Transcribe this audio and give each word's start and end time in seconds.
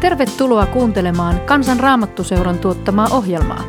Tervetuloa 0.00 0.66
kuuntelemaan 0.66 1.40
Kansan 1.40 1.80
Raamattuseuran 1.80 2.58
tuottamaa 2.58 3.08
ohjelmaa. 3.10 3.64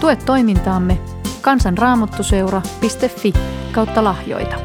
Tue 0.00 0.16
toimintaamme 0.16 0.98
kansanraamattuseura.fi 1.40 3.32
kautta 3.72 4.04
lahjoita. 4.04 4.56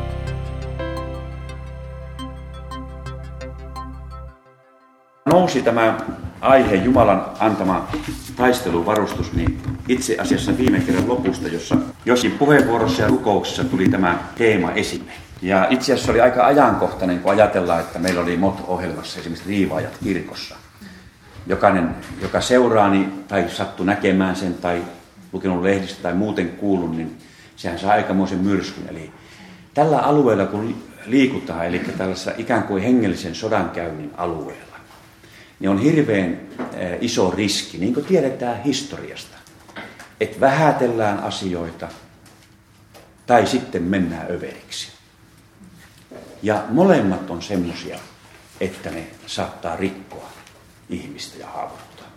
Nousi 5.26 5.62
tämä 5.62 5.98
aihe 6.42 6.76
Jumalan 6.76 7.26
antama 7.40 7.88
taisteluvarustus, 8.36 9.34
niin 9.34 9.62
itse 9.88 10.18
asiassa 10.20 10.58
viime 10.58 10.80
kerran 10.80 11.10
lopusta, 11.10 11.48
jossa 11.48 11.76
joskin 12.06 12.32
puheenvuorossa 12.32 13.02
ja 13.02 13.08
rukouksessa 13.08 13.64
tuli 13.64 13.90
tämä 13.90 14.18
teema 14.38 14.72
esille. 14.72 15.12
Ja 15.42 15.68
itse 15.70 15.94
asiassa 15.94 16.12
oli 16.12 16.22
aika 16.22 16.46
ajankohtainen, 16.46 17.20
kun 17.20 17.32
ajatellaan, 17.32 17.80
että 17.80 18.00
meillä 18.00 18.22
oli 18.22 18.38
MOT-ohjelmassa 18.38 19.20
esimerkiksi 19.20 19.50
riivaajat 19.50 19.98
kirkossa. 20.04 20.63
Jokainen, 21.48 21.96
joka 22.22 22.42
seuraani 22.42 23.10
tai 23.28 23.50
sattu 23.50 23.84
näkemään 23.84 24.36
sen 24.36 24.54
tai 24.54 24.84
lukenut 25.34 25.64
lehdistä 25.64 26.02
tai 26.02 26.14
muuten 26.14 26.50
kuullut, 26.50 26.98
niin 26.98 27.18
sehän 27.56 27.80
saa 27.80 27.92
aikamoisen 27.92 28.40
myrskyn. 28.40 28.90
Eli 28.90 29.12
tällä 29.74 30.00
alueella, 30.00 30.46
kun 30.46 30.84
liikutaan, 31.06 31.66
eli 31.66 31.80
tällaisessa 31.80 32.32
ikään 32.38 32.64
kuin 32.64 32.84
hengellisen 32.84 33.36
sodankäynnin 33.36 34.12
alueella, 34.18 34.78
niin 35.60 35.70
on 35.70 35.80
hirveän 35.80 36.40
iso 37.02 37.32
riski, 37.32 37.78
niin 37.78 37.94
kuin 37.94 38.06
tiedetään 38.06 38.64
historiasta, 38.64 39.38
että 40.20 40.40
vähätellään 40.40 41.20
asioita 41.20 41.88
tai 43.26 43.48
sitten 43.48 43.84
mennään 43.84 44.32
överiksi. 44.32 44.92
Ja 46.44 46.64
molemmat 46.70 47.30
on 47.30 47.42
semmoisia, 47.42 48.00
että 48.62 48.90
ne 48.92 49.08
saattaa 49.26 49.76
rikkoa 49.76 50.33
ihmistä 50.90 51.40
ja 51.40 51.48
haavoittaa. 51.48 52.08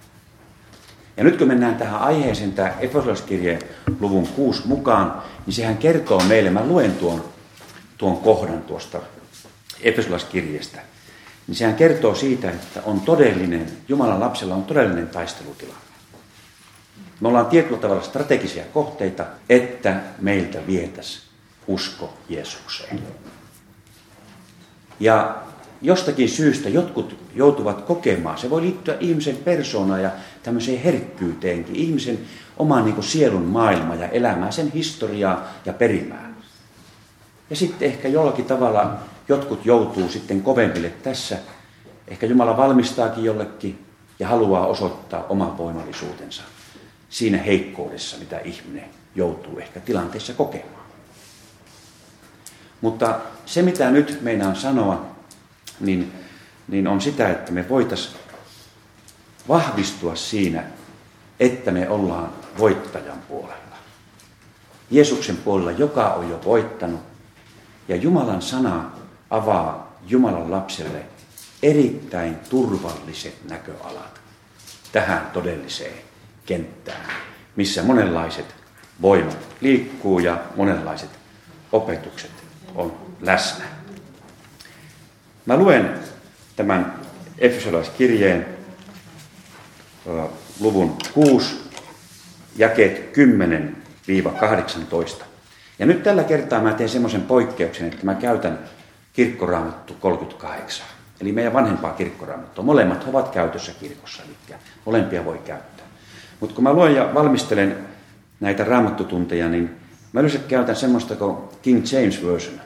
Ja 1.17 1.25
nyt 1.25 1.36
kun 1.36 1.48
mennään 1.48 1.77
tähän 1.77 2.00
aiheeseen, 2.00 2.53
tämä 2.53 2.75
Efesolaiskirjeen 2.81 3.62
luvun 4.00 4.27
6 4.27 4.62
mukaan, 4.67 5.22
niin 5.47 5.55
sehän 5.55 5.77
kertoo 5.77 6.20
meille, 6.20 6.50
mä 6.50 6.64
luen 6.64 6.94
tuon, 6.94 7.25
tuon 7.98 8.17
kohdan 8.17 8.62
tuosta 8.62 9.00
Efesolaiskirjeestä, 9.81 10.81
niin 11.47 11.55
sehän 11.55 11.75
kertoo 11.75 12.14
siitä, 12.14 12.50
että 12.50 12.83
on 12.84 13.00
todellinen, 13.00 13.72
Jumalan 13.89 14.20
lapsella 14.20 14.55
on 14.55 14.64
todellinen 14.64 15.09
taistelutilanne. 15.09 15.81
Me 17.20 17.28
ollaan 17.28 17.47
tietyllä 17.47 17.78
tavalla 17.78 18.03
strategisia 18.03 18.64
kohteita, 18.64 19.27
että 19.48 20.00
meiltä 20.19 20.67
vietäisi 20.67 21.20
usko 21.67 22.14
Jeesukseen. 22.28 23.03
Ja 25.00 25.37
jostakin 25.83 26.29
syystä 26.29 26.69
jotkut 26.69 27.17
joutuvat 27.35 27.83
kokemaan, 27.83 28.39
se 28.39 28.51
voi 28.51 28.63
liittyä 28.63 28.97
ihmisen 29.01 29.37
persoonaan 29.37 30.03
ja 30.03 30.11
tämmöiseen 30.43 30.83
herkkyyteenkin, 30.83 31.77
ihmisen 31.77 32.19
omaan 32.57 32.85
niin 32.85 33.03
sielun 33.03 33.45
maailma 33.45 33.95
ja 33.95 34.09
elämään, 34.09 34.53
sen 34.53 34.73
historiaa 34.73 35.49
ja 35.65 35.73
perimään. 35.73 36.37
Ja 37.51 37.57
sitten 37.57 37.89
ehkä 37.89 38.09
jollakin 38.09 38.45
tavalla 38.45 38.97
jotkut 39.29 39.67
joutuu 39.67 40.09
sitten 40.09 40.43
kovempille 40.43 40.91
tässä. 40.91 41.39
Ehkä 42.09 42.27
Jumala 42.27 42.57
valmistaakin 42.57 43.25
jollekin 43.25 43.87
ja 44.19 44.29
haluaa 44.29 44.67
osoittaa 44.67 45.27
oman 45.29 45.59
voimallisuutensa 45.59 46.43
siinä 47.09 47.39
heikkoudessa, 47.39 48.19
mitä 48.19 48.39
ihminen 48.39 48.85
joutuu 49.15 49.59
ehkä 49.59 49.81
tilanteessa 49.81 50.33
kokemaan. 50.33 50.87
Mutta 52.81 53.21
se, 53.47 53.63
mitä 53.63 53.91
nyt 53.91 54.19
meinaan 54.23 54.57
sanoa, 54.57 55.16
niin, 55.81 56.13
niin 56.69 56.87
on 56.87 57.01
sitä, 57.01 57.31
että 57.31 57.53
me 57.53 57.69
voitaisiin 57.69 58.17
vahvistua 59.49 60.17
siinä, 60.17 60.65
että 61.41 61.71
me 61.71 61.89
ollaan 61.89 62.33
voittajan 62.59 63.19
puolella. 63.28 63.77
Jeesuksen 64.91 65.37
puolella, 65.37 65.71
joka 65.71 66.09
on 66.09 66.31
jo 66.31 66.41
voittanut. 66.45 67.00
Ja 67.89 67.97
Jumalan 67.97 68.43
sana 68.43 68.91
avaa 69.31 69.97
Jumalan 70.09 70.50
lapselle 70.50 71.03
erittäin 71.62 72.37
turvalliset 72.37 73.34
näköalat 73.49 74.21
tähän 74.93 75.31
todelliseen 75.33 75.99
kenttään, 76.47 77.11
missä 77.56 77.83
monenlaiset 77.83 78.55
voimat 79.03 79.39
liikkuu 79.61 80.19
ja 80.19 80.41
monenlaiset 80.56 81.11
opetukset 81.73 82.31
on 82.75 82.97
läsnä. 83.21 83.75
Mä 85.47 85.57
luen 85.57 85.91
tämän 86.57 86.95
Efesolaiskirjeen 87.39 88.47
luvun 90.61 90.97
6, 91.15 91.61
jakeet 92.57 93.17
10-18. 95.21 95.25
Ja 95.79 95.87
nyt 95.87 96.03
tällä 96.03 96.25
kertaa 96.25 96.62
mä 96.62 96.73
teen 96.73 96.89
semmoisen 96.89 97.23
poikkeuksen, 97.23 97.87
että 97.87 98.05
mä 98.06 98.15
käytän 98.15 98.59
kirkkoraamattu 99.12 99.95
38. 100.01 100.87
Eli 101.21 101.33
meidän 101.33 101.53
vanhempaa 101.53 101.93
kirkkoraamattua. 101.93 102.65
Molemmat 102.65 103.05
ovat 103.09 103.29
käytössä 103.29 103.73
kirkossa, 103.81 104.23
eli 104.23 104.59
molempia 104.85 105.25
voi 105.25 105.39
käyttää. 105.39 105.87
Mutta 106.41 106.55
kun 106.55 106.65
mä 106.65 106.73
luen 106.73 106.95
ja 106.95 107.15
valmistelen 107.15 107.77
näitä 108.41 108.65
raamattutunteja, 108.65 109.49
niin 109.49 109.77
mä 110.12 110.21
yleensä 110.21 110.39
käytän 110.39 110.77
semmoista 110.77 111.17
kuin 111.17 111.37
King 111.62 111.85
James 111.93 112.27
Version, 112.27 112.61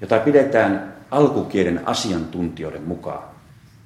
jota 0.00 0.18
pidetään 0.18 0.92
alkukielen 1.12 1.88
asiantuntijoiden 1.88 2.82
mukaan 2.82 3.22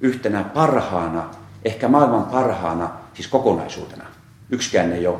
yhtenä 0.01 0.43
parhaana, 0.43 1.29
ehkä 1.65 1.87
maailman 1.87 2.23
parhaana, 2.23 2.89
siis 3.13 3.27
kokonaisuutena. 3.27 4.05
Yksikään 4.49 4.91
ei 4.91 5.07
ole, 5.07 5.19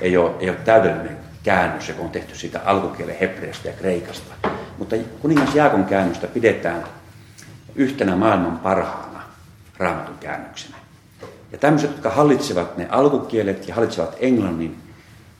ei 0.00 0.16
ole, 0.16 0.30
ei 0.40 0.50
ole 0.50 0.58
täydellinen 0.64 1.16
käännös, 1.42 1.88
joka 1.88 2.02
on 2.02 2.10
tehty 2.10 2.34
siitä 2.34 2.60
alkukielen 2.64 3.16
hebreasta 3.20 3.68
ja 3.68 3.74
kreikasta. 3.74 4.34
Mutta 4.78 4.96
kuningas 5.20 5.54
Jaakon 5.54 5.84
käännöstä 5.84 6.26
pidetään 6.26 6.84
yhtenä 7.74 8.16
maailman 8.16 8.58
parhaana 8.58 9.22
raamatun 9.78 10.18
käännöksenä. 10.20 10.76
Ja 11.52 11.58
tämmöiset, 11.58 11.90
jotka 11.90 12.10
hallitsevat 12.10 12.76
ne 12.76 12.88
alkukielet 12.90 13.68
ja 13.68 13.74
hallitsevat 13.74 14.16
englannin, 14.20 14.78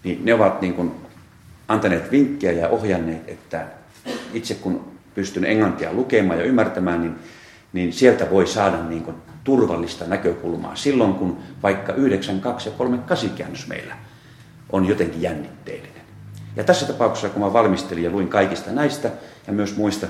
niin 0.04 0.24
ne 0.24 0.34
ovat 0.34 0.60
niin 0.60 0.74
kuin 0.74 0.94
antaneet 1.68 2.10
vinkkejä 2.10 2.52
ja 2.52 2.68
ohjanneet, 2.68 3.28
että 3.28 3.66
itse 4.32 4.54
kun 4.54 4.90
pystyn 5.14 5.44
englantia 5.44 5.92
lukemaan 5.92 6.38
ja 6.38 6.44
ymmärtämään, 6.44 7.00
niin, 7.00 7.14
niin 7.72 7.92
sieltä 7.92 8.30
voi 8.30 8.46
saada 8.46 8.82
niin 8.82 9.02
kuin 9.02 9.16
turvallista 9.44 10.04
näkökulmaa 10.04 10.76
silloin, 10.76 11.14
kun 11.14 11.38
vaikka 11.62 11.92
92 11.92 12.68
ja 12.68 12.74
38 12.74 13.30
käännös 13.30 13.66
meillä 13.66 13.96
on 14.72 14.86
jotenkin 14.86 15.22
jännitteellinen. 15.22 16.02
Ja 16.56 16.64
tässä 16.64 16.86
tapauksessa, 16.86 17.28
kun 17.28 17.42
mä 17.42 17.52
valmistelin 17.52 18.04
ja 18.04 18.10
luin 18.10 18.28
kaikista 18.28 18.70
näistä 18.70 19.10
ja 19.46 19.52
myös 19.52 19.76
muista 19.76 20.06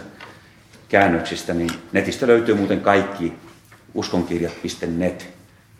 käännöksistä, 0.88 1.54
niin 1.54 1.70
netistä 1.92 2.26
löytyy 2.26 2.54
muuten 2.54 2.80
kaikki 2.80 3.32
uskonkirjat.net, 3.94 5.28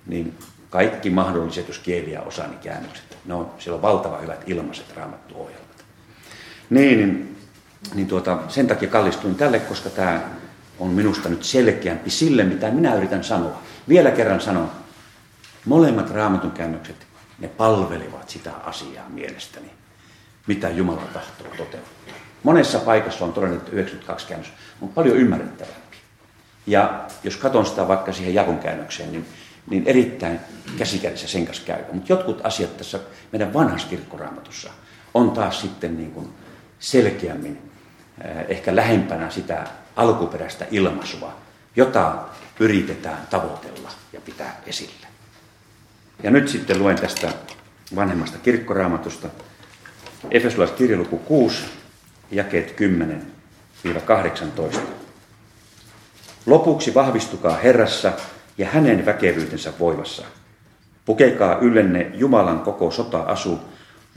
niin 0.06 0.34
kaikki 0.70 1.10
mahdolliset, 1.10 1.68
jos 1.68 1.78
kieliä 1.78 2.22
osaa, 2.22 2.46
niin 2.46 2.58
käännökset. 2.58 3.18
No, 3.26 3.54
siellä 3.58 3.76
on 3.76 3.82
valtava 3.82 4.18
hyvät 4.18 4.42
ilmaiset 4.46 4.96
raamattuohjelmat. 4.96 5.84
Niin, 6.70 7.36
niin 7.94 8.06
tuota, 8.06 8.38
sen 8.48 8.66
takia 8.66 8.88
kallistuin 8.88 9.34
tälle, 9.34 9.58
koska 9.58 9.90
tämä 9.90 10.20
on 10.78 10.90
minusta 10.90 11.28
nyt 11.28 11.44
selkeämpi 11.44 12.10
sille, 12.10 12.44
mitä 12.44 12.70
minä 12.70 12.94
yritän 12.94 13.24
sanoa. 13.24 13.62
Vielä 13.88 14.10
kerran 14.10 14.40
sanon, 14.40 14.70
molemmat 15.64 16.10
raamatun 16.10 16.50
käännökset, 16.50 17.06
ne 17.38 17.48
palvelevat 17.48 18.28
sitä 18.28 18.52
asiaa 18.64 19.08
mielestäni, 19.08 19.70
mitä 20.46 20.68
Jumala 20.68 21.02
tahtoo 21.12 21.46
toteuttaa. 21.48 22.14
Monessa 22.42 22.78
paikassa 22.78 23.24
on 23.24 23.32
todennut, 23.32 23.58
että 23.58 23.72
92 23.72 24.26
käännös 24.26 24.52
on 24.80 24.88
paljon 24.88 25.16
ymmärrettävämpi. 25.16 25.96
Ja 26.66 27.04
jos 27.24 27.36
katson 27.36 27.66
sitä 27.66 27.88
vaikka 27.88 28.12
siihen 28.12 28.34
jakon 28.34 28.58
käännökseen, 28.58 29.12
niin, 29.12 29.26
niin 29.70 29.82
erittäin 29.86 30.40
käsikädessä 30.78 31.28
sen 31.28 31.46
kanssa 31.46 31.66
käy. 31.66 31.84
Mutta 31.92 32.12
jotkut 32.12 32.40
asiat 32.44 32.76
tässä 32.76 33.00
meidän 33.32 33.54
vanhassa 33.54 33.88
kirkkoraamatussa 33.88 34.70
on 35.14 35.30
taas 35.30 35.60
sitten 35.60 35.96
niin 35.96 36.12
kuin 36.12 36.28
selkeämmin 36.78 37.69
ehkä 38.48 38.76
lähempänä 38.76 39.30
sitä 39.30 39.66
alkuperäistä 39.96 40.66
ilmaisua, 40.70 41.36
jota 41.76 42.14
yritetään 42.60 43.26
tavoitella 43.30 43.90
ja 44.12 44.20
pitää 44.20 44.60
esillä. 44.66 45.06
Ja 46.22 46.30
nyt 46.30 46.48
sitten 46.48 46.78
luen 46.78 46.96
tästä 46.96 47.32
vanhemmasta 47.96 48.38
kirkkoraamatusta 48.38 49.28
Efesolaiskirjaluku 50.30 51.18
6, 51.18 51.62
jakeet 52.30 52.76
10-18. 54.74 54.78
Lopuksi 56.46 56.94
vahvistukaa 56.94 57.56
Herrassa 57.56 58.12
ja 58.58 58.66
hänen 58.66 59.06
väkevyytensä 59.06 59.72
voivassa. 59.78 60.22
Pukekaa 61.04 61.58
yllenne 61.58 62.10
Jumalan 62.14 62.60
koko 62.60 62.90
sota-asu, 62.90 63.60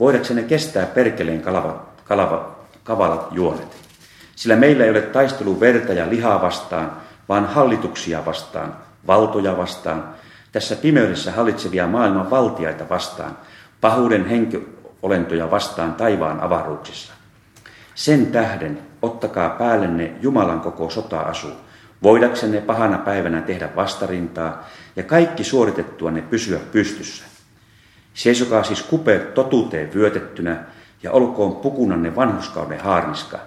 voidaksenne 0.00 0.42
kestää 0.42 0.86
perkeleen 0.86 1.42
kalava, 1.42 1.86
kalava, 2.04 2.56
kavalat 2.84 3.28
juonet. 3.30 3.83
Sillä 4.36 4.56
meillä 4.56 4.84
ei 4.84 4.90
ole 4.90 5.02
taistelu 5.02 5.60
verta 5.60 5.92
ja 5.92 6.10
lihaa 6.10 6.42
vastaan, 6.42 6.92
vaan 7.28 7.46
hallituksia 7.46 8.26
vastaan, 8.26 8.76
valtoja 9.06 9.56
vastaan, 9.56 10.14
tässä 10.52 10.76
pimeydessä 10.76 11.32
hallitsevia 11.32 11.86
maailman 11.86 12.30
valtiaita 12.30 12.88
vastaan, 12.88 13.38
pahuuden 13.80 14.26
henkiolentoja 14.26 15.50
vastaan 15.50 15.94
taivaan 15.94 16.40
avaruuksissa. 16.40 17.12
Sen 17.94 18.26
tähden 18.26 18.78
ottakaa 19.02 19.50
päällenne 19.50 20.12
Jumalan 20.20 20.60
koko 20.60 20.90
sota-asu, 20.90 21.48
voidaksenne 22.02 22.60
pahana 22.60 22.98
päivänä 22.98 23.40
tehdä 23.40 23.68
vastarintaa 23.76 24.68
ja 24.96 25.02
kaikki 25.02 25.44
suoritettuanne 25.44 26.22
pysyä 26.22 26.58
pystyssä. 26.72 27.24
Seisokaa 28.14 28.62
siis 28.62 28.82
kupeet 28.82 29.34
totuuteen 29.34 29.94
vyötettynä 29.94 30.64
ja 31.02 31.12
olkoon 31.12 31.56
pukunanne 31.56 32.16
vanhuskauden 32.16 32.80
haarniska 32.80 33.38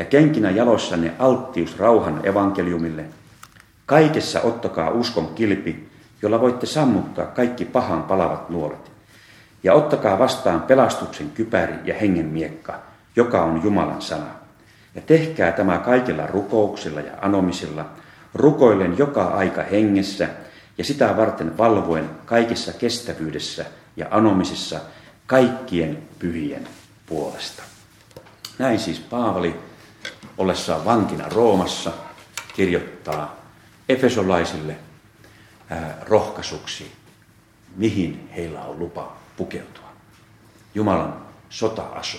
ja 0.00 0.06
kenkinä 0.06 0.50
jaloissanne 0.50 1.12
alttius 1.18 1.78
rauhan 1.78 2.20
evankeliumille. 2.22 3.04
Kaikessa 3.86 4.40
ottakaa 4.40 4.90
uskon 4.90 5.34
kilpi, 5.34 5.88
jolla 6.22 6.40
voitte 6.40 6.66
sammuttaa 6.66 7.26
kaikki 7.26 7.64
pahan 7.64 8.02
palavat 8.02 8.50
nuolet. 8.50 8.90
Ja 9.62 9.74
ottakaa 9.74 10.18
vastaan 10.18 10.62
pelastuksen 10.62 11.30
kypäri 11.30 11.74
ja 11.84 11.94
hengen 11.94 12.26
miekka, 12.26 12.78
joka 13.16 13.44
on 13.44 13.60
Jumalan 13.64 14.02
sana. 14.02 14.30
Ja 14.94 15.00
tehkää 15.00 15.52
tämä 15.52 15.78
kaikilla 15.78 16.26
rukouksilla 16.26 17.00
ja 17.00 17.12
anomisilla, 17.22 17.86
rukoillen 18.34 18.98
joka 18.98 19.24
aika 19.24 19.62
hengessä 19.62 20.28
ja 20.78 20.84
sitä 20.84 21.16
varten 21.16 21.58
valvoen 21.58 22.10
kaikissa 22.24 22.72
kestävyydessä 22.72 23.64
ja 23.96 24.06
anomisissa 24.10 24.80
kaikkien 25.26 25.98
pyhien 26.18 26.68
puolesta. 27.06 27.62
Näin 28.58 28.78
siis 28.78 29.00
Paavali, 29.00 29.69
ollessaan 30.40 30.84
vankina 30.84 31.28
Roomassa, 31.28 31.92
kirjoittaa 32.54 33.36
efesolaisille 33.88 34.76
rohkaisuksi, 36.08 36.92
mihin 37.76 38.30
heillä 38.36 38.60
on 38.60 38.78
lupa 38.78 39.16
pukeutua. 39.36 39.84
Jumalan 40.74 41.16
sota-asu. 41.48 42.18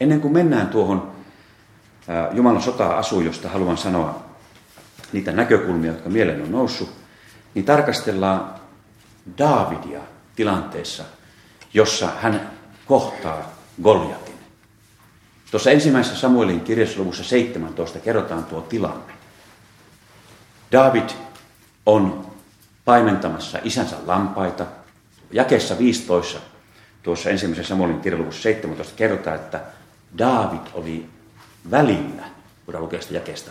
Ennen 0.00 0.20
kuin 0.20 0.32
mennään 0.32 0.68
tuohon 0.68 1.12
Jumalan 2.32 2.62
sota-asuun, 2.62 3.24
josta 3.24 3.48
haluan 3.48 3.78
sanoa 3.78 4.24
niitä 5.12 5.32
näkökulmia, 5.32 5.92
jotka 5.92 6.08
mieleen 6.08 6.42
on 6.42 6.52
noussut, 6.52 6.90
niin 7.54 7.64
tarkastellaan 7.64 8.54
Daavidia 9.38 10.00
tilanteessa, 10.36 11.04
jossa 11.74 12.08
hän 12.22 12.50
kohtaa 12.86 13.52
Goljatin. 13.82 14.25
Tuossa 15.50 15.70
ensimmäisessä 15.70 16.20
Samuelin 16.20 16.60
kirjassa 16.60 16.98
luvussa 16.98 17.24
17 17.24 17.98
kerrotaan 17.98 18.44
tuo 18.44 18.60
tilanne. 18.60 19.12
David 20.72 21.08
on 21.86 22.26
paimentamassa 22.84 23.58
isänsä 23.64 23.96
lampaita. 24.06 24.66
Jakeessa 25.30 25.78
15 25.78 26.38
tuossa 27.02 27.30
ensimmäisessä 27.30 27.68
Samuelin 27.68 28.00
kirjaluvussa 28.00 28.42
17 28.42 28.94
kerrotaan, 28.96 29.36
että 29.36 29.60
David 30.18 30.66
oli 30.74 31.08
välillä, 31.70 32.24
voidaan 32.66 32.84
lukea 32.84 33.02
sitä 33.02 33.14
jakeesta, 33.14 33.50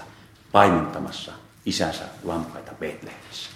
paimentamassa 0.51 1.31
isänsä 1.65 2.03
lampaita 2.23 2.71
Betlehemissä. 2.79 3.49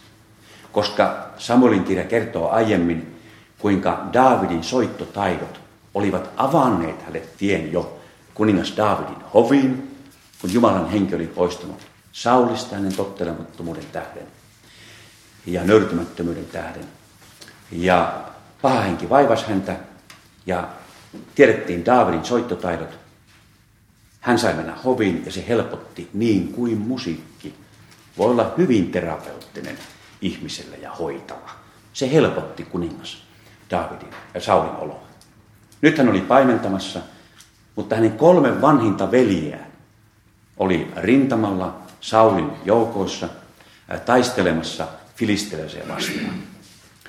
Koska 0.72 1.30
Samuelin 1.38 1.84
kirja 1.84 2.04
kertoo 2.04 2.50
aiemmin, 2.50 3.20
kuinka 3.60 4.06
Davidin 4.14 4.64
soittotaidot 4.64 5.62
olivat 5.94 6.30
avanneet 6.38 7.02
hänelle 7.02 7.28
tien 7.38 7.72
jo 7.74 7.99
kuningas 8.40 8.74
Davidin 8.78 9.24
hoviin, 9.34 9.98
kun 10.42 10.54
Jumalan 10.54 10.90
henki 10.90 11.16
oli 11.16 11.28
poistunut 11.28 11.88
Saulista 12.12 12.76
hänen 12.76 12.96
tottelemattomuuden 12.96 13.86
tähden 13.86 14.28
ja 15.46 15.64
nöyrtymättömyyden 15.64 16.46
tähden. 16.46 16.86
Ja 17.72 18.24
paha 18.62 18.82
henki 18.82 19.10
vaivasi 19.10 19.46
häntä 19.46 19.76
ja 20.46 20.68
tiedettiin 21.36 21.86
Davidin 21.86 22.26
soittotaidot. 22.26 23.00
Hän 24.20 24.40
sai 24.40 24.54
mennä 24.54 24.76
hoviin 24.76 25.24
ja 25.26 25.32
se 25.32 25.46
helpotti 25.48 26.10
niin 26.14 26.54
kuin 26.54 26.78
musiikki. 26.78 27.56
Voi 28.18 28.32
olla 28.32 28.54
hyvin 28.58 28.92
terapeuttinen 28.92 29.78
ihmiselle 30.22 30.78
ja 30.78 30.92
hoitava. 30.92 31.50
Se 31.94 32.12
helpotti 32.12 32.64
kuningas 32.64 33.24
Davidin 33.72 34.14
ja 34.34 34.42
Saulin 34.42 34.76
oloa. 34.76 35.04
Nyt 35.82 35.98
hän 35.98 36.10
oli 36.10 36.22
paimentamassa, 36.22 37.00
mutta 37.80 37.96
hänen 37.96 38.12
kolme 38.12 38.62
vanhinta 38.62 39.12
veljeään 39.12 39.72
oli 40.58 40.92
rintamalla 40.96 41.78
Saulin 42.02 42.52
joukoissa 42.66 43.30
taistelemassa 44.06 44.88
filisteleeseen 45.16 45.88
vastaan. 45.88 46.34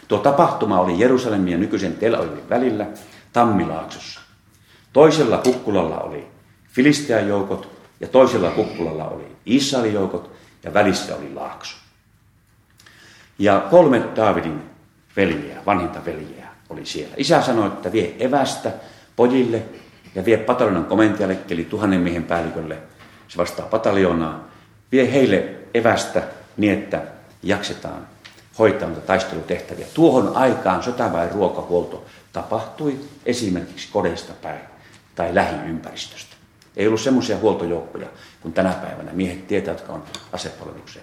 Tuo 0.08 0.18
tapahtuma 0.18 0.80
oli 0.80 0.98
Jerusalemin 0.98 1.52
ja 1.52 1.58
nykyisen 1.58 1.96
Tel 1.96 2.14
Avivin 2.14 2.48
välillä 2.48 2.86
Tammilaaksossa. 3.32 4.20
Toisella 4.92 5.38
kukkulalla 5.38 5.98
oli 5.98 6.26
Filistean 6.68 7.28
joukot 7.28 7.70
ja 8.00 8.08
toisella 8.08 8.50
kukkulalla 8.50 9.08
oli 9.08 9.36
Israelin 9.46 9.94
joukot 9.94 10.30
ja 10.64 10.74
välissä 10.74 11.16
oli 11.16 11.34
laakso. 11.34 11.76
Ja 13.38 13.66
kolme 13.70 14.02
Daavidin 14.16 14.62
veljeä, 15.16 15.62
vanhinta 15.66 16.04
veljeä 16.04 16.48
oli 16.68 16.86
siellä. 16.86 17.14
Isä 17.16 17.42
sanoi, 17.42 17.66
että 17.66 17.92
vie 17.92 18.16
evästä 18.18 18.72
pojille 19.16 19.62
ja 20.14 20.24
vie 20.24 20.36
pataljonan 20.36 20.84
komentajalle, 20.84 21.38
eli 21.50 21.64
tuhannen 21.64 22.00
miehen 22.00 22.24
päällikölle, 22.24 22.78
se 23.28 23.38
vastaa 23.38 23.66
pataljoonaa, 23.66 24.48
vie 24.92 25.12
heille 25.12 25.54
evästä 25.74 26.22
niin, 26.56 26.72
että 26.72 27.02
jaksetaan 27.42 28.06
hoitaa 28.58 28.88
niitä 28.88 29.00
taistelutehtäviä. 29.00 29.86
Tuohon 29.94 30.36
aikaan 30.36 30.82
sotaväen 30.82 31.32
ruokahuolto 31.32 32.06
tapahtui 32.32 33.00
esimerkiksi 33.26 33.88
kodeista 33.92 34.32
päin 34.42 34.60
tai 35.14 35.34
lähiympäristöstä. 35.34 36.36
Ei 36.76 36.86
ollut 36.86 37.00
semmoisia 37.00 37.38
huoltojoukkoja 37.38 38.06
kuin 38.40 38.54
tänä 38.54 38.72
päivänä 38.72 39.12
miehet 39.12 39.46
tietävät, 39.46 39.78
jotka 39.78 39.92
on 39.92 40.02
asepalveluksen 40.32 41.02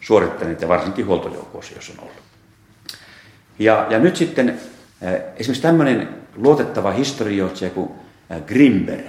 suorittaneet 0.00 0.60
ja 0.60 0.68
varsinkin 0.68 1.06
huoltojoukoissa, 1.06 1.74
jos 1.74 1.90
on 1.90 2.00
ollut. 2.00 2.22
Ja, 3.58 3.86
ja 3.90 3.98
nyt 3.98 4.16
sitten 4.16 4.60
esimerkiksi 5.36 5.62
tämmöinen 5.62 6.08
luotettava 6.36 6.90
historioitsija 6.90 7.70
kuin 7.70 7.90
Grimber, 8.46 9.00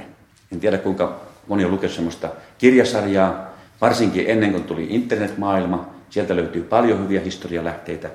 en 0.52 0.60
tiedä 0.60 0.78
kuinka 0.78 1.22
moni 1.48 1.66
on 1.66 1.72
lukenut 1.72 1.96
semmoista 1.96 2.30
kirjasarjaa, 2.58 3.48
varsinkin 3.82 4.26
ennen 4.28 4.52
kuin 4.52 4.64
tuli 4.64 4.88
internetmaailma, 4.90 5.90
sieltä 6.10 6.36
löytyy 6.36 6.64
paljon 6.64 7.04
hyviä 7.04 7.22
historialähteitä, 7.22 8.10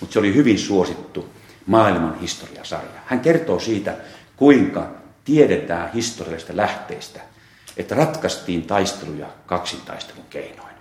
mutta 0.00 0.12
se 0.12 0.18
oli 0.18 0.34
hyvin 0.34 0.58
suosittu 0.58 1.28
maailman 1.66 2.20
historiasarja. 2.20 3.00
Hän 3.06 3.20
kertoo 3.20 3.60
siitä, 3.60 3.94
kuinka 4.36 4.90
tiedetään 5.24 5.92
historiallisista 5.92 6.56
lähteistä, 6.56 7.20
että 7.76 7.94
ratkaistiin 7.94 8.62
taisteluja 8.62 9.26
kaksintaistelun 9.46 10.24
keinoin. 10.30 10.74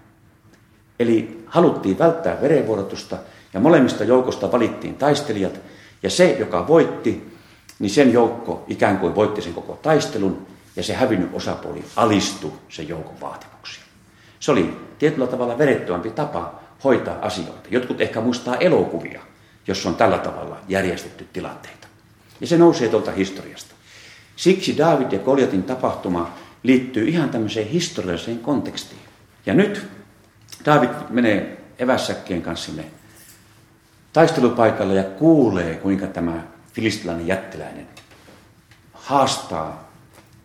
Eli 0.99 1.43
haluttiin 1.45 1.99
välttää 1.99 2.41
verenvuorotusta 2.41 3.17
ja 3.53 3.59
molemmista 3.59 4.03
joukosta 4.03 4.51
valittiin 4.51 4.95
taistelijat, 4.95 5.59
ja 6.03 6.09
se, 6.09 6.35
joka 6.39 6.67
voitti, 6.67 7.36
niin 7.79 7.89
sen 7.89 8.13
joukko 8.13 8.65
ikään 8.67 8.97
kuin 8.97 9.15
voitti 9.15 9.41
sen 9.41 9.53
koko 9.53 9.79
taistelun, 9.81 10.47
ja 10.75 10.83
se 10.83 10.93
hävinnyt 10.93 11.29
osapuoli 11.33 11.85
alistui 11.95 12.51
sen 12.69 12.87
joukon 12.87 13.21
vaatimuksiin. 13.21 13.85
Se 14.39 14.51
oli 14.51 14.77
tietyllä 14.99 15.27
tavalla 15.27 15.57
verettömämpi 15.57 16.09
tapa 16.09 16.59
hoitaa 16.83 17.17
asioita. 17.21 17.67
Jotkut 17.71 18.01
ehkä 18.01 18.21
muistaa 18.21 18.55
elokuvia, 18.55 19.21
jos 19.67 19.85
on 19.85 19.95
tällä 19.95 20.17
tavalla 20.17 20.57
järjestetty 20.67 21.27
tilanteita. 21.33 21.87
Ja 22.41 22.47
se 22.47 22.57
nousee 22.57 22.89
tuolta 22.89 23.11
historiasta. 23.11 23.75
Siksi 24.35 24.77
David 24.77 25.11
ja 25.11 25.19
Koljatin 25.19 25.63
tapahtuma 25.63 26.33
liittyy 26.63 27.07
ihan 27.07 27.29
tämmöiseen 27.29 27.67
historialliseen 27.67 28.39
kontekstiin. 28.39 29.01
Ja 29.45 29.53
nyt 29.53 29.87
David 30.65 30.89
menee 31.09 31.61
evässäkkien 31.79 32.41
kanssa 32.41 32.65
sinne 32.65 32.85
taistelupaikalle 34.13 34.95
ja 34.95 35.03
kuulee, 35.03 35.75
kuinka 35.75 36.07
tämä 36.07 36.43
filistilainen 36.77 37.27
jättiläinen 37.27 37.87
haastaa 38.93 39.91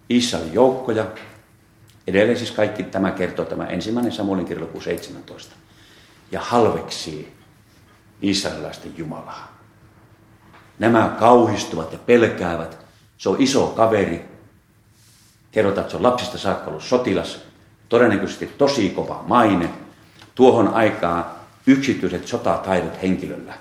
Israelin 0.08 0.54
joukkoja. 0.54 1.06
Edelleen 2.06 2.38
siis 2.38 2.50
kaikki 2.50 2.82
tämä 2.82 3.10
kertoo 3.10 3.44
tämä 3.44 3.66
ensimmäinen 3.66 4.12
Samuelin 4.12 4.46
kirja 4.46 4.66
17. 4.80 5.54
Ja 6.30 6.40
halveksii 6.40 7.32
israelilaisten 8.22 8.94
Jumalaa. 8.96 9.58
Nämä 10.78 11.16
kauhistuvat 11.18 11.92
ja 11.92 11.98
pelkäävät. 11.98 12.78
Se 13.18 13.28
on 13.28 13.36
iso 13.38 13.66
kaveri. 13.66 14.24
Kerrotaan, 15.50 15.80
että 15.80 15.90
se 15.90 15.96
on 15.96 16.02
lapsista 16.02 16.38
saakka 16.38 16.70
ollut 16.70 16.82
sotilas. 16.82 17.38
Todennäköisesti 17.88 18.46
tosi 18.46 18.90
kova 18.90 19.24
maine. 19.28 19.70
Tuohon 20.34 20.68
aikaan 20.68 21.24
yksityiset 21.66 22.26
sotataidot 22.26 23.02
henkilöllä, 23.02 23.54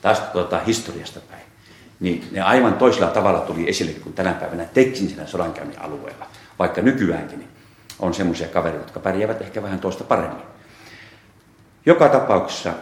taas 0.00 0.20
tuota, 0.20 0.58
historiasta 0.58 1.20
päin, 1.20 1.42
niin 2.00 2.28
ne 2.32 2.40
aivan 2.40 2.74
toisella 2.74 3.10
tavalla 3.10 3.40
tuli 3.40 3.68
esille 3.68 3.92
kuin 3.92 4.12
tänä 4.12 4.32
päivänä 4.32 4.64
teknisellä 4.64 5.26
sodankäynnin 5.26 5.80
alueella. 5.80 6.26
Vaikka 6.58 6.82
nykyäänkin 6.82 7.48
on 7.98 8.14
semmoisia 8.14 8.48
kavereita, 8.48 8.84
jotka 8.84 9.00
pärjäävät 9.00 9.42
ehkä 9.42 9.62
vähän 9.62 9.80
toista 9.80 10.04
paremmin. 10.04 10.42
Joka 11.86 12.08
tapauksessa 12.08 12.72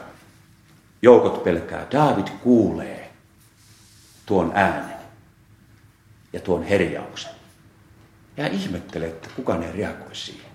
joukot 1.03 1.45
pelkää. 1.45 1.87
David 1.93 2.27
kuulee 2.43 3.13
tuon 4.27 4.53
äänen 4.55 4.97
ja 6.33 6.41
tuon 6.41 6.63
herjauksen. 6.63 7.33
Ja 8.37 8.47
ihmettelee, 8.47 9.09
että 9.09 9.29
kukaan 9.37 9.63
ei 9.63 9.73
reagoi 9.73 10.15
siihen. 10.15 10.51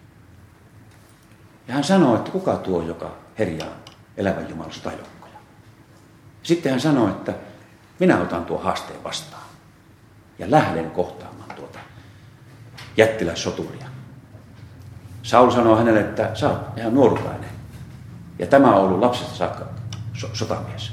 Ja 1.67 1.73
hän 1.73 1.83
sanoo, 1.83 2.15
että 2.15 2.31
kuka 2.31 2.55
tuo, 2.55 2.81
joka 2.81 3.15
herjaa 3.39 3.75
elävän 4.17 4.49
Jumalan 4.49 4.73
sotajoukkoja. 4.73 5.33
Sitten 6.43 6.71
hän 6.71 6.81
sanoo, 6.81 7.09
että 7.09 7.33
minä 8.01 8.21
otan 8.21 8.45
tuo 8.45 8.57
haasteen 8.57 9.03
vastaan 9.03 9.43
ja 10.39 10.51
lähden 10.51 10.91
kohtaamaan 10.91 11.55
tuota 11.55 11.79
jättiläissoturia. 12.97 13.87
Saul 15.23 15.51
sanoo 15.51 15.75
hänelle, 15.75 15.99
että 15.99 16.31
sä 16.33 16.49
oot 16.49 16.77
ihan 16.77 16.93
nuorukainen. 16.93 17.49
Ja 18.39 18.47
tämä 18.47 18.75
on 18.75 18.81
ollut 18.81 18.99
lapsesta 18.99 19.35
saakka 19.35 19.65
so- 20.13 20.29
sotamies. 20.33 20.91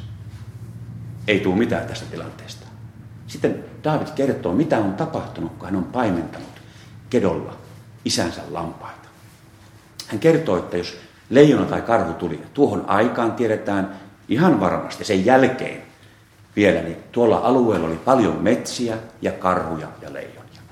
Ei 1.28 1.40
tule 1.40 1.56
mitään 1.56 1.86
tästä 1.86 2.06
tilanteesta. 2.10 2.66
Sitten 3.26 3.64
David 3.84 4.08
kertoo, 4.14 4.52
mitä 4.54 4.78
on 4.78 4.94
tapahtunut, 4.94 5.52
kun 5.52 5.64
hän 5.64 5.76
on 5.76 5.84
paimentanut 5.84 6.62
kedolla 7.10 7.56
isänsä 8.04 8.40
lampaita. 8.50 9.08
Hän 10.06 10.20
kertoo, 10.20 10.58
että 10.58 10.76
jos 10.76 10.96
leijona 11.30 11.64
tai 11.64 11.82
karhu 11.82 12.12
tuli, 12.12 12.42
tuohon 12.54 12.84
aikaan 12.88 13.32
tiedetään 13.32 13.96
ihan 14.28 14.60
varmasti 14.60 15.04
sen 15.04 15.24
jälkeen 15.24 15.87
vielä, 16.56 16.80
niin 16.82 16.96
tuolla 17.12 17.36
alueella 17.36 17.86
oli 17.86 17.96
paljon 17.96 18.36
metsiä 18.42 18.96
ja 19.22 19.32
karhuja 19.32 19.88
ja 20.02 20.12
leijonia. 20.12 20.62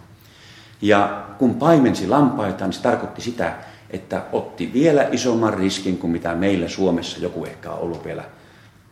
Ja 0.83 1.25
kun 1.39 1.55
paimensi 1.55 2.09
lampaita, 2.09 2.65
niin 2.65 2.73
se 2.73 2.83
tarkoitti 2.83 3.23
sitä, 3.23 3.55
että 3.91 4.23
otti 4.33 4.71
vielä 4.73 5.09
isomman 5.13 5.55
riskin 5.55 5.99
kuin 5.99 6.11
mitä 6.11 6.35
meillä 6.35 6.69
Suomessa 6.69 7.19
joku 7.21 7.45
ehkä 7.45 7.71
on 7.71 7.79
ollut 7.79 8.05
vielä. 8.05 8.25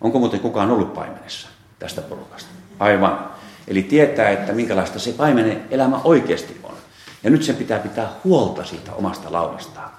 Onko 0.01 0.19
muuten 0.19 0.41
kukaan 0.41 0.71
ollut 0.71 0.95
paimenessa 0.95 1.49
tästä 1.79 2.01
porukasta? 2.01 2.51
Aivan. 2.79 3.29
Eli 3.69 3.83
tietää, 3.83 4.31
että 4.31 4.53
minkälaista 4.53 4.99
se 4.99 5.13
paimenen 5.13 5.63
elämä 5.71 6.01
oikeasti 6.05 6.61
on. 6.63 6.75
Ja 7.23 7.31
nyt 7.31 7.43
sen 7.43 7.57
pitää 7.57 7.79
pitää 7.79 8.09
huolta 8.25 8.65
siitä 8.65 8.93
omasta 8.93 9.33
laulastaan. 9.33 9.91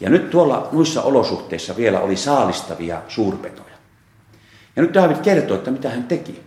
Ja 0.00 0.10
nyt 0.10 0.30
tuolla 0.30 0.68
muissa 0.72 1.02
olosuhteissa 1.02 1.76
vielä 1.76 2.00
oli 2.00 2.16
saalistavia 2.16 3.02
suurpetoja. 3.08 3.67
Ja 4.78 4.82
nyt 4.82 4.94
David 4.94 5.16
kertoo, 5.16 5.56
että 5.56 5.70
mitä 5.70 5.90
hän 5.90 6.04
teki. 6.04 6.42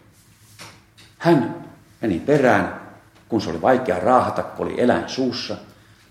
Hän 1.18 1.66
meni 2.02 2.20
perään, 2.20 2.82
kun 3.30 3.42
se 3.42 3.50
oli 3.50 3.62
vaikea 3.62 4.00
raahata, 4.00 4.44
kun 4.44 4.66
oli 4.66 4.82
eläin 4.82 5.10
suussa. 5.10 5.58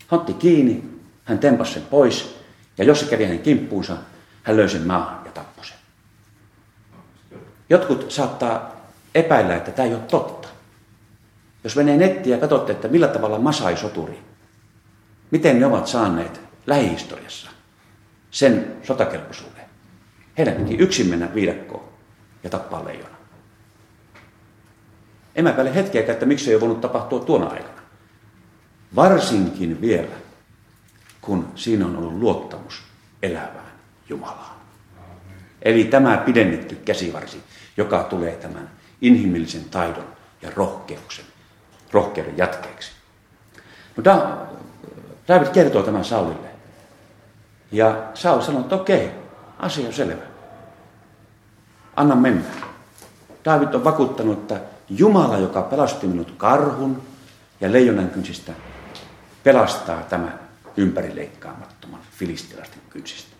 Hän 0.08 0.20
otti 0.20 0.34
kiinni, 0.34 0.84
hän 1.24 1.38
tempasi 1.38 1.72
sen 1.72 1.82
pois, 1.82 2.36
ja 2.78 2.84
jos 2.84 3.00
se 3.00 3.06
kävi 3.06 3.24
hänen 3.24 3.38
kimppuunsa, 3.38 3.96
hän 4.42 4.56
löi 4.56 4.68
sen 4.68 4.86
maahan 4.86 5.24
ja 5.24 5.32
tappoi 5.32 5.64
sen. 5.64 5.76
Jotkut 7.70 8.10
saattaa 8.10 8.76
epäillä, 9.14 9.56
että 9.56 9.70
tämä 9.70 9.88
ei 9.88 9.94
ole 9.94 10.02
totta. 10.02 10.48
Jos 11.64 11.76
menee 11.76 11.96
nettiin 11.96 12.32
ja 12.32 12.38
katsotte, 12.38 12.72
että 12.72 12.88
millä 12.88 13.08
tavalla 13.08 13.38
Masai 13.38 13.76
soturi, 13.76 14.22
miten 15.30 15.60
ne 15.60 15.66
ovat 15.66 15.86
saaneet 15.86 16.40
lähihistoriassa 16.66 17.50
sen 18.30 18.76
sotakelpoisuuden. 18.82 19.64
Heidän 20.38 20.54
piti 20.54 20.74
yksin 20.74 21.06
mennä 21.06 21.34
viidakkoon 21.34 21.89
ja 22.44 22.50
tappaa 22.50 22.84
leijona. 22.84 23.16
En 25.34 25.44
mä 25.44 25.52
päälle 25.52 25.74
hetkeäkään, 25.74 26.12
että 26.12 26.26
miksi 26.26 26.50
ei 26.50 26.54
ole 26.54 26.60
voinut 26.60 26.80
tapahtua 26.80 27.20
tuona 27.20 27.46
aikana. 27.46 27.80
Varsinkin 28.96 29.80
vielä, 29.80 30.16
kun 31.20 31.52
siinä 31.54 31.86
on 31.86 31.96
ollut 31.96 32.12
luottamus 32.12 32.82
elävään 33.22 33.72
Jumalaan. 34.08 34.60
Eli 35.62 35.84
tämä 35.84 36.16
pidennetty 36.16 36.74
käsivarsi, 36.74 37.42
joka 37.76 38.02
tulee 38.02 38.36
tämän 38.36 38.70
inhimillisen 39.00 39.64
taidon 39.64 40.06
ja 40.42 40.50
rohkeuksen, 40.56 41.24
rohkeuden 41.92 42.38
jatkeeksi. 42.38 42.92
No, 44.04 44.46
David 45.28 45.48
kertoo 45.48 45.82
tämän 45.82 46.04
Saulille. 46.04 46.48
Ja 47.72 48.10
Saul 48.14 48.40
sanoo, 48.40 48.60
että 48.60 48.74
okei, 48.74 49.10
asia 49.58 49.86
on 49.86 49.92
selvä. 49.92 50.29
Anna 51.96 52.14
mennä. 52.14 52.44
David 53.44 53.74
on 53.74 53.84
vakuuttanut, 53.84 54.38
että 54.38 54.60
Jumala, 54.90 55.38
joka 55.38 55.62
pelasti 55.62 56.06
minut 56.06 56.34
karhun 56.36 57.02
ja 57.60 57.72
leijonan 57.72 58.10
kynsistä, 58.10 58.52
pelastaa 59.44 60.02
tämän 60.02 60.40
ympärileikkaamattoman 60.76 62.00
filistilaisten 62.10 62.82
kynsistä. 62.90 63.36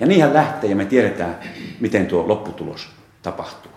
Ja 0.00 0.06
niin 0.06 0.22
hän 0.22 0.34
lähtee 0.34 0.70
ja 0.70 0.76
me 0.76 0.84
tiedetään, 0.84 1.38
miten 1.80 2.06
tuo 2.06 2.28
lopputulos 2.28 2.88
tapahtuu. 3.22 3.72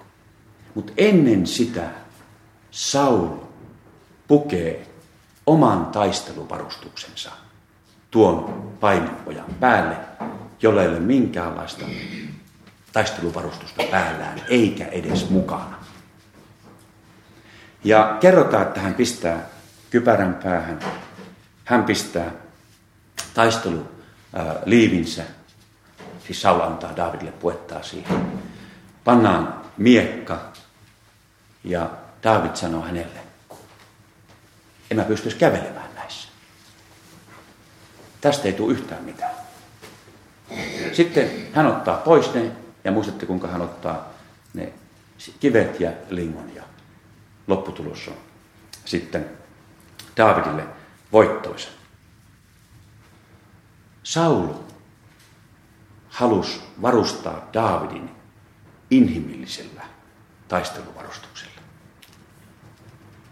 Mutta 0.76 0.94
ennen 0.98 1.48
sitä 1.48 1.90
Saul 2.72 3.28
pukee 4.28 4.88
oman 5.46 5.86
taisteluvarustuksensa 5.86 7.32
tuon 8.12 8.72
paimenpojan 8.80 9.46
päälle, 9.60 9.98
jolla 10.62 10.82
ei 10.82 10.88
ole 10.88 11.00
minkäänlaista 11.00 11.86
taisteluvarustusta 12.96 13.84
päällään, 13.92 14.42
eikä 14.48 14.86
edes 14.86 15.30
mukana. 15.30 15.78
Ja 17.84 18.18
kerrotaan, 18.20 18.68
että 18.68 18.80
hän 18.80 18.94
pistää 18.94 19.50
kypärän 19.90 20.40
päähän, 20.44 20.80
hän 21.66 21.84
pistää 21.84 22.32
taisteluliivinsä, 23.34 25.24
siis 26.28 26.42
Saul 26.42 26.62
antaa 26.62 26.96
Davidille 26.96 27.32
puettaa 27.32 27.84
siihen. 27.84 28.42
Pannaan 29.04 29.62
miekka 29.78 30.52
ja 31.64 31.90
David 32.24 32.56
sanoo 32.56 32.82
hänelle, 32.82 33.20
en 34.92 34.98
mä 34.98 35.04
pystyisi 35.04 35.38
kävelemään 35.38 35.90
näissä. 35.96 36.28
Tästä 38.22 38.48
ei 38.48 38.54
tule 38.54 38.74
yhtään 38.74 39.04
mitään. 39.04 39.36
Sitten 40.94 41.48
hän 41.54 41.68
ottaa 41.68 41.98
pois 41.98 42.34
ne, 42.34 42.52
ja 42.86 42.92
muistatte 42.92 43.26
kuinka 43.26 43.48
hän 43.48 43.62
ottaa 43.62 44.10
ne 44.54 44.74
kivet 45.40 45.80
ja 45.80 45.92
lingon, 46.10 46.56
ja 46.56 46.64
lopputulos 47.48 48.08
on 48.08 48.18
sitten 48.86 49.30
Davidille 50.18 50.68
voittoisa. 51.12 51.70
Saul 54.04 54.48
halusi 56.10 56.62
varustaa 56.82 57.50
Daavidin 57.54 58.10
inhimillisellä 58.92 59.82
taisteluvarustuksella. 60.48 61.62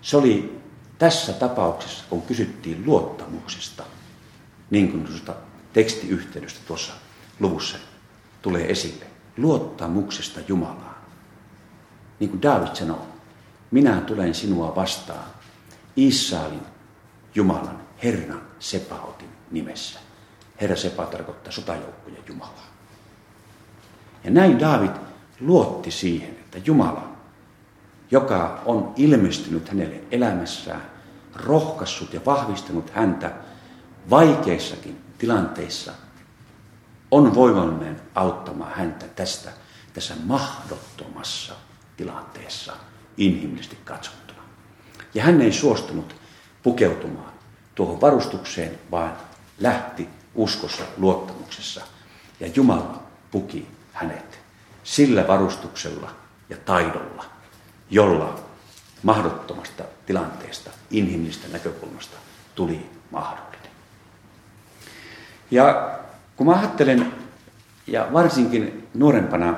Se 0.02 0.18
oli 0.18 0.62
tässä 0.98 1.34
tapauksessa, 1.34 2.04
kun 2.10 2.22
kysyttiin 2.22 2.86
luottamuksesta, 2.86 3.84
niin 4.70 4.92
kuin 4.92 5.06
tuosta 5.06 5.36
tekstiyhteydestä 5.74 6.60
tuossa 6.68 6.94
luvussa 7.40 7.78
tulee 8.42 8.72
esille, 8.72 9.13
luottamuksesta 9.38 10.40
Jumalaan. 10.48 10.96
Niin 12.20 12.30
kuin 12.30 12.42
David 12.42 12.76
sanoo, 12.76 13.08
minä 13.72 14.02
tulen 14.02 14.36
sinua 14.36 14.76
vastaan 14.76 15.26
Israelin 15.96 16.66
Jumalan 17.36 17.80
Herran 18.04 18.42
Sepaotin 18.60 19.30
nimessä. 19.52 20.00
Herra 20.62 20.76
Sepa 20.76 21.06
tarkoittaa 21.06 21.52
sotajoukkojen 21.52 22.24
Jumalaa. 22.28 22.68
Ja 24.24 24.32
näin 24.32 24.60
David 24.60 24.96
luotti 25.40 25.92
siihen, 25.92 26.30
että 26.30 26.58
Jumala 26.66 27.14
joka 28.14 28.62
on 28.66 28.94
ilmestynyt 28.96 29.70
hänelle 29.70 30.02
elämässään, 30.12 30.82
rohkassut 31.36 32.14
ja 32.14 32.22
vahvistanut 32.26 32.90
häntä 32.90 33.32
vaikeissakin 34.10 35.02
tilanteissa, 35.18 35.92
on 37.12 37.36
voimallinen 37.36 38.02
auttamaan 38.16 38.74
häntä 38.76 39.06
tästä 39.08 39.52
tässä 39.94 40.14
mahdottomassa 40.24 41.54
tilanteessa 41.98 42.74
inhimillisesti 43.18 43.78
katsottuna. 43.86 44.42
Ja 45.14 45.24
hän 45.24 45.42
ei 45.42 45.52
suostunut 45.52 46.16
pukeutumaan 46.64 47.34
tuohon 47.76 48.02
varustukseen, 48.02 48.80
vaan 48.92 49.18
lähti 49.60 50.10
uskossa, 50.36 50.84
luottamuksessa. 50.98 51.82
Ja 52.40 52.48
Jumala 52.56 53.04
puki 53.32 53.68
hänet 53.94 54.40
sillä 54.84 55.28
varustuksella 55.28 56.12
ja 56.50 56.58
taidolla, 56.58 57.26
jolla 57.90 58.40
mahdottomasta 59.04 59.84
tilanteesta, 60.06 60.70
inhimillistä 60.92 61.48
näkökulmasta 61.52 62.18
tuli 62.56 62.90
mahdollinen. 63.12 63.72
Ja 65.52 66.00
kun 66.36 66.48
mä 66.48 66.54
ajattelen, 66.54 67.23
ja 67.88 68.08
varsinkin 68.14 68.88
nuorempana 68.94 69.56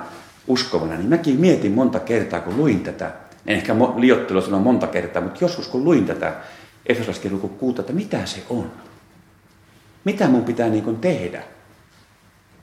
uskovana, 0.48 0.96
niin 0.96 1.10
mäkin 1.10 1.40
mietin 1.40 1.72
monta 1.72 2.00
kertaa, 2.00 2.40
kun 2.42 2.58
luin 2.58 2.80
tätä, 2.80 3.12
en 3.48 3.56
ehkä 3.56 3.76
liiottelu 3.76 4.42
sanoa 4.42 4.60
monta 4.60 4.88
kertaa, 4.88 5.22
mutta 5.22 5.44
joskus 5.44 5.68
kun 5.68 5.84
luin 5.84 6.06
tätä 6.06 6.34
Efesolaskin 6.86 7.34
luku 7.34 7.48
kuuta, 7.48 7.82
että 7.82 7.94
mitä 7.94 8.26
se 8.26 8.44
on? 8.50 8.72
Mitä 10.04 10.28
mun 10.28 10.44
pitää 10.44 10.70
niin 10.70 10.98
tehdä, 10.98 11.44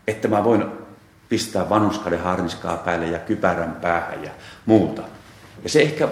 että 0.07 0.29
mä 0.29 0.45
voin 0.45 0.65
pistää 1.29 1.69
vanuskaden 1.69 2.21
harniskaa 2.21 2.77
päälle 2.77 3.07
ja 3.07 3.19
kypärän 3.19 3.79
päähän 3.81 4.25
ja 4.25 4.31
muuta. 4.67 5.03
Ja 5.63 5.69
se 5.69 5.83
ehkä 5.83 6.09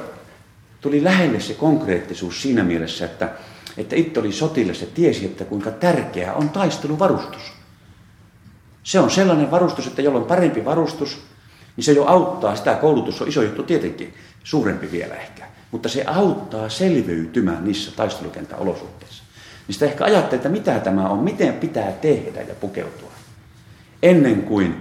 tuli 0.81 1.05
lähelle 1.05 1.41
se 1.41 1.55
konkreettisuus 1.55 2.43
siinä 2.43 2.63
mielessä, 2.63 3.05
että, 3.05 3.29
että 3.77 3.97
itse 3.97 4.21
oli 4.21 4.33
sotilas 4.33 4.81
ja 4.81 4.87
tiesi, 4.95 5.25
että 5.25 5.45
kuinka 5.45 5.71
tärkeää 5.71 6.35
on 6.35 6.49
taisteluvarustus. 6.49 7.60
Se 8.91 9.01
on 9.01 9.11
sellainen 9.11 9.51
varustus, 9.51 9.87
että 9.87 10.03
jolla 10.03 10.19
on 10.19 10.25
parempi 10.25 10.65
varustus, 10.65 11.23
niin 11.77 11.85
se 11.85 11.93
jo 11.93 12.05
auttaa, 12.05 12.57
sitä 12.57 12.75
koulutus 12.75 13.23
on 13.23 13.29
iso 13.29 13.43
juttu 13.43 13.63
tietenkin, 13.63 14.15
suurempi 14.45 14.93
vielä 14.93 15.15
ehkä, 15.15 15.47
mutta 15.71 15.89
se 15.89 16.05
auttaa 16.07 16.69
selviytymään 16.69 17.65
niissä 17.65 17.91
taistelukentän 17.97 18.59
olosuhteissa. 18.59 19.25
Niin 19.67 19.75
sitä 19.75 19.87
ehkä 19.87 20.05
ajattelee, 20.05 20.37
että 20.37 20.49
mitä 20.49 20.81
tämä 20.81 21.09
on, 21.09 21.19
miten 21.19 21.55
pitää 21.55 21.93
tehdä 21.93 22.41
ja 22.41 22.55
pukeutua. 22.55 23.13
Ennen 24.03 24.43
kuin 24.43 24.81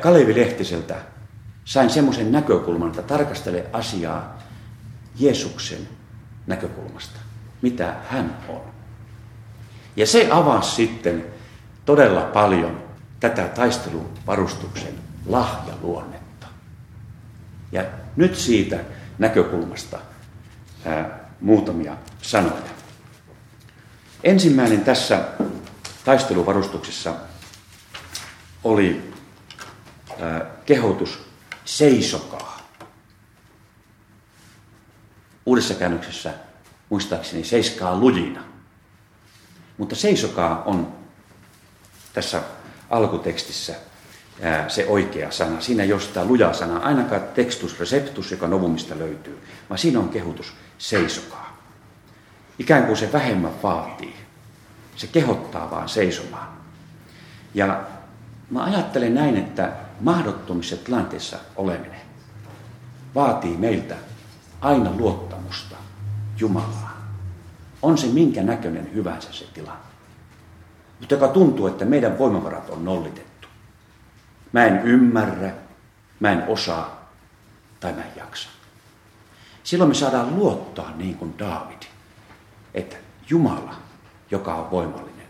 Kalevi 0.00 0.34
Lehtiseltä 0.34 0.96
sain 1.64 1.90
semmoisen 1.90 2.32
näkökulman, 2.32 2.88
että 2.88 3.02
tarkastele 3.02 3.64
asiaa 3.72 4.38
Jeesuksen 5.18 5.88
näkökulmasta, 6.46 7.20
mitä 7.62 7.94
hän 8.08 8.36
on. 8.48 8.62
Ja 9.96 10.06
se 10.06 10.28
avasi 10.30 10.74
sitten 10.74 11.35
todella 11.86 12.20
paljon 12.20 12.84
tätä 13.20 13.48
taisteluvarustuksen 13.48 14.94
lahjaluonnetta. 15.26 16.46
Ja 17.72 17.84
nyt 18.16 18.36
siitä 18.36 18.80
näkökulmasta 19.18 19.98
ää, 20.84 21.30
muutamia 21.40 21.96
sanoja. 22.22 22.76
Ensimmäinen 24.24 24.84
tässä 24.84 25.24
taisteluvarustuksessa 26.04 27.14
oli 28.64 29.12
ää, 30.20 30.46
kehotus 30.66 31.28
seisokaa. 31.64 32.56
Uudessa 35.46 35.74
käännöksessä 35.74 36.34
muistaakseni 36.90 37.44
seiskaa 37.44 37.98
lujina. 37.98 38.44
Mutta 39.78 39.94
seisokaa 39.94 40.62
on 40.62 41.05
tässä 42.16 42.42
alkutekstissä 42.90 43.74
se 44.68 44.86
oikea 44.86 45.30
sana. 45.30 45.60
Siinä 45.60 45.82
ei 45.82 45.92
ole 45.92 46.00
sitä 46.00 46.24
lujaa 46.24 46.52
sanaa, 46.52 46.82
ainakaan 46.82 47.22
textus 47.34 47.80
receptus, 47.80 48.30
joka 48.30 48.46
novumista 48.46 48.98
löytyy, 48.98 49.42
vaan 49.68 49.78
siinä 49.78 49.98
on 49.98 50.08
kehutus 50.08 50.52
seisokaa. 50.78 51.58
Ikään 52.58 52.84
kuin 52.84 52.96
se 52.96 53.12
vähemmän 53.12 53.62
vaatii. 53.62 54.14
Se 54.96 55.06
kehottaa 55.06 55.70
vaan 55.70 55.88
seisomaan. 55.88 56.48
Ja 57.54 57.84
mä 58.50 58.64
ajattelen 58.64 59.14
näin, 59.14 59.36
että 59.36 59.72
mahdottomissa 60.00 60.76
tilanteissa 60.76 61.36
oleminen 61.56 62.00
vaatii 63.14 63.56
meiltä 63.56 63.94
aina 64.60 64.90
luottamusta 64.96 65.76
Jumalaan. 66.38 66.96
On 67.82 67.98
se 67.98 68.06
minkä 68.06 68.42
näköinen 68.42 68.94
hyvänsä 68.94 69.32
se 69.32 69.44
tilanne. 69.54 69.85
Mutta 71.00 71.14
joka 71.14 71.28
tuntuu, 71.28 71.66
että 71.66 71.84
meidän 71.84 72.18
voimavarat 72.18 72.70
on 72.70 72.84
nollitettu. 72.84 73.48
Mä 74.52 74.64
en 74.64 74.80
ymmärrä, 74.84 75.50
mä 76.20 76.32
en 76.32 76.44
osaa 76.48 77.10
tai 77.80 77.92
mä 77.92 78.02
en 78.02 78.12
jaksa. 78.16 78.48
Silloin 79.64 79.90
me 79.90 79.94
saadaan 79.94 80.36
luottaa 80.36 80.92
niin 80.96 81.14
kuin 81.14 81.38
Daavid, 81.38 81.82
että 82.74 82.96
Jumala, 83.30 83.74
joka 84.30 84.54
on 84.54 84.70
voimallinen, 84.70 85.26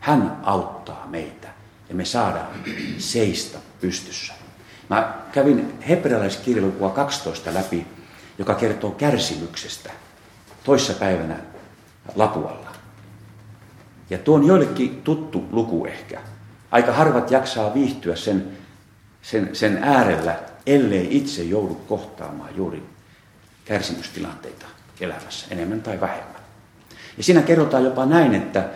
hän 0.00 0.40
auttaa 0.42 1.06
meitä 1.06 1.48
ja 1.88 1.94
me 1.94 2.04
saadaan 2.04 2.48
seistä 2.98 3.58
pystyssä. 3.80 4.32
Mä 4.90 5.14
kävin 5.32 5.78
hebrealaiskirjalukua 5.88 6.90
12 6.90 7.54
läpi, 7.54 7.86
joka 8.38 8.54
kertoo 8.54 8.90
kärsimyksestä 8.90 9.90
toissa 10.64 10.92
päivänä 10.92 11.36
Lapualla. 12.14 12.69
Ja 14.10 14.18
tuo 14.18 14.36
on 14.36 14.46
joillekin 14.46 15.02
tuttu 15.02 15.48
luku 15.52 15.86
ehkä. 15.86 16.20
Aika 16.70 16.92
harvat 16.92 17.30
jaksaa 17.30 17.74
viihtyä 17.74 18.16
sen, 18.16 18.58
sen, 19.22 19.56
sen 19.56 19.78
äärellä, 19.82 20.38
ellei 20.66 21.16
itse 21.16 21.42
joudu 21.42 21.74
kohtaamaan 21.74 22.56
juuri 22.56 22.82
kärsimystilanteita 23.64 24.66
elämässä, 25.00 25.46
enemmän 25.50 25.82
tai 25.82 26.00
vähemmän. 26.00 26.40
Ja 27.16 27.22
siinä 27.24 27.42
kerrotaan 27.42 27.84
jopa 27.84 28.06
näin, 28.06 28.34
että 28.34 28.68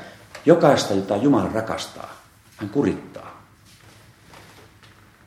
jokaista, 0.47 0.94
jota 0.94 1.16
Jumala 1.16 1.51
rakastaa, 1.55 2.14
hän 2.57 2.70
kurittaa. 2.70 3.44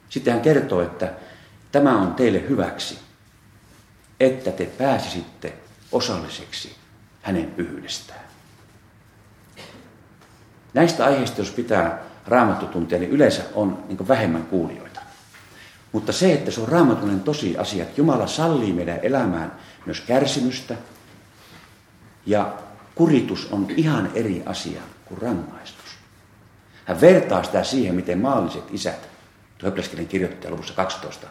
Sitten 0.09 0.33
hän 0.33 0.41
kertoo, 0.41 0.81
että 0.81 1.13
tämä 1.71 2.01
on 2.01 2.13
teille 2.13 2.49
hyväksi, 2.49 2.99
että 4.19 4.51
te 4.51 4.65
pääsisitte 4.65 5.53
osalliseksi 5.91 6.75
hänen 7.21 7.51
pyhyydestään. 7.51 8.26
Näistä 10.73 11.05
aiheista, 11.05 11.41
jos 11.41 11.51
pitää 11.51 11.99
raamattutuntia, 12.27 12.99
niin 12.99 13.11
yleensä 13.11 13.43
on 13.53 13.83
niin 13.87 14.07
vähemmän 14.07 14.43
kuulijoita. 14.43 14.99
Mutta 15.91 16.11
se, 16.11 16.33
että 16.33 16.51
se 16.51 16.61
on 16.61 16.67
raamatullinen 16.67 17.23
tosi 17.23 17.57
asia, 17.57 17.83
että 17.83 18.01
Jumala 18.01 18.27
sallii 18.27 18.73
meidän 18.73 18.99
elämään 19.01 19.51
myös 19.85 20.01
kärsimystä, 20.01 20.75
ja 22.25 22.53
kuritus 22.95 23.47
on 23.51 23.67
ihan 23.77 24.11
eri 24.15 24.43
asia 24.45 24.81
kuin 25.05 25.21
rangaistus. 25.21 25.85
Hän 26.85 27.01
vertaa 27.01 27.43
sitä 27.43 27.63
siihen, 27.63 27.95
miten 27.95 28.19
maalliset 28.19 28.63
isät, 28.71 29.09
tuo 29.57 29.71
kirjoittaja 30.09 30.51
luvussa 30.51 30.73
12, 30.73 31.27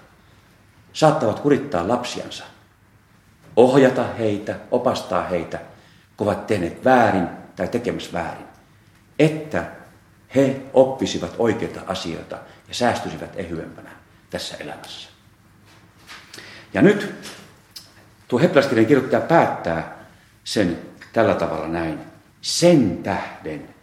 saattavat 0.92 1.40
kurittaa 1.40 1.88
lapsiansa, 1.88 2.44
ohjata 3.56 4.04
heitä, 4.18 4.56
opastaa 4.70 5.22
heitä, 5.22 5.58
kun 6.16 6.26
ovat 6.26 6.46
tehneet 6.46 6.84
väärin 6.84 7.28
tai 7.56 7.68
tekemässä 7.68 8.12
väärin, 8.12 8.45
että 9.18 9.64
he 10.34 10.60
oppisivat 10.72 11.34
oikeita 11.38 11.80
asioita 11.86 12.38
ja 12.68 12.74
säästyisivät 12.74 13.30
ehyempänä 13.36 13.90
tässä 14.30 14.56
elämässä. 14.56 15.08
Ja 16.74 16.82
nyt 16.82 17.14
tuo 18.28 18.38
Hebreaskelin 18.38 18.86
kirjoittaja 18.86 19.20
päättää 19.20 19.96
sen 20.44 20.78
tällä 21.12 21.34
tavalla 21.34 21.68
näin. 21.68 21.98
Sen 22.40 23.02
tähden 23.02 23.74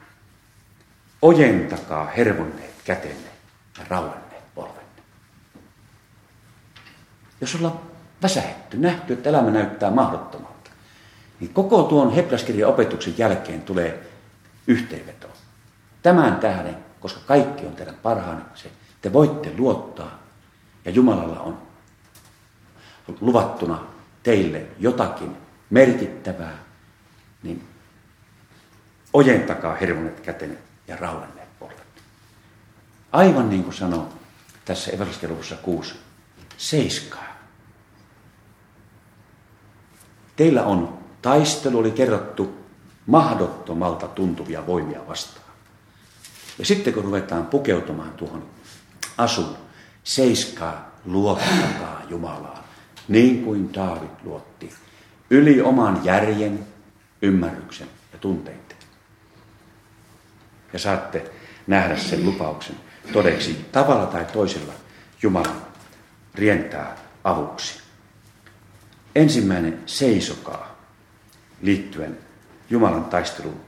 ojentakaa 1.22 2.06
hervonneet 2.06 2.74
kätenne 2.84 3.30
ja 3.80 3.86
rauenneet 3.90 4.56
polvenne. 4.56 5.02
Jos 7.42 7.56
ollaan 7.56 7.80
väsähetty, 8.22 8.78
nähty, 8.78 9.14
että 9.14 9.30
elämä 9.30 9.52
näyttää 9.52 9.92
mahdottomalta, 9.92 10.70
niin 11.40 11.54
koko 11.54 11.84
tuon 11.84 12.12
Hebraskirjan 12.12 12.70
opetuksen 12.70 13.18
jälkeen 13.18 13.62
tulee 13.62 14.13
yhteenveto. 14.68 15.28
Tämän 16.02 16.36
tähden, 16.36 16.78
koska 17.00 17.20
kaikki 17.28 17.66
on 17.66 17.76
teidän 17.76 17.96
parhaanne, 17.96 18.44
se 18.56 18.72
te 19.02 19.14
voitte 19.14 19.54
luottaa 19.58 20.20
ja 20.86 20.92
Jumalalla 20.92 21.40
on 21.40 21.62
luvattuna 23.22 23.84
teille 24.24 24.66
jotakin 24.80 25.38
merkittävää, 25.70 26.58
niin 27.44 27.68
ojentakaa 29.14 29.76
hervonet 29.76 30.20
kätenne 30.20 30.58
ja 30.88 30.96
rauhanneet 30.96 31.60
polvet. 31.60 31.88
Aivan 33.12 33.50
niin 33.50 33.64
kuin 33.64 33.74
sanoo 33.74 34.14
tässä 34.66 34.92
evankeliussa 34.92 35.56
6, 35.56 35.96
seiskaa. 36.58 37.34
Teillä 40.36 40.64
on 40.64 41.00
taistelu, 41.22 41.78
oli 41.78 41.92
kerrottu, 41.92 42.63
mahdottomalta 43.06 44.08
tuntuvia 44.08 44.68
voimia 44.68 45.08
vastaan. 45.08 45.46
Ja 46.60 46.66
sitten 46.66 46.94
kun 46.94 47.04
ruvetaan 47.04 47.46
pukeutumaan 47.46 48.12
tuohon 48.12 48.46
asun, 49.18 49.58
seiskaa, 50.04 50.92
luottakaa 51.06 52.02
Jumalaa, 52.10 52.68
niin 53.08 53.44
kuin 53.44 53.74
Daavid 53.74 54.10
luotti, 54.24 54.74
yli 55.30 55.62
oman 55.62 56.02
järjen, 56.04 56.68
ymmärryksen 57.22 57.88
ja 58.14 58.20
tunteiden 58.20 58.78
ja 60.74 60.80
saatte 60.80 61.32
nähdä 61.68 61.98
sen 61.98 62.26
lupauksen 62.26 62.76
todeksi. 63.14 63.66
Tavalla 63.72 64.06
tai 64.06 64.26
toisella 64.26 64.74
Jumala 65.22 65.56
rientää 66.36 66.98
avuksi. 67.24 67.80
Ensimmäinen 69.16 69.84
seisokaa 69.86 70.76
liittyen 71.62 72.18
Jumalan 72.70 73.06
taistelun 73.06 73.62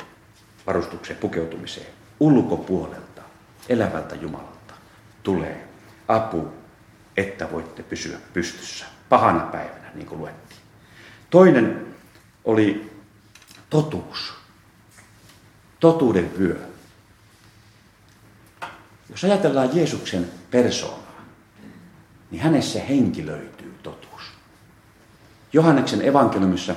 varustuksen 0.68 1.18
pukeutumiseen. 1.18 1.88
Ulkopuolelta, 2.20 3.22
elävältä 3.70 4.16
Jumalalta 4.16 4.74
tulee 5.24 5.68
apu, 6.08 6.48
että 7.18 7.52
voitte 7.52 7.84
pysyä 7.84 8.18
pystyssä 8.34 8.86
pahana 9.10 9.40
päivänä, 9.40 9.92
niin 9.96 10.08
kuin 10.08 10.22
luettiin. 10.22 10.62
Toinen 11.30 11.96
oli 12.46 12.92
totuus, 13.70 14.34
totuuden 15.80 16.40
vyö. 16.40 16.60
Jos 19.10 19.24
ajatellaan 19.24 19.76
Jeesuksen 19.76 20.32
persoonaa, 20.52 21.22
niin 22.32 22.42
hänessä 22.42 22.80
henkilöityy 22.80 23.76
totuus. 23.84 24.22
Johanneksen 25.54 26.02
evankeliumissa 26.02 26.76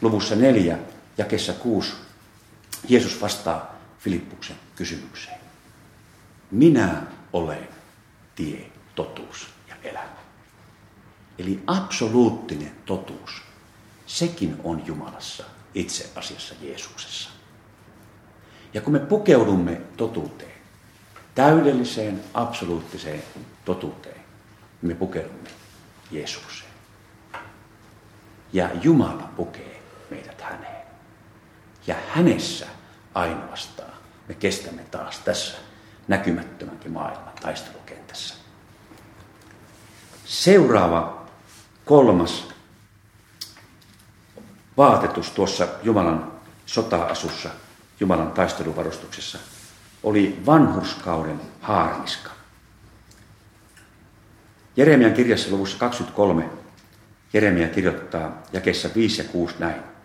luvussa 0.00 0.36
4, 0.36 0.78
jakessa 1.18 1.52
6, 1.52 1.92
Jeesus 2.88 3.20
vastaa 3.20 3.74
Filippuksen 3.98 4.56
kysymykseen. 4.76 5.40
Minä 6.50 7.02
olen 7.32 7.68
tie, 8.34 8.70
totuus 8.94 9.46
ja 9.68 9.74
elämä. 9.82 10.18
Eli 11.38 11.62
absoluuttinen 11.66 12.72
totuus, 12.86 13.42
sekin 14.06 14.60
on 14.64 14.86
Jumalassa 14.86 15.44
itse 15.74 16.10
asiassa 16.16 16.54
Jeesuksessa. 16.60 17.30
Ja 18.74 18.80
kun 18.80 18.92
me 18.92 18.98
pukeudumme 18.98 19.80
totuuteen, 19.96 20.58
täydelliseen, 21.34 22.24
absoluuttiseen 22.34 23.22
totuuteen, 23.64 24.20
me 24.82 24.94
pukeudumme 24.94 25.50
Jeesukseen. 26.10 26.70
Ja 28.52 28.70
Jumala 28.82 29.30
pukee 29.36 29.82
meidät 30.10 30.40
häneen. 30.40 30.77
Ja 31.88 31.94
hänessä 32.14 32.66
ainoastaan 33.14 33.92
me 34.28 34.34
kestämme 34.34 34.82
taas 34.90 35.18
tässä 35.18 35.56
näkymättömänkin 36.08 36.92
maailman 36.92 37.32
taistelukentässä. 37.42 38.34
Seuraava 40.24 41.26
kolmas 41.84 42.48
vaatetus 44.76 45.30
tuossa 45.30 45.68
Jumalan 45.82 46.32
sota-asussa, 46.66 47.50
Jumalan 48.00 48.32
taisteluvarustuksessa, 48.32 49.38
oli 50.02 50.42
vanhurskauden 50.46 51.40
haarniska. 51.60 52.30
Jeremian 54.76 55.12
kirjassa 55.12 55.50
luvussa 55.50 55.78
23 55.78 56.50
Jeremia 57.32 57.68
kirjoittaa 57.68 58.42
jakessa 58.52 58.88
5 58.94 59.22
ja 59.22 59.28
6 59.28 59.54
näin. 59.58 59.97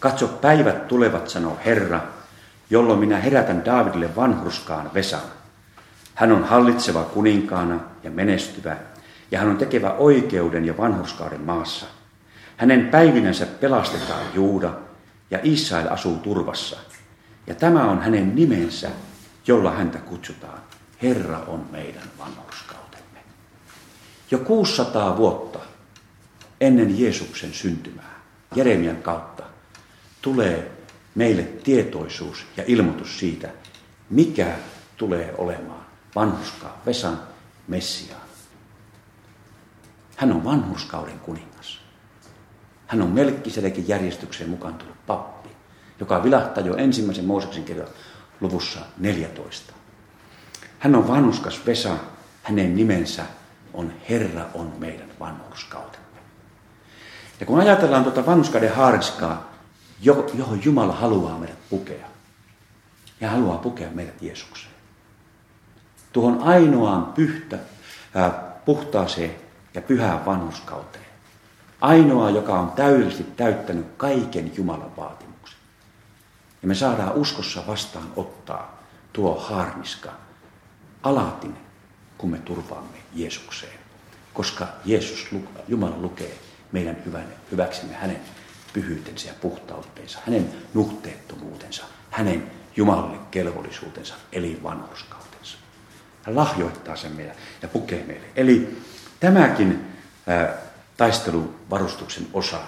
Katso, 0.00 0.28
päivät 0.28 0.88
tulevat, 0.88 1.28
sanoo 1.28 1.58
Herra, 1.64 2.00
jolloin 2.70 2.98
minä 3.00 3.18
herätän 3.18 3.64
Daavidille 3.64 4.16
vanhurskaan 4.16 4.94
Vesan. 4.94 5.20
Hän 6.14 6.32
on 6.32 6.44
hallitseva 6.44 7.04
kuninkaana 7.04 7.80
ja 8.02 8.10
menestyvä, 8.10 8.76
ja 9.30 9.38
hän 9.38 9.48
on 9.48 9.56
tekevä 9.56 9.92
oikeuden 9.92 10.64
ja 10.64 10.76
vanhurskauden 10.76 11.40
maassa. 11.40 11.86
Hänen 12.56 12.88
päivinänsä 12.88 13.46
pelastetaan 13.46 14.26
Juuda, 14.34 14.72
ja 15.30 15.38
Israel 15.42 15.88
asuu 15.90 16.16
turvassa. 16.16 16.76
Ja 17.46 17.54
tämä 17.54 17.90
on 17.90 18.02
hänen 18.02 18.36
nimensä, 18.36 18.90
jolla 19.46 19.70
häntä 19.70 19.98
kutsutaan. 19.98 20.58
Herra 21.02 21.38
on 21.38 21.66
meidän 21.70 22.02
vanhurskautemme. 22.18 23.18
Jo 24.30 24.38
600 24.38 25.16
vuotta 25.16 25.58
ennen 26.60 27.00
Jeesuksen 27.00 27.52
syntymää, 27.52 28.20
Jeremian 28.54 28.96
kautta, 28.96 29.39
tulee 30.22 30.72
meille 31.14 31.42
tietoisuus 31.42 32.46
ja 32.56 32.64
ilmoitus 32.66 33.18
siitä, 33.18 33.48
mikä 34.10 34.56
tulee 34.96 35.34
olemaan 35.38 35.86
vanhuskaa 36.14 36.82
Vesan 36.86 37.20
Messiaan. 37.68 38.20
Hän 40.16 40.32
on 40.32 40.44
vanhurskauden 40.44 41.18
kuningas. 41.18 41.80
Hän 42.86 43.02
on 43.02 43.10
Melkkisedekin 43.10 43.88
järjestykseen 43.88 44.50
mukaan 44.50 44.74
tullut 44.74 45.06
pappi, 45.06 45.48
joka 46.00 46.24
vilahtaa 46.24 46.64
jo 46.64 46.76
ensimmäisen 46.76 47.24
Mooseksen 47.24 47.64
kirjan 47.64 47.88
luvussa 48.40 48.80
14. 48.98 49.72
Hän 50.78 50.94
on 50.94 51.08
vanhuskas 51.08 51.66
Vesa, 51.66 51.96
hänen 52.42 52.76
nimensä 52.76 53.22
on 53.74 53.92
Herra 54.08 54.46
on 54.54 54.72
meidän 54.78 55.08
vanhurskautemme. 55.20 56.20
Ja 57.40 57.46
kun 57.46 57.60
ajatellaan 57.60 58.02
tuota 58.02 58.26
vanhuskauden 58.26 58.74
haariskaa, 58.74 59.49
johon 60.02 60.64
Jumala 60.64 60.92
haluaa 60.92 61.38
meidät 61.38 61.68
pukea, 61.70 62.06
ja 63.20 63.30
haluaa 63.30 63.58
pukea 63.58 63.90
meidät 63.90 64.22
Jeesukseen. 64.22 64.74
Tuohon 66.12 66.42
ainoaan 66.42 67.04
pyhtä, 67.04 67.58
ää, 68.14 68.30
puhtaaseen 68.64 69.34
ja 69.74 69.82
pyhään 69.82 70.26
vanhuskauteen. 70.26 71.04
Ainoa, 71.80 72.30
joka 72.30 72.58
on 72.58 72.72
täydellisesti 72.72 73.24
täyttänyt 73.36 73.86
kaiken 73.96 74.52
Jumalan 74.56 74.96
vaatimuksen. 74.96 75.58
Ja 76.62 76.68
me 76.68 76.74
saadaan 76.74 77.14
uskossa 77.14 77.66
vastaan 77.66 78.12
ottaa 78.16 78.78
tuo 79.12 79.40
harmiska 79.40 80.10
alatin, 81.02 81.56
kun 82.18 82.30
me 82.30 82.38
turvaamme 82.38 82.98
Jeesukseen. 83.14 83.78
Koska 84.34 84.66
Jeesus, 84.84 85.26
Jumala 85.68 85.96
lukee 85.98 86.38
meidän 86.72 86.96
hyväksemme 87.50 87.94
hänen 87.94 88.20
pyhyytensä 88.72 89.28
ja 89.28 89.34
puhtautensa, 89.40 90.18
hänen 90.26 90.52
nuhteettomuutensa, 90.74 91.84
hänen 92.10 92.50
Jumalalle 92.76 93.18
kelvollisuutensa, 93.30 94.14
eli 94.32 94.60
vanhurskautensa. 94.62 95.58
Hän 96.22 96.36
lahjoittaa 96.36 96.96
sen 96.96 97.12
meille 97.12 97.36
ja 97.62 97.68
pukee 97.68 98.04
meille. 98.04 98.26
Eli 98.36 98.82
tämäkin 99.20 99.86
ää, 100.26 100.56
taisteluvarustuksen 100.96 102.26
osa, 102.32 102.60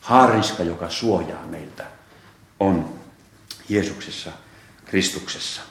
haariska, 0.00 0.62
joka 0.62 0.90
suojaa 0.90 1.46
meiltä, 1.46 1.86
on 2.60 2.94
Jeesuksessa, 3.68 4.32
Kristuksessa. 4.84 5.62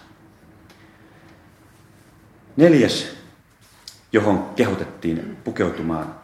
Neljäs, 2.57 3.07
johon 4.11 4.53
kehotettiin 4.55 5.37
pukeutumaan, 5.43 6.15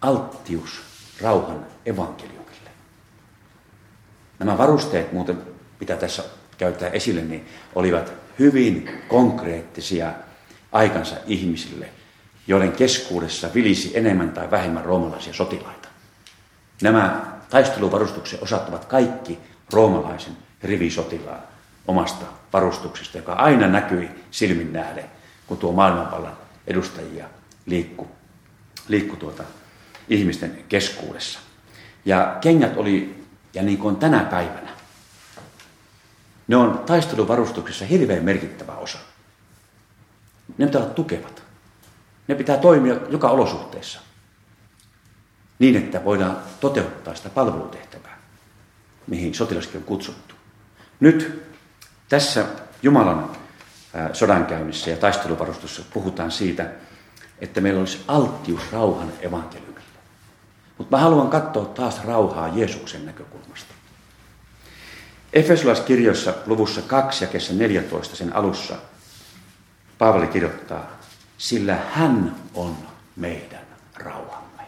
alttius 0.00 0.82
rauhan 1.20 1.66
evankeliumille. 1.86 2.43
Nämä 4.38 4.58
varusteet 4.58 5.12
muuten, 5.12 5.38
mitä 5.80 5.96
tässä 5.96 6.24
käyttää 6.58 6.88
esille, 6.88 7.22
niin 7.22 7.46
olivat 7.74 8.12
hyvin 8.38 8.90
konkreettisia 9.08 10.12
aikansa 10.72 11.16
ihmisille, 11.26 11.88
joiden 12.46 12.72
keskuudessa 12.72 13.48
vilisi 13.54 13.98
enemmän 13.98 14.32
tai 14.32 14.50
vähemmän 14.50 14.84
roomalaisia 14.84 15.32
sotilaita. 15.32 15.88
Nämä 16.82 17.26
taisteluvarustuksen 17.50 18.38
osat 18.42 18.68
ovat 18.68 18.84
kaikki 18.84 19.38
roomalaisen 19.72 20.36
rivisotilaan 20.62 21.42
omasta 21.88 22.26
varustuksesta, 22.52 23.18
joka 23.18 23.32
aina 23.32 23.66
näkyi 23.66 24.10
silmin 24.30 24.72
nähden, 24.72 25.04
kun 25.46 25.56
tuo 25.56 25.72
maailmanvallan 25.72 26.36
edustajia 26.66 27.26
liikku, 27.66 28.08
liikku 28.88 29.16
tuota 29.16 29.44
ihmisten 30.08 30.64
keskuudessa. 30.68 31.38
Ja 32.04 32.36
kengät 32.40 32.76
oli, 32.76 33.23
ja 33.54 33.62
niin 33.62 33.78
kuin 33.78 33.96
tänä 33.96 34.24
päivänä, 34.24 34.70
ne 36.48 36.56
on 36.56 36.78
taisteluvarustuksessa 36.86 37.84
hirveän 37.84 38.24
merkittävä 38.24 38.72
osa. 38.72 38.98
Ne 40.58 40.66
pitää 40.66 40.82
olla 40.82 40.94
tukevat. 40.94 41.42
Ne 42.28 42.34
pitää 42.34 42.56
toimia 42.56 42.94
joka 43.08 43.28
olosuhteessa. 43.30 44.00
Niin, 45.58 45.76
että 45.76 46.04
voidaan 46.04 46.38
toteuttaa 46.60 47.14
sitä 47.14 47.30
palvelutehtävää, 47.30 48.18
mihin 49.06 49.34
sotilaskin 49.34 49.76
on 49.76 49.84
kutsuttu. 49.84 50.34
Nyt 51.00 51.42
tässä 52.08 52.46
Jumalan 52.82 53.30
sodankäynnissä 54.12 54.90
ja 54.90 54.96
taisteluvarustussa 54.96 55.82
puhutaan 55.92 56.30
siitä, 56.30 56.70
että 57.38 57.60
meillä 57.60 57.80
olisi 57.80 58.04
alttius 58.08 58.72
rauhan 58.72 59.12
evankeliumille. 59.20 59.63
Mutta 60.78 60.96
mä 60.96 61.02
haluan 61.02 61.30
katsoa 61.30 61.64
taas 61.64 62.04
rauhaa 62.04 62.48
Jeesuksen 62.48 63.06
näkökulmasta. 63.06 63.74
Efesolaiskirjoissa 65.32 66.34
luvussa 66.46 66.82
2 66.82 67.24
ja 67.24 67.28
kesä 67.28 67.52
14 67.52 68.16
sen 68.16 68.36
alussa 68.36 68.76
Paavali 69.98 70.26
kirjoittaa, 70.26 70.90
sillä 71.38 71.78
hän 71.92 72.36
on 72.54 72.76
meidän 73.16 73.66
rauhamme. 73.94 74.62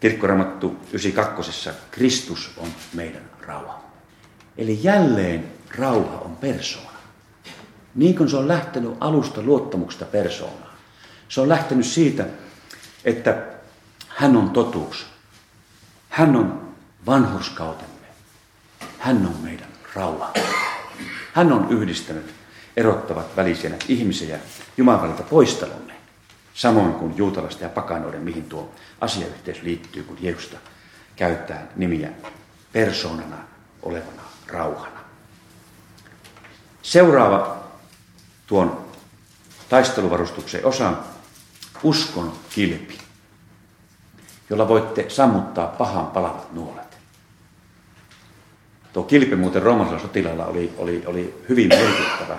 Kirkkoramattu 0.00 0.76
92. 0.92 1.70
Kristus 1.90 2.50
on 2.56 2.68
meidän 2.94 3.22
rauhamme. 3.46 3.90
Eli 4.58 4.78
jälleen 4.82 5.52
rauha 5.78 6.18
on 6.18 6.36
persoona. 6.36 6.90
Niin 7.94 8.16
kuin 8.16 8.30
se 8.30 8.36
on 8.36 8.48
lähtenyt 8.48 8.96
alusta 9.00 9.42
luottamuksesta 9.42 10.04
persoonaan. 10.04 10.76
Se 11.28 11.40
on 11.40 11.48
lähtenyt 11.48 11.86
siitä, 11.86 12.26
että 13.04 13.42
hän 14.20 14.36
on 14.36 14.50
totuus. 14.50 15.06
Hän 16.08 16.36
on 16.36 16.74
vanhurskautemme. 17.06 18.06
Hän 18.98 19.26
on 19.26 19.36
meidän 19.42 19.68
rauha. 19.94 20.32
Hän 21.34 21.52
on 21.52 21.66
yhdistänyt 21.70 22.34
erottavat 22.76 23.36
välisiä 23.36 23.70
ihmisiä 23.88 24.38
Jumalalta 24.76 25.22
poistelunne. 25.22 25.94
Samoin 26.54 26.92
kuin 26.92 27.16
juutalaisten 27.16 27.66
ja 27.66 27.70
pakanoiden, 27.70 28.22
mihin 28.22 28.44
tuo 28.44 28.74
asiayhteys 29.00 29.62
liittyy, 29.62 30.02
kun 30.02 30.18
Jeesusta 30.20 30.56
käyttää 31.16 31.66
nimiä 31.76 32.10
persoonana 32.72 33.36
olevana 33.82 34.22
rauhana. 34.46 35.00
Seuraava 36.82 37.64
tuon 38.46 38.86
taisteluvarustuksen 39.68 40.64
osa, 40.64 40.92
uskon 41.82 42.32
kilpi, 42.50 43.09
jolla 44.50 44.68
voitte 44.68 45.04
sammuttaa 45.08 45.66
pahan 45.66 46.06
palavat 46.06 46.52
nuolet. 46.52 46.98
Tuo 48.92 49.02
kilpi 49.02 49.36
muuten 49.36 49.62
roomalaisella 49.62 50.02
sotilaalla 50.02 50.46
oli, 50.46 50.72
oli, 50.78 51.02
oli 51.06 51.44
hyvin 51.48 51.68
merkittävä 51.68 52.38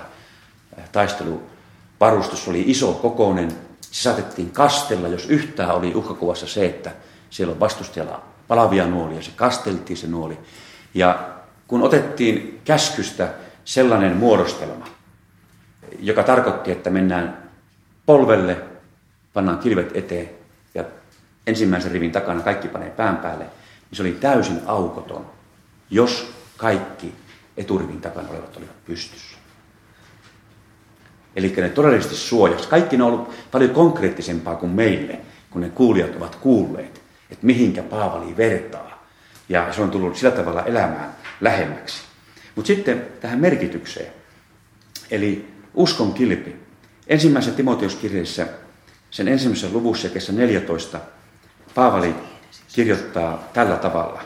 taisteluvarustus, 0.91 2.47
oli 2.47 2.63
iso 2.67 2.93
kokoinen. 2.93 3.51
Se 3.81 4.01
saatettiin 4.01 4.51
kastella, 4.51 5.07
jos 5.07 5.25
yhtään 5.25 5.75
oli 5.75 5.95
uhkakuvassa 5.95 6.47
se, 6.47 6.65
että 6.65 6.91
siellä 7.29 7.53
on 7.53 7.59
vastustajalla 7.59 8.23
palavia 8.47 8.87
nuolia. 8.87 9.21
Se 9.21 9.31
kasteltiin 9.35 9.97
se 9.97 10.07
nuoli. 10.07 10.39
Ja 10.93 11.29
kun 11.67 11.83
otettiin 11.83 12.61
käskystä 12.65 13.33
sellainen 13.65 14.17
muodostelma, 14.17 14.87
joka 15.99 16.23
tarkoitti, 16.23 16.71
että 16.71 16.89
mennään 16.89 17.49
polvelle, 18.05 18.57
pannaan 19.33 19.59
kilvet 19.59 19.91
eteen 19.93 20.40
ensimmäisen 21.47 21.91
rivin 21.91 22.11
takana 22.11 22.41
kaikki 22.41 22.67
panee 22.67 22.89
pään 22.89 23.17
päälle, 23.17 23.43
niin 23.43 23.97
se 23.97 24.01
oli 24.01 24.11
täysin 24.11 24.61
aukoton, 24.65 25.25
jos 25.89 26.33
kaikki 26.57 27.13
eturivin 27.57 28.01
takana 28.01 28.29
olevat 28.29 28.57
olivat 28.57 28.85
pystyssä. 28.85 29.37
Eli 31.35 31.53
ne 31.57 31.69
todellisesti 31.69 32.15
suojasi. 32.15 32.67
Kaikki 32.67 32.97
ne 32.97 33.03
on 33.03 33.13
ollut 33.13 33.33
paljon 33.51 33.71
konkreettisempaa 33.71 34.55
kuin 34.55 34.71
meille, 34.71 35.19
kun 35.49 35.61
ne 35.61 35.69
kuulijat 35.69 36.15
ovat 36.15 36.35
kuulleet, 36.35 37.01
että 37.29 37.45
mihinkä 37.45 37.83
Paavali 37.83 38.37
vertaa. 38.37 39.07
Ja 39.49 39.73
se 39.73 39.81
on 39.81 39.91
tullut 39.91 40.15
sillä 40.15 40.31
tavalla 40.31 40.63
elämään 40.63 41.15
lähemmäksi. 41.41 42.03
Mutta 42.55 42.67
sitten 42.67 43.05
tähän 43.21 43.39
merkitykseen. 43.39 44.13
Eli 45.11 45.53
uskon 45.73 46.13
kilpi. 46.13 46.55
Ensimmäisessä 47.07 47.57
Timoteoskirjeessä, 47.57 48.47
sen 49.11 49.27
ensimmäisessä 49.27 49.73
luvussa 49.73 50.09
kesä 50.09 50.31
14, 50.31 50.99
Paavali 51.75 52.15
kirjoittaa 52.73 53.43
tällä 53.53 53.75
tavalla, 53.75 54.21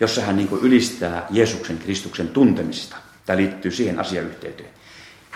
jossa 0.00 0.20
hän 0.20 0.36
niin 0.36 0.48
ylistää 0.62 1.26
Jeesuksen 1.30 1.78
Kristuksen 1.78 2.28
tuntemista. 2.28 2.96
Tämä 3.26 3.36
liittyy 3.36 3.70
siihen 3.70 4.00
asiayhteyteen. 4.00 4.70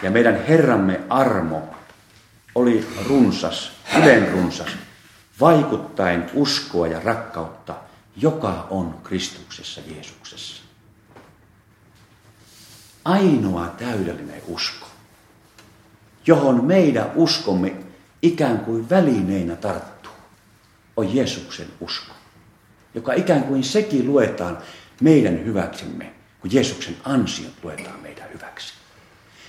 Ja 0.02 0.10
meidän 0.10 0.44
Herramme 0.46 1.00
armo 1.08 1.74
oli 2.54 2.88
runsas, 3.08 3.72
ylen 3.98 4.32
runsas, 4.32 4.68
vaikuttaen 5.40 6.30
uskoa 6.34 6.86
ja 6.86 7.00
rakkautta, 7.00 7.74
joka 8.16 8.66
on 8.70 9.00
Kristuksessa 9.04 9.80
Jeesuksessa. 9.94 10.62
Ainoa 13.04 13.66
täydellinen 13.66 14.42
usko, 14.46 14.86
johon 16.26 16.64
meidän 16.64 17.10
uskomme 17.14 17.76
ikään 18.22 18.58
kuin 18.58 18.90
välineinä 18.90 19.56
tarttuu, 19.56 19.99
on 21.00 21.16
Jeesuksen 21.16 21.66
usko, 21.80 22.14
joka 22.94 23.12
ikään 23.12 23.42
kuin 23.42 23.64
sekin 23.64 24.06
luetaan 24.06 24.58
meidän 25.00 25.44
hyväksemme, 25.44 26.12
kun 26.40 26.52
Jeesuksen 26.52 26.96
ansiot 27.04 27.52
luetaan 27.62 28.00
meidän 28.00 28.28
hyväksi. 28.34 28.74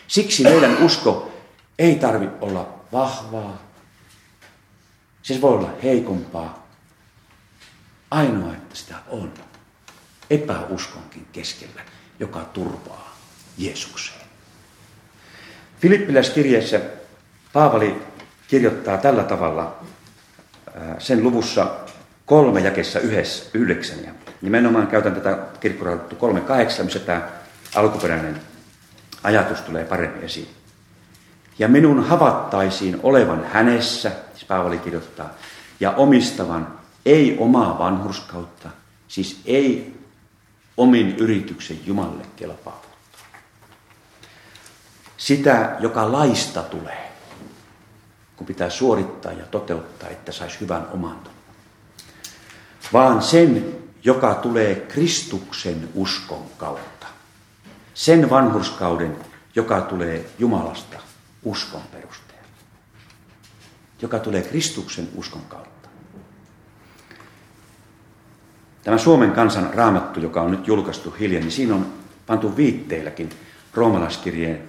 Siksi 0.08 0.44
meidän 0.44 0.78
usko 0.84 1.32
ei 1.80 1.96
tarvi 1.96 2.30
olla 2.42 2.80
vahvaa, 2.92 3.62
se 5.24 5.42
voi 5.42 5.54
olla 5.54 5.70
heikompaa. 5.84 6.68
Ainoa, 8.12 8.54
että 8.54 8.76
sitä 8.76 8.96
on 9.08 9.34
epäuskonkin 10.30 11.28
keskellä, 11.32 11.82
joka 12.20 12.40
turvaa 12.40 13.18
Jeesukseen. 13.58 14.22
Filippiläiskirjeessä 15.80 16.82
Paavali 17.54 18.02
kirjoittaa 18.48 18.98
tällä 18.98 19.24
tavalla 19.24 19.84
sen 20.99 21.23
luvussa 21.23 21.67
kolme 22.25 22.60
jakessa 22.60 22.99
yhdessä, 22.99 23.45
yhdeksän. 23.53 24.03
Ja 24.03 24.12
nimenomaan 24.41 24.88
käytän 24.88 25.15
tätä 25.15 25.38
kirkkoraudattu 25.60 26.15
kolme 26.15 26.41
kahdeksan, 26.41 26.86
missä 26.86 26.99
tämä 26.99 27.29
alkuperäinen 27.75 28.41
ajatus 29.23 29.62
tulee 29.62 29.86
paremmin 29.86 30.23
esiin. 30.23 30.49
Ja 31.60 31.67
minun 31.67 32.03
havattaisiin 32.03 32.99
olevan 33.03 33.45
hänessä, 33.53 34.12
siis 34.34 34.45
Paavali 34.45 34.79
kirjoittaa, 34.79 35.29
ja 35.79 35.91
omistavan 35.91 36.79
ei 37.05 37.38
omaa 37.39 37.79
vanhurskautta, 37.79 38.69
siis 39.07 39.41
ei 39.45 39.95
omin 40.77 41.15
yrityksen 41.17 41.79
Jumalle 41.86 42.23
kelpaavuutta. 42.36 42.88
Sitä, 45.17 45.75
joka 45.79 46.12
laista 46.12 46.62
tulee, 46.62 47.11
kun 48.41 48.45
pitää 48.45 48.69
suorittaa 48.69 49.32
ja 49.32 49.45
toteuttaa, 49.45 50.10
että 50.10 50.32
saisi 50.32 50.60
hyvän 50.60 50.88
omanton. 50.93 51.34
Vaan 52.93 53.21
sen, 53.21 53.75
joka 54.04 54.34
tulee 54.36 54.75
Kristuksen 54.75 55.89
uskon 55.95 56.45
kautta. 56.58 57.08
Sen 57.93 58.30
vanhurskauden, 58.30 59.17
joka 59.56 59.82
tulee 59.82 60.25
Jumalasta 60.39 60.99
uskon 61.43 61.82
perusteella. 61.91 62.47
Joka 64.01 64.19
tulee 64.19 64.41
Kristuksen 64.41 65.08
uskon 65.15 65.41
kautta. 65.41 65.89
Tämä 68.84 68.97
Suomen 68.97 69.32
kansan 69.32 69.73
raamattu, 69.73 70.19
joka 70.19 70.41
on 70.41 70.51
nyt 70.51 70.67
julkaistu 70.67 71.15
hiljan, 71.19 71.41
niin 71.41 71.51
siinä 71.51 71.75
on 71.75 71.93
pantu 72.27 72.58
viitteilläkin 72.58 73.30
roomalaiskirjeen 73.73 74.63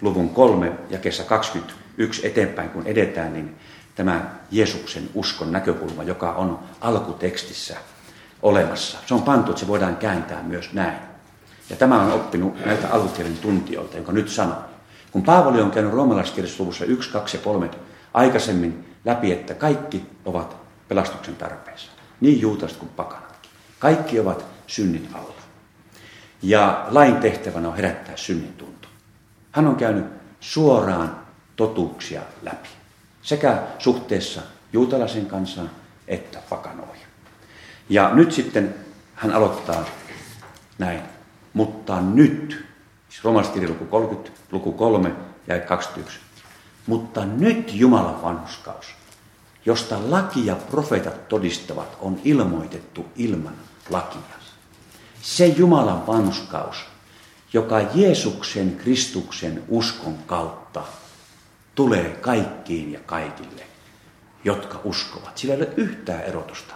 luvun 0.00 0.30
3 0.30 0.72
ja 0.90 0.98
kesä 0.98 1.24
21 1.96 2.26
eteenpäin, 2.26 2.70
kun 2.70 2.86
edetään, 2.86 3.32
niin 3.32 3.56
tämä 3.94 4.30
Jeesuksen 4.50 5.10
uskon 5.14 5.52
näkökulma, 5.52 6.02
joka 6.02 6.32
on 6.32 6.58
alkutekstissä 6.80 7.76
olemassa. 8.42 8.98
Se 9.06 9.14
on 9.14 9.22
pantu, 9.22 9.50
että 9.50 9.60
se 9.60 9.66
voidaan 9.66 9.96
kääntää 9.96 10.42
myös 10.42 10.72
näin. 10.72 10.98
Ja 11.70 11.76
tämä 11.76 12.02
on 12.02 12.12
oppinut 12.12 12.64
näiltä 12.66 12.88
alkukielen 12.88 13.36
tuntijoilta, 13.36 13.96
jonka 13.96 14.12
nyt 14.12 14.28
sanon. 14.28 14.64
Kun 15.12 15.22
Paavali 15.22 15.60
on 15.60 15.70
käynyt 15.70 15.92
roomalaiskirjassa 15.92 16.62
luvussa 16.62 16.84
1, 16.84 17.10
2 17.10 17.36
ja 17.36 17.42
3 17.42 17.70
aikaisemmin 18.14 18.94
läpi, 19.04 19.32
että 19.32 19.54
kaikki 19.54 20.06
ovat 20.24 20.56
pelastuksen 20.88 21.36
tarpeessa. 21.36 21.90
Niin 22.20 22.40
juutalaiset 22.40 22.78
kuin 22.78 22.92
pakanatkin. 22.96 23.50
Kaikki 23.78 24.20
ovat 24.20 24.44
synnin 24.66 25.08
alla. 25.14 25.34
Ja 26.42 26.86
lain 26.90 27.16
tehtävänä 27.16 27.68
on 27.68 27.76
herättää 27.76 28.16
synnin 28.16 28.52
tunto. 28.52 28.88
Hän 29.52 29.66
on 29.66 29.76
käynyt 29.76 30.06
suoraan 30.40 31.23
totuuksia 31.56 32.22
läpi. 32.42 32.68
Sekä 33.22 33.62
suhteessa 33.78 34.40
juutalaisen 34.72 35.26
kansaan 35.26 35.70
että 36.08 36.38
pakanoihin. 36.48 37.06
Ja 37.88 38.14
nyt 38.14 38.32
sitten 38.32 38.74
hän 39.14 39.32
aloittaa 39.32 39.84
näin. 40.78 41.00
Mutta 41.52 42.00
nyt, 42.00 42.66
siis 43.08 43.24
romalaiskirja 43.24 43.68
luku 43.68 43.84
30, 43.84 44.40
luku 44.52 44.72
3 44.72 45.12
ja 45.46 45.60
21. 45.60 46.18
Mutta 46.86 47.24
nyt 47.24 47.74
Jumalan 47.74 48.22
vanhuskaus, 48.22 48.86
josta 49.66 50.10
laki 50.10 50.46
ja 50.46 50.56
profeetat 50.56 51.28
todistavat, 51.28 51.96
on 52.00 52.20
ilmoitettu 52.24 53.06
ilman 53.16 53.54
lakia. 53.90 54.20
Se 55.22 55.46
Jumalan 55.46 56.06
vanhuskaus, 56.06 56.84
joka 57.52 57.80
Jeesuksen 57.94 58.76
Kristuksen 58.76 59.64
uskon 59.68 60.18
kautta 60.26 60.82
tulee 61.74 62.18
kaikkiin 62.20 62.92
ja 62.92 63.00
kaikille, 63.00 63.62
jotka 64.44 64.80
uskovat. 64.84 65.38
Sillä 65.38 65.54
ei 65.54 65.60
ole 65.60 65.72
yhtään 65.76 66.22
erotusta. 66.22 66.74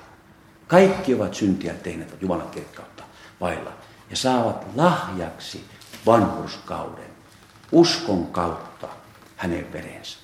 Kaikki 0.67 1.15
ovat 1.15 1.35
syntiä 1.35 1.75
tehneet 1.75 2.23
Jumalan 2.23 2.51
kirkkautta 2.51 3.03
vailla 3.41 3.73
ja 4.11 4.17
saavat 4.17 4.67
lahjaksi 4.77 5.65
vanhurskauden 6.07 7.11
uskon 7.73 8.27
kautta 8.27 8.89
hänen 9.37 9.73
verensä. 9.73 10.19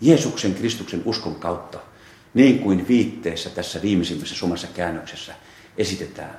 Jeesuksen 0.00 0.54
Kristuksen 0.54 1.02
uskon 1.04 1.34
kautta, 1.34 1.78
niin 2.34 2.58
kuin 2.58 2.88
viitteessä 2.88 3.50
tässä 3.50 3.82
viimeisimmässä 3.82 4.34
somassa 4.34 4.66
käännöksessä 4.66 5.34
esitetään, 5.76 6.38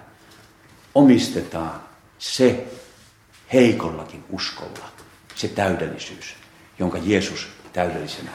omistetaan 0.95 1.81
se 2.19 2.67
heikollakin 3.53 4.23
uskolla, 4.29 4.91
se 5.35 5.47
täydellisyys, 5.47 6.35
jonka 6.79 6.97
Jeesus 7.03 7.47
täydellisenä 7.73 8.31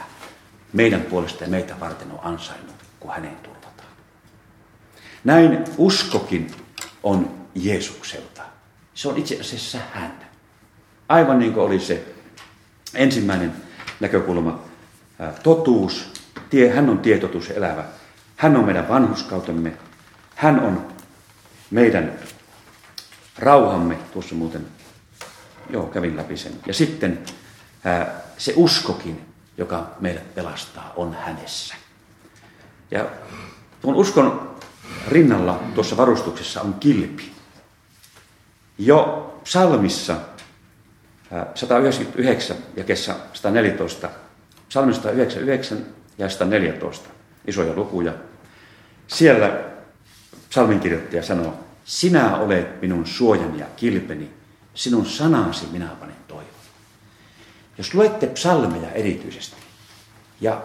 meidän 0.73 1.03
puolesta 1.03 1.45
ja 1.45 1.51
meitä 1.51 1.81
varten 1.81 2.11
on 2.11 2.21
ansainnut, 2.23 2.75
kun 3.01 3.11
hänen 3.11 3.37
turvataan. 3.37 3.89
Näin 5.25 5.65
uskokin 5.79 6.51
on 7.03 7.35
Jeesukselta. 7.55 8.43
Se 8.95 9.09
on 9.09 9.19
itse 9.19 9.41
asiassa 9.41 9.79
hän. 9.93 10.29
Aivan 11.09 11.39
niin 11.39 11.53
kuin 11.53 11.67
oli 11.67 11.81
se 11.81 12.15
ensimmäinen 12.95 13.53
näkökulma, 14.01 14.63
totuus, 15.43 16.13
tie, 16.51 16.71
hän 16.71 16.91
on 16.91 16.99
tietotus 16.99 17.51
elävä. 17.51 17.85
Hän 18.37 18.57
on 18.57 18.65
meidän 18.65 18.89
vanhuskautemme. 18.89 19.73
Hän 20.35 20.61
on 20.61 20.87
meidän 21.71 22.19
rauhamme. 23.39 23.97
Tuossa 24.13 24.35
muuten, 24.35 24.67
joo, 25.71 25.87
kävin 25.87 26.17
läpi 26.17 26.37
sen. 26.37 26.53
Ja 26.67 26.75
sitten 26.75 27.25
se 28.39 28.53
uskokin, 28.57 29.27
joka 29.59 29.91
meidät 30.01 30.35
pelastaa, 30.35 30.93
on 30.97 31.15
hänessä. 31.15 31.75
Ja 32.91 33.07
tuon 33.83 33.95
uskon 33.95 34.57
rinnalla 35.09 35.61
tuossa 35.75 35.97
varustuksessa 35.97 36.61
on 36.61 36.75
kilpi. 36.75 37.33
Jo 38.79 39.21
psalmissa 39.45 40.17
199 41.55 42.57
ja 42.77 42.85
kesä 42.85 43.15
114, 43.33 44.11
psalmissa 44.69 45.03
199 45.03 45.87
ja 46.19 46.29
114, 46.29 47.09
isoja 47.47 47.75
lukuja. 47.75 48.13
Siellä 49.07 49.61
psalminkirjoittaja 50.49 51.23
sanoo, 51.23 51.55
sinä 51.85 52.37
olet 52.37 52.81
minun 52.81 53.07
suojani 53.07 53.59
ja 53.59 53.67
kilpeni, 53.77 54.31
sinun 54.75 55.07
sanasi 55.07 55.67
minä 55.73 55.87
panen. 55.87 56.24
Jos 57.79 57.95
luette 57.95 58.27
psalmeja 58.27 58.91
erityisesti, 58.91 59.57
ja 60.41 60.61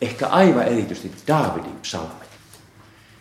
ehkä 0.00 0.26
aivan 0.26 0.64
erityisesti 0.64 1.12
Daavidin 1.28 1.76
psalmeja, 1.82 2.28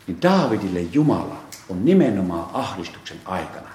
niin 0.07 0.21
Daavidille 0.21 0.79
Jumala 0.79 1.37
on 1.69 1.85
nimenomaan 1.85 2.49
ahdistuksen 2.53 3.17
aikana 3.25 3.69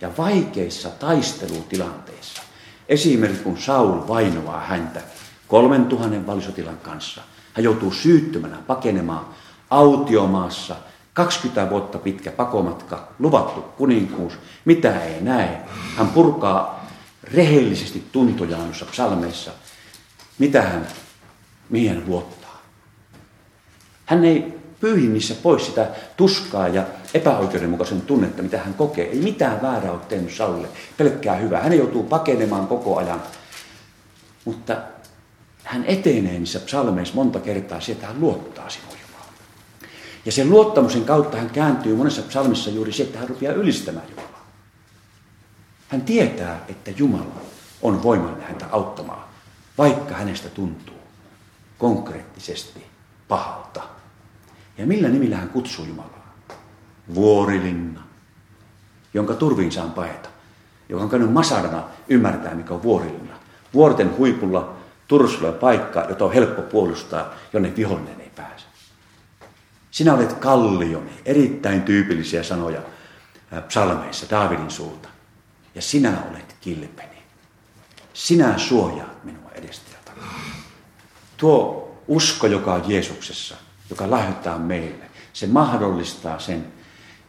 ja 0.00 0.10
vaikeissa 0.18 0.90
taistelutilanteissa. 0.90 2.42
Esimerkiksi 2.88 3.42
kun 3.42 3.58
Saul 3.58 4.08
vainoaa 4.08 4.60
häntä 4.60 5.00
kolmen 5.48 5.84
tuhannen 5.84 6.26
valisotilan 6.26 6.78
kanssa. 6.78 7.20
Hän 7.54 7.64
joutuu 7.64 7.92
syyttömänä 7.92 8.56
pakenemaan 8.66 9.26
autiomaassa 9.70 10.76
20 11.12 11.70
vuotta 11.70 11.98
pitkä 11.98 12.32
pakomatka, 12.32 13.08
luvattu 13.18 13.60
kuninkuus, 13.60 14.32
mitä 14.64 15.00
ei 15.00 15.20
näe. 15.20 15.60
Hän 15.96 16.08
purkaa 16.08 16.75
rehellisesti 17.34 18.04
tuntojaan 18.12 18.64
noissa 18.64 18.84
psalmeissa, 18.84 19.50
mitä 20.38 20.62
hän, 20.62 20.88
mihin 21.70 21.94
hän 21.94 22.04
luottaa. 22.06 22.62
Hän 24.06 24.24
ei 24.24 24.56
pyyhi 24.80 25.08
niissä 25.08 25.34
pois 25.42 25.66
sitä 25.66 25.90
tuskaa 26.16 26.68
ja 26.68 26.84
epäoikeudenmukaisen 27.14 28.00
tunnetta, 28.00 28.42
mitä 28.42 28.58
hän 28.58 28.74
kokee. 28.74 29.04
Ei 29.04 29.18
mitään 29.18 29.62
väärää 29.62 29.92
ole 29.92 30.00
tehnyt 30.08 30.34
Saulle, 30.34 30.68
pelkkää 30.96 31.36
hyvää. 31.36 31.62
Hän 31.62 31.78
joutuu 31.78 32.02
pakenemaan 32.02 32.66
koko 32.66 32.96
ajan. 32.96 33.22
Mutta 34.44 34.76
hän 35.64 35.84
etenee 35.84 36.38
niissä 36.38 36.60
psalmeissa 36.60 37.14
monta 37.14 37.40
kertaa 37.40 37.80
sieltä, 37.80 38.00
että 38.00 38.12
hän 38.12 38.20
luottaa 38.20 38.68
Jumalaan. 38.78 39.34
Ja 40.24 40.32
sen 40.32 40.50
luottamuksen 40.50 41.04
kautta 41.04 41.36
hän 41.36 41.50
kääntyy 41.50 41.96
monessa 41.96 42.22
psalmissa 42.22 42.70
juuri 42.70 42.92
se, 42.92 43.02
että 43.02 43.18
hän 43.18 43.28
rupeaa 43.28 43.54
ylistämään 43.54 44.06
Jumalaa. 44.10 44.35
Hän 45.88 46.02
tietää, 46.02 46.64
että 46.68 46.90
Jumala 46.96 47.40
on 47.82 48.02
voimallinen 48.02 48.46
häntä 48.46 48.66
auttamaan, 48.72 49.24
vaikka 49.78 50.14
hänestä 50.14 50.48
tuntuu 50.48 50.96
konkreettisesti 51.78 52.86
pahalta. 53.28 53.82
Ja 54.78 54.86
millä 54.86 55.08
nimillä 55.08 55.36
hän 55.36 55.48
kutsuu 55.48 55.84
Jumalaa? 55.84 56.34
Vuorilinna, 57.14 58.02
jonka 59.14 59.34
turviin 59.34 59.72
saan 59.72 59.92
paeta. 59.92 60.28
Joka 60.88 61.02
on 61.02 61.10
käynyt 61.10 61.32
Masarana 61.32 61.84
ymmärtää, 62.08 62.54
mikä 62.54 62.74
on 62.74 62.82
vuorilinna. 62.82 63.36
Vuorten 63.74 64.16
huipulla 64.16 64.76
Tursulla 65.08 65.52
paikka, 65.52 66.06
jota 66.08 66.24
on 66.24 66.32
helppo 66.32 66.62
puolustaa, 66.62 67.34
jonne 67.52 67.76
vihollinen 67.76 68.20
ei 68.20 68.30
pääse. 68.36 68.66
Sinä 69.90 70.14
olet 70.14 70.32
kallioni, 70.32 71.10
erittäin 71.24 71.82
tyypillisiä 71.82 72.42
sanoja 72.42 72.80
psalmeissa 73.68 74.26
Daavidin 74.30 74.70
suulta. 74.70 75.08
Ja 75.76 75.82
sinä 75.82 76.22
olet 76.30 76.56
kilpeni. 76.60 77.22
Sinä 78.14 78.58
suojaat 78.58 79.24
minua 79.24 79.50
edestä 79.54 79.90
ja 79.92 79.98
takaa. 80.04 80.40
Tuo 81.36 81.86
usko, 82.08 82.46
joka 82.46 82.74
on 82.74 82.90
Jeesuksessa, 82.90 83.56
joka 83.90 84.10
lahjoittaa 84.10 84.58
meille, 84.58 85.10
se 85.32 85.46
mahdollistaa 85.46 86.38
sen, 86.38 86.72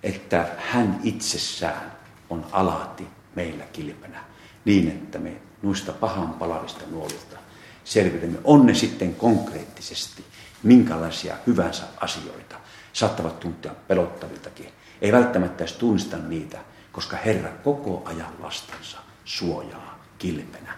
että 0.03 0.47
hän 0.57 0.99
itsessään 1.03 1.91
on 2.29 2.45
alati 2.51 3.07
meillä 3.35 3.63
kilpenä 3.73 4.23
niin, 4.65 4.87
että 4.87 5.19
me 5.19 5.41
noista 5.61 5.93
pahan 5.93 6.33
palavista 6.33 6.83
nuolista 6.91 7.37
selviydymme. 7.83 8.37
On 8.43 8.65
ne 8.65 8.73
sitten 8.73 9.15
konkreettisesti 9.15 10.23
minkälaisia 10.63 11.35
hyvänsä 11.47 11.83
asioita. 12.01 12.55
Saattavat 12.93 13.39
tuntea 13.39 13.71
pelottaviltakin. 13.87 14.69
Ei 15.01 15.11
välttämättä 15.11 15.63
edes 15.63 15.73
tunnista 15.73 16.17
niitä, 16.17 16.59
koska 16.97 17.17
Herra 17.17 17.49
koko 17.63 18.01
ajan 18.05 18.33
lastansa 18.39 18.97
suojaa 19.25 19.99
kilpenä. 20.17 20.73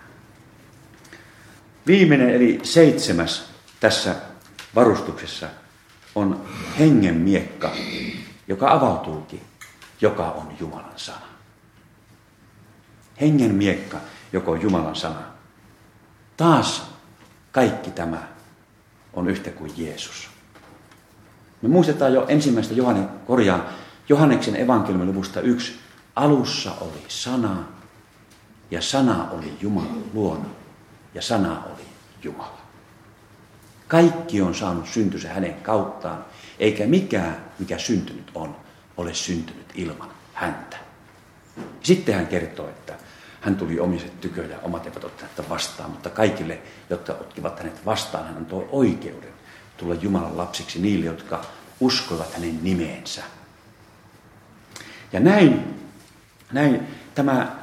Viimeinen 1.87 2.29
eli 2.29 2.59
seitsemäs 2.63 3.49
tässä 3.79 4.15
varustuksessa 4.75 5.47
on 6.15 6.45
hengen 6.79 7.15
miekka, 7.15 7.71
joka 8.47 8.71
avautuukin, 8.71 9.41
joka 10.01 10.31
on 10.31 10.55
Jumalan 10.59 10.93
sana. 10.95 11.25
Hengen 13.21 13.55
miekka, 13.55 13.97
joka 14.33 14.51
on 14.51 14.61
Jumalan 14.61 14.95
sana. 14.95 15.21
Taas 16.37 16.91
kaikki 17.51 17.91
tämä 17.91 18.27
on 19.13 19.29
yhtä 19.29 19.51
kuin 19.51 19.71
Jeesus. 19.77 20.29
Me 21.61 21.69
muistetaan 21.69 22.13
jo 22.13 22.25
ensimmäistä 22.27 22.73
Johanne, 22.73 23.07
korjaan, 23.27 23.63
Johanneksen 24.09 24.55
evankeliumin 24.55 25.07
luvusta 25.07 25.41
yksi. 25.41 25.88
Alussa 26.19 26.71
oli 26.81 27.03
sana, 27.07 27.63
ja 28.71 28.81
sana 28.81 29.27
oli 29.31 29.57
Jumalan 29.61 30.03
luona, 30.13 30.45
ja 31.13 31.21
sana 31.21 31.63
oli 31.65 31.85
Jumala. 32.23 32.61
Kaikki 33.87 34.41
on 34.41 34.55
saanut 34.55 34.87
syntynsä 34.87 35.29
hänen 35.29 35.53
kauttaan, 35.53 36.25
eikä 36.59 36.85
mikään, 36.85 37.45
mikä 37.59 37.77
syntynyt 37.77 38.31
on, 38.35 38.55
ole 38.97 39.13
syntynyt 39.13 39.65
ilman 39.75 40.09
häntä. 40.33 40.77
Sitten 41.83 42.15
hän 42.15 42.27
kertoo, 42.27 42.69
että 42.69 42.93
hän 43.41 43.55
tuli 43.55 43.79
omiset 43.79 44.21
tykö 44.21 44.45
ja 44.45 44.59
omat 44.63 44.85
eivät 44.85 45.03
ottaneet 45.03 45.49
vastaan, 45.49 45.91
mutta 45.91 46.09
kaikille, 46.09 46.59
jotka 46.89 47.13
ottivat 47.13 47.59
hänet 47.59 47.85
vastaan, 47.85 48.25
hän 48.25 48.37
antoi 48.37 48.69
oikeuden 48.71 49.33
tulla 49.77 49.95
Jumalan 49.95 50.37
lapsiksi 50.37 50.79
niille, 50.79 51.05
jotka 51.05 51.41
uskoivat 51.79 52.33
hänen 52.33 52.63
nimeensä. 52.63 53.23
Ja 55.13 55.19
näin, 55.19 55.79
näin 56.51 56.87
tämä 57.15 57.55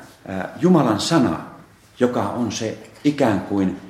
Jumalan 0.61 1.01
sana, 1.01 1.45
joka 2.01 2.23
on 2.23 2.53
se 2.53 2.79
ikään 3.05 3.41
kuin 3.41 3.81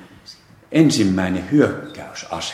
ensimmäinen 0.71 1.51
hyökkäysase. 1.51 2.53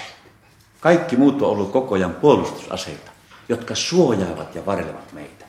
Kaikki 0.79 1.17
muut 1.17 1.41
on 1.41 1.49
ollut 1.49 1.71
koko 1.71 1.95
ajan 1.95 2.13
puolustusaseita, 2.13 3.11
jotka 3.49 3.75
suojaavat 3.75 4.55
ja 4.55 4.65
varelevat 4.65 5.13
meitä. 5.13 5.45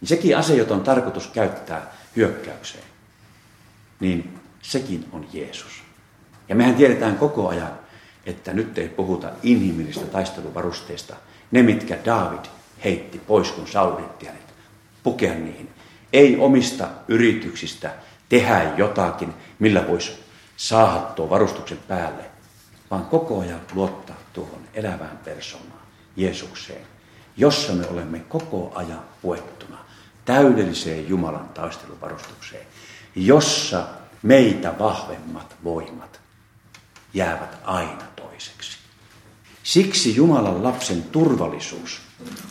Niin 0.00 0.08
sekin 0.08 0.36
ase, 0.36 0.56
jota 0.56 0.74
on 0.74 0.80
tarkoitus 0.80 1.26
käyttää 1.26 1.92
hyökkäykseen, 2.16 2.84
niin 4.00 4.38
sekin 4.62 5.08
on 5.12 5.26
Jeesus. 5.32 5.82
Ja 6.48 6.54
mehän 6.54 6.74
tiedetään 6.74 7.16
koko 7.16 7.48
ajan, 7.48 7.72
että 8.26 8.52
nyt 8.52 8.78
ei 8.78 8.88
puhuta 8.88 9.30
inhimillistä 9.42 10.06
taisteluvarusteista. 10.06 11.16
Ne, 11.50 11.62
mitkä 11.62 11.98
David 12.04 12.44
heitti 12.84 13.18
pois, 13.18 13.52
kun 13.52 13.66
Saul 13.66 13.96
hänet, 14.26 14.54
pukea 15.02 15.34
niihin. 15.34 15.68
Ei 16.12 16.36
omista 16.36 16.88
yrityksistä 17.08 17.94
tehdä 18.28 18.74
jotakin, 18.76 19.34
millä 19.58 19.88
voisi 19.88 20.12
saada 20.56 21.00
tuon 21.00 21.30
varustuksen 21.30 21.78
päälle, 21.88 22.24
vaan 22.90 23.04
koko 23.04 23.40
ajan 23.40 23.60
luottaa 23.74 24.16
tuohon 24.32 24.60
elävään 24.74 25.20
persoonaan, 25.24 25.80
Jeesukseen, 26.16 26.86
jossa 27.36 27.72
me 27.72 27.86
olemme 27.86 28.18
koko 28.18 28.72
ajan 28.74 29.02
puettuna 29.22 29.78
täydelliseen 30.24 31.08
Jumalan 31.08 31.48
taisteluvarustukseen, 31.48 32.66
jossa 33.14 33.86
meitä 34.22 34.78
vahvemmat 34.78 35.56
voimat 35.64 36.20
jäävät 37.14 37.56
aina 37.64 38.04
toiseksi. 38.16 38.78
Siksi 39.62 40.16
Jumalan 40.16 40.62
lapsen 40.62 41.02
turvallisuus, 41.02 42.00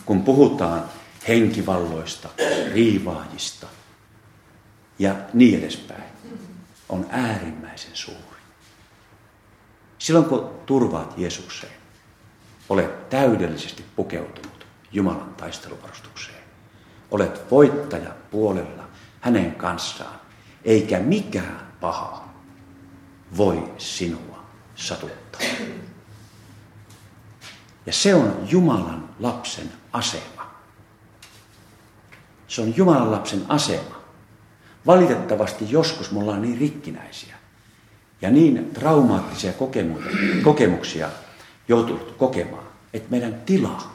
kun 0.06 0.22
puhutaan 0.22 0.84
henkivalloista, 1.28 2.28
riivaajista 2.72 3.66
ja 4.98 5.14
niin 5.34 5.58
edespäin, 5.58 6.04
on 6.88 7.06
äärimmäisen 7.10 7.90
suuri. 7.94 8.20
Silloin 9.98 10.24
kun 10.24 10.50
turvaat 10.66 11.18
Jeesukseen, 11.18 11.72
olet 12.68 13.10
täydellisesti 13.10 13.84
pukeutunut 13.96 14.66
Jumalan 14.92 15.34
taisteluvarustukseen. 15.34 16.40
Olet 17.10 17.50
voittajan 17.50 18.14
puolella 18.30 18.88
hänen 19.20 19.54
kanssaan, 19.54 20.20
eikä 20.64 20.98
mikään 20.98 21.72
paha 21.80 22.28
voi 23.36 23.72
sinua 23.78 24.44
satuttaa. 24.74 25.40
Ja 27.86 27.92
se 27.92 28.14
on 28.14 28.46
Jumalan 28.50 29.08
lapsen 29.18 29.72
asema. 29.92 30.39
Se 32.50 32.62
on 32.62 32.76
Jumalan 32.76 33.10
lapsen 33.10 33.42
asema. 33.48 34.00
Valitettavasti 34.86 35.66
joskus 35.68 36.10
me 36.10 36.18
ollaan 36.18 36.42
niin 36.42 36.58
rikkinäisiä, 36.58 37.34
ja 38.22 38.30
niin 38.30 38.70
traumaattisia 38.74 39.52
kokemuksia 40.42 41.08
joutunut 41.68 42.14
kokemaan, 42.18 42.64
että 42.94 43.10
meidän 43.10 43.42
tila, 43.46 43.90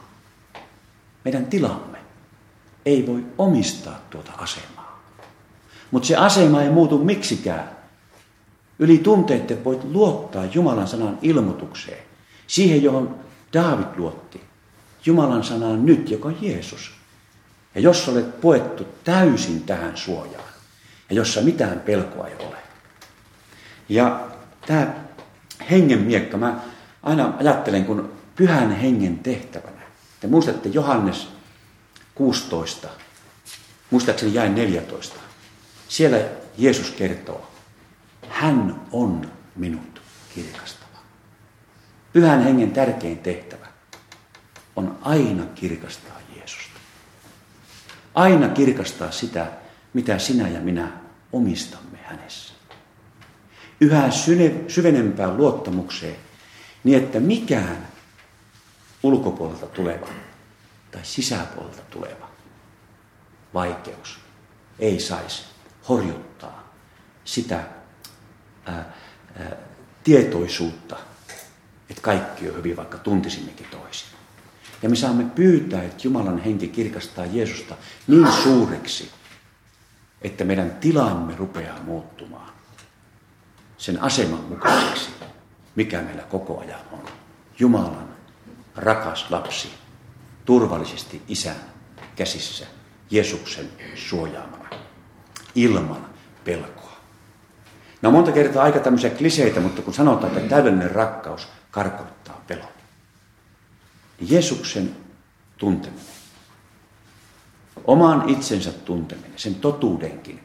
meidän 1.26 1.46
tilamme 1.46 1.98
ei 2.86 3.08
voi 3.08 3.26
omistaa 3.38 4.00
tuota 4.10 4.32
asemaa. 4.38 5.04
Mutta 5.92 6.08
se 6.08 6.16
asema 6.16 6.62
ei 6.62 6.70
muutu 6.70 6.98
miksikään. 6.98 7.70
Yli 8.80 8.98
tunteiden 8.98 9.64
voit 9.64 9.84
luottaa 9.84 10.46
Jumalan 10.46 10.88
sanan 10.88 11.20
ilmoitukseen, 11.22 12.04
siihen 12.48 12.84
johon 12.84 13.16
Daavid 13.54 13.98
luotti. 13.98 14.42
Jumalan 15.06 15.44
sanaan 15.44 15.86
nyt, 15.86 16.12
joka 16.12 16.28
on 16.28 16.38
Jeesus. 16.42 16.95
Ja 17.76 17.82
jos 17.82 18.10
olet 18.10 18.42
poettu 18.42 18.88
täysin 19.04 19.64
tähän 19.64 19.98
suojaan, 19.98 20.50
ja 21.10 21.16
jossa 21.16 21.42
mitään 21.42 21.80
pelkoa 21.80 22.28
ei 22.28 22.36
ole. 22.48 22.58
Ja 23.90 24.28
tämä 24.66 24.94
hengen 25.70 26.00
miekka, 26.00 26.38
mä 26.38 26.60
aina 27.04 27.34
ajattelen, 27.40 27.86
kun 27.86 28.12
pyhän 28.36 28.72
hengen 28.72 29.20
tehtävänä. 29.20 29.82
Te 30.20 30.28
muistatte 30.28 30.70
Johannes 30.70 31.28
16, 32.16 32.88
muistaakseni 33.92 34.34
jäi 34.34 34.50
14. 34.50 35.16
Siellä 35.88 36.18
Jeesus 36.58 36.92
kertoo, 36.92 37.52
hän 38.30 38.82
on 38.92 39.32
minut 39.56 40.02
kirkastava. 40.36 41.00
Pyhän 42.14 42.44
hengen 42.44 42.72
tärkein 42.72 43.18
tehtävä 43.18 43.68
on 44.76 44.98
aina 45.02 45.46
kirkastaa 45.56 46.20
Jeesusta. 46.36 46.75
Aina 48.16 48.48
kirkastaa 48.48 49.12
sitä, 49.12 49.48
mitä 49.94 50.20
sinä 50.20 50.48
ja 50.48 50.60
minä 50.60 50.92
omistamme 51.32 51.98
hänessä. 52.04 52.54
Yhä 53.82 54.10
syvenempään 54.68 55.38
luottamukseen, 55.38 56.16
niin 56.84 57.04
että 57.04 57.20
mikään 57.20 57.88
ulkopuolelta 59.04 59.68
tuleva 59.68 60.08
tai 60.92 61.02
sisäpuolelta 61.04 61.82
tuleva 61.90 62.30
vaikeus 63.54 64.20
ei 64.80 65.00
saisi 65.00 65.44
horjuttaa 65.90 66.74
sitä 67.26 67.64
ää, 68.66 68.94
ää, 69.40 69.56
tietoisuutta, 70.04 70.98
että 71.90 72.02
kaikki 72.02 72.50
on 72.50 72.56
hyvin, 72.56 72.78
vaikka 72.78 72.98
tuntisimmekin 72.98 73.68
toisin. 73.72 74.15
Ja 74.82 74.90
me 74.90 74.96
saamme 74.96 75.24
pyytää, 75.24 75.84
että 75.84 76.02
Jumalan 76.04 76.38
henki 76.38 76.68
kirkastaa 76.68 77.26
Jeesusta 77.26 77.76
niin 78.08 78.32
suureksi, 78.32 79.12
että 80.22 80.44
meidän 80.44 80.78
tilamme 80.82 81.36
rupeaa 81.36 81.80
muuttumaan 81.84 82.50
sen 83.78 84.02
aseman 84.02 84.44
mukaiseksi, 84.44 85.10
mikä 85.76 86.02
meillä 86.02 86.24
koko 86.24 86.60
ajan 86.60 86.80
on. 86.92 87.00
Jumalan 87.60 88.16
rakas 88.76 89.32
lapsi, 89.32 89.70
turvallisesti 90.46 91.22
isän 91.28 91.56
käsissä, 92.16 92.66
Jeesuksen 93.12 93.70
suojaamana, 93.96 94.70
ilman 95.56 96.06
pelkoa. 96.44 96.98
No 98.02 98.12
monta 98.12 98.32
kertaa 98.32 98.64
aika 98.64 98.80
tämmöisiä 98.80 99.10
kliseitä, 99.10 99.60
mutta 99.60 99.82
kun 99.82 99.94
sanotaan, 99.94 100.38
että 100.38 100.50
täydellinen 100.50 100.92
rakkaus 100.92 101.48
karkottaa 101.72 102.44
pelon. 102.48 102.75
Jeesuksen 104.22 104.96
tunteminen, 105.58 106.06
oman 107.86 108.30
itsensä 108.30 108.72
tunteminen, 108.72 109.34
sen 109.36 109.56
totuudenkin, 109.56 110.40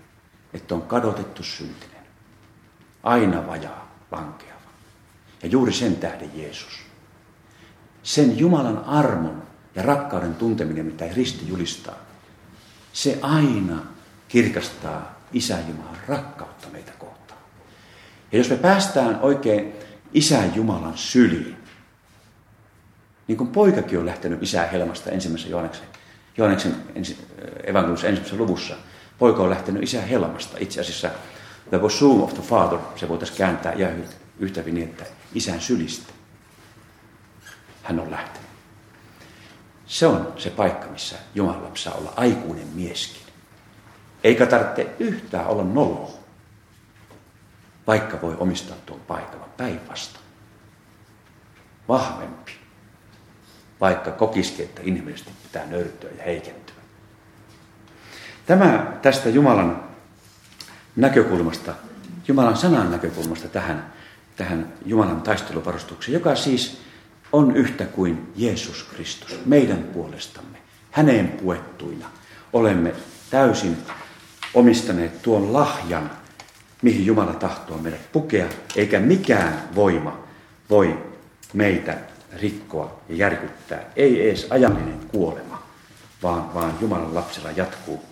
että 0.52 0.74
on 0.74 0.82
kadotettu 0.82 1.42
syntinen, 1.42 2.04
aina 3.02 3.46
vajaa, 3.46 3.94
lankeava. 4.10 4.60
Ja 5.42 5.48
juuri 5.48 5.72
sen 5.72 5.96
tähden 5.96 6.30
Jeesus. 6.34 6.78
Sen 8.02 8.38
Jumalan 8.38 8.84
armon 8.84 9.42
ja 9.74 9.82
rakkauden 9.82 10.34
tunteminen, 10.34 10.86
mitä 10.86 11.08
Risti 11.14 11.48
julistaa, 11.48 11.96
se 12.92 13.18
aina 13.22 13.82
kirkastaa 14.28 15.20
Isä 15.32 15.58
Jumalan 15.68 15.96
rakkautta 16.08 16.68
meitä 16.72 16.92
kohtaan. 16.98 17.40
Ja 18.32 18.38
jos 18.38 18.50
me 18.50 18.56
päästään 18.56 19.20
oikein 19.20 19.72
Isä 20.14 20.44
Jumalan 20.54 20.98
syliin, 20.98 21.56
niin 23.30 23.38
kuin 23.38 23.50
poikakin 23.50 23.98
on 23.98 24.06
lähtenyt 24.06 24.42
Isää 24.42 24.66
Helmasta 24.66 25.10
ensimmäisessä 25.10 25.50
Johanneksen 25.50 25.86
Johanneksen 26.36 26.76
ensi, 26.94 27.18
evankeliumissa 27.64 28.06
ensimmäisessä 28.06 28.42
luvussa. 28.42 28.74
Poika 29.18 29.42
on 29.42 29.50
lähtenyt 29.50 29.82
isän 29.82 30.04
helmasta. 30.04 30.56
Itse 30.60 30.80
asiassa 30.80 31.10
the 31.68 31.78
bosom 31.78 32.22
of 32.22 32.34
the 32.34 32.42
father, 32.42 32.78
se 32.96 33.08
voitaisiin 33.08 33.38
kääntää 33.38 33.72
ja 33.72 33.88
yhtä 34.38 34.62
niin, 34.62 34.88
että 34.88 35.04
isän 35.34 35.60
sylistä. 35.60 36.12
Hän 37.82 38.00
on 38.00 38.10
lähtenyt. 38.10 38.50
Se 39.86 40.06
on 40.06 40.32
se 40.36 40.50
paikka, 40.50 40.86
missä 40.86 41.16
Jumalan 41.34 41.64
lapsi 41.64 41.82
saa 41.82 41.94
olla 41.94 42.12
aikuinen 42.16 42.66
mieskin. 42.66 43.22
Eikä 44.24 44.46
tarvitse 44.46 44.94
yhtään 44.98 45.46
olla 45.46 45.64
nolo, 45.64 46.18
vaikka 47.86 48.22
voi 48.22 48.36
omistaa 48.38 48.76
tuon 48.86 49.00
paikalla 49.00 49.48
päinvasta. 49.56 50.20
Vahvempi 51.88 52.59
vaikka 53.80 54.10
kokisikin, 54.10 54.64
että 54.64 54.80
inhimillisesti 54.84 55.32
pitää 55.42 55.66
nöyrtyä 55.66 56.10
ja 56.18 56.22
heikentyä. 56.24 56.74
Tämä 58.46 58.98
tästä 59.02 59.28
Jumalan 59.28 59.84
näkökulmasta, 60.96 61.74
Jumalan 62.28 62.56
sanan 62.56 62.90
näkökulmasta 62.90 63.48
tähän, 63.48 63.92
tähän 64.36 64.72
Jumalan 64.86 65.22
taisteluvarustukseen, 65.22 66.12
joka 66.12 66.34
siis 66.34 66.80
on 67.32 67.56
yhtä 67.56 67.84
kuin 67.84 68.32
Jeesus 68.36 68.82
Kristus 68.82 69.40
meidän 69.46 69.78
puolestamme. 69.78 70.58
Häneen 70.90 71.28
puettuina 71.28 72.06
olemme 72.52 72.92
täysin 73.30 73.76
omistaneet 74.54 75.22
tuon 75.22 75.52
lahjan, 75.52 76.10
mihin 76.82 77.06
Jumala 77.06 77.34
tahtoo 77.34 77.78
meidät 77.78 78.12
pukea, 78.12 78.46
eikä 78.76 79.00
mikään 79.00 79.62
voima 79.74 80.24
voi 80.70 80.98
meitä 81.52 81.96
rikkoa 82.36 83.00
ja 83.08 83.16
järkyttää. 83.16 83.84
Ei 83.96 84.28
edes 84.28 84.46
ajallinen 84.50 85.00
kuolema, 85.08 85.62
vaan, 86.22 86.54
vaan 86.54 86.74
Jumalan 86.80 87.14
lapsella 87.14 87.50
jatkuu, 87.50 88.02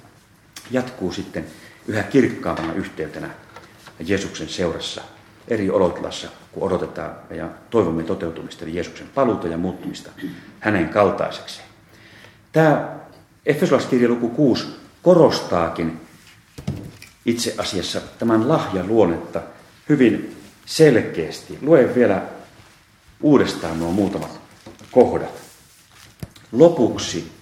jatkuu 0.70 1.12
sitten 1.12 1.46
yhä 1.86 2.02
kirkkaampana 2.02 2.72
yhteytenä 2.72 3.30
Jeesuksen 4.00 4.48
seurassa 4.48 5.02
eri 5.48 5.70
olotilassa, 5.70 6.28
kun 6.52 6.62
odotetaan 6.62 7.16
ja 7.30 7.48
toivomme 7.70 8.02
toteutumista, 8.02 8.64
eli 8.64 8.74
Jeesuksen 8.74 9.08
paluuta 9.14 9.48
ja 9.48 9.58
muuttumista 9.58 10.10
hänen 10.60 10.88
kaltaisekseen. 10.88 11.68
Tämä 12.52 12.88
Efesolaiskirja 13.46 14.08
luku 14.08 14.28
6 14.28 14.66
korostaakin 15.02 16.00
itse 17.26 17.54
asiassa 17.58 18.00
tämän 18.18 18.48
lahjaluonnetta 18.48 19.40
hyvin 19.88 20.36
selkeästi. 20.66 21.58
Luen 21.62 21.94
vielä 21.94 22.22
uudestaan 23.20 23.78
nuo 23.78 23.92
muutamat 23.92 24.40
kohdat. 24.90 25.42
Lopuksi, 26.52 27.32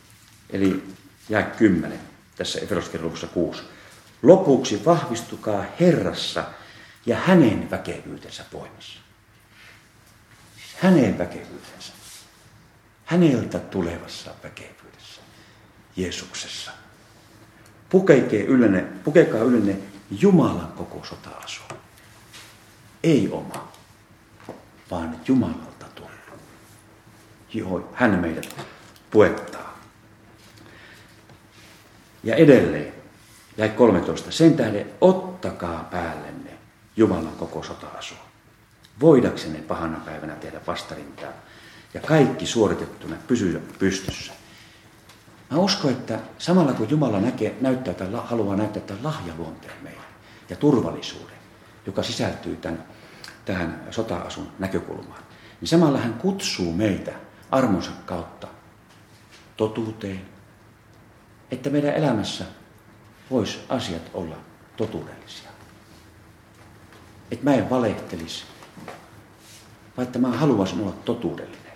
eli 0.50 0.84
jää 1.28 1.42
kymmenen 1.42 2.00
tässä 2.36 2.60
Efesoskirjan 2.60 3.12
6. 3.34 3.62
Lopuksi 4.22 4.84
vahvistukaa 4.84 5.64
Herrassa 5.80 6.44
ja 7.06 7.16
hänen 7.16 7.70
väkevyytensä 7.70 8.44
voimassa. 8.52 8.98
Hänen 10.78 11.18
väkevyytensä. 11.18 11.92
Häneltä 13.04 13.58
tulevassa 13.58 14.30
väkevyydessä. 14.42 15.20
Jeesuksessa. 15.96 16.70
Yllenne, 18.46 18.82
pukekaa 18.82 19.40
yllenne 19.40 19.76
Jumalan 20.10 20.72
koko 20.72 21.04
sota-asua. 21.04 21.68
Ei 23.02 23.28
oma 23.32 23.72
vaan 24.90 25.16
Jumalalta 25.28 25.86
tullut. 25.94 26.40
Joo, 27.54 27.90
hän 27.94 28.18
meidät 28.18 28.66
puettaa. 29.10 29.78
Ja 32.24 32.34
edelleen, 32.34 32.92
jäi 33.56 33.68
13. 33.68 34.30
Sen 34.30 34.56
tähden 34.56 34.90
ottakaa 35.00 35.88
päällenne 35.90 36.50
Jumalan 36.96 37.36
koko 37.38 37.62
sota-asua. 37.62 38.26
Voidaksenne 39.00 39.58
pahana 39.58 40.00
päivänä 40.00 40.34
tehdä 40.34 40.60
vastarintaa 40.66 41.32
ja 41.94 42.00
kaikki 42.00 42.46
suoritettuna 42.46 43.16
pysyä 43.26 43.60
pystyssä. 43.78 44.32
Mä 45.50 45.58
uskon, 45.58 45.90
että 45.90 46.18
samalla 46.38 46.72
kun 46.72 46.90
Jumala 46.90 47.20
näkee, 47.20 47.56
näyttää 47.60 47.94
tai 47.94 48.08
haluaa 48.24 48.56
näyttää 48.56 48.82
tämän 48.82 49.04
lahjaluonteen 49.04 49.82
meille 49.82 50.02
ja 50.48 50.56
turvallisuuden, 50.56 51.36
joka 51.86 52.02
sisältyy 52.02 52.56
tämän 52.56 52.84
tähän 53.46 53.86
sota-asun 53.90 54.48
näkökulmaan, 54.58 55.22
niin 55.60 55.68
samalla 55.68 55.98
hän 55.98 56.14
kutsuu 56.14 56.72
meitä 56.72 57.12
armonsa 57.50 57.90
kautta 58.06 58.48
totuuteen, 59.56 60.22
että 61.50 61.70
meidän 61.70 61.94
elämässä 61.94 62.44
vois 63.30 63.64
asiat 63.68 64.02
olla 64.14 64.36
totuudellisia. 64.76 65.50
Että 67.30 67.44
mä 67.44 67.54
en 67.54 67.70
valehtelisi, 67.70 68.44
vaan 69.96 70.06
että 70.06 70.18
mä 70.18 70.28
haluaisin 70.28 70.80
olla 70.80 70.94
totuudellinen. 71.04 71.72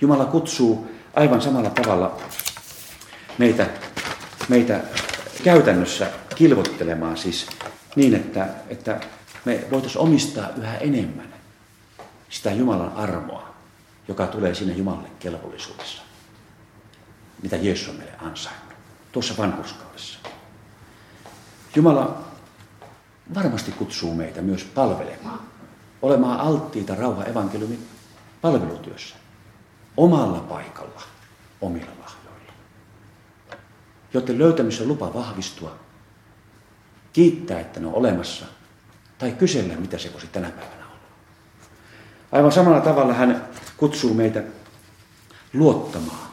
Jumala 0.00 0.24
kutsuu 0.24 0.90
aivan 1.14 1.42
samalla 1.42 1.70
tavalla 1.70 2.20
meitä, 3.38 3.66
meitä 4.48 4.80
käytännössä 5.44 6.10
kilvottelemaan 6.34 7.16
siis 7.16 7.46
niin, 7.96 8.14
että, 8.14 8.48
että 8.68 9.00
me 9.44 9.64
voitaisiin 9.70 10.02
omistaa 10.02 10.48
yhä 10.56 10.76
enemmän 10.76 11.34
sitä 12.30 12.52
Jumalan 12.52 12.92
armoa, 12.92 13.54
joka 14.08 14.26
tulee 14.26 14.54
siinä 14.54 14.72
Jumalalle 14.72 15.10
kelvollisuudessa, 15.18 16.02
mitä 17.42 17.56
Jeesus 17.56 17.88
on 17.88 17.96
meille 17.96 18.14
ansainnut 18.18 18.74
tuossa 19.12 19.34
vanhuskaudessa. 19.38 20.18
Jumala 21.76 22.24
varmasti 23.34 23.72
kutsuu 23.72 24.14
meitä 24.14 24.42
myös 24.42 24.64
palvelemaan, 24.64 25.40
olemaan 26.02 26.40
alttiita 26.40 26.94
rauha 26.94 27.24
evankeliumin 27.24 27.88
palvelutyössä, 28.40 29.16
omalla 29.96 30.40
paikalla, 30.40 31.02
omilla 31.60 31.90
lahjoilla. 31.90 32.52
Joten 34.14 34.38
löytämissä 34.38 34.82
on 34.82 34.88
lupa 34.88 35.14
vahvistua, 35.14 35.78
kiittää, 37.12 37.60
että 37.60 37.80
ne 37.80 37.86
on 37.86 37.94
olemassa, 37.94 38.46
tai 39.18 39.32
kysellä, 39.32 39.74
mitä 39.76 39.98
se 39.98 40.12
voisi 40.12 40.26
tänä 40.26 40.50
päivänä 40.50 40.86
olla. 40.86 40.98
Aivan 42.32 42.52
samalla 42.52 42.80
tavalla 42.80 43.14
hän 43.14 43.48
kutsuu 43.76 44.14
meitä 44.14 44.42
luottamaan, 45.52 46.28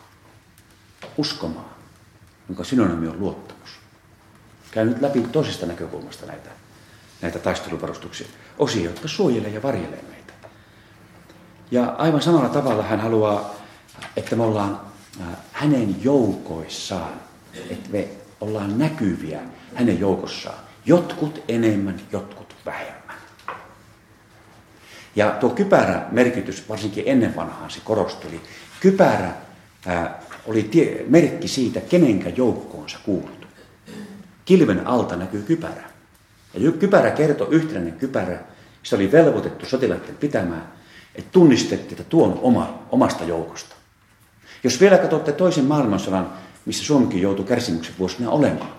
uskomaan, 1.17 1.75
jonka 2.49 2.63
synonyymi 2.63 3.07
on 3.07 3.19
luottamus. 3.19 3.69
Käyn 4.71 4.87
nyt 4.87 5.01
läpi 5.01 5.21
toisesta 5.21 5.65
näkökulmasta 5.65 6.25
näitä, 6.25 6.49
näitä 7.21 7.39
taisteluvarustuksia, 7.39 8.27
osia, 8.57 8.83
jotka 8.83 9.07
suojelee 9.07 9.49
ja 9.49 9.63
varjelee 9.63 10.03
meitä. 10.09 10.33
Ja 11.71 11.95
aivan 11.97 12.21
samalla 12.21 12.49
tavalla 12.49 12.83
hän 12.83 12.99
haluaa, 12.99 13.55
että 14.17 14.35
me 14.35 14.43
ollaan 14.43 14.81
äh, 15.21 15.27
hänen 15.51 16.03
joukoissaan, 16.03 17.13
että 17.69 17.89
me 17.89 18.07
ollaan 18.41 18.79
näkyviä 18.79 19.39
hänen 19.75 19.99
joukossaan. 19.99 20.57
Jotkut 20.85 21.43
enemmän, 21.47 22.01
jotkut 22.11 22.44
vähemmän. 22.65 23.15
Ja 25.15 25.31
tuo 25.31 25.49
kypärä 25.49 26.05
merkitys, 26.11 26.69
varsinkin 26.69 27.03
ennen 27.07 27.35
vanhaan 27.35 27.71
se 27.71 27.79
korostui. 27.83 28.41
Kypärä 28.79 29.31
ää, 29.85 30.19
oli 30.45 30.63
tie, 30.63 31.05
merkki 31.07 31.47
siitä, 31.47 31.81
kenenkä 31.81 32.29
joukkoonsa 32.29 32.99
kuultu. 33.05 33.47
Kilven 34.45 34.87
alta 34.87 35.15
näkyy 35.15 35.41
kypärä. 35.41 35.83
Ja 36.53 36.71
kypärä 36.71 37.11
kertoi 37.11 37.47
yhtenäinen 37.51 37.93
kypärä, 37.93 38.39
se 38.83 38.95
oli 38.95 39.11
velvoitettu 39.11 39.65
sotilaiden 39.65 40.15
pitämään, 40.15 40.71
että 41.15 41.31
tunnistettiin, 41.31 41.91
että 41.91 42.03
tuon 42.03 42.39
oma, 42.41 42.79
omasta 42.91 43.23
joukosta. 43.23 43.75
Jos 44.63 44.81
vielä 44.81 44.97
katsotte 44.97 45.31
toisen 45.31 45.65
maailmansodan, 45.65 46.33
missä 46.65 46.83
Suomikin 46.83 47.21
joutui 47.21 47.45
kärsimyksen 47.45 47.95
vuosina 47.99 48.29
olemaan, 48.29 48.71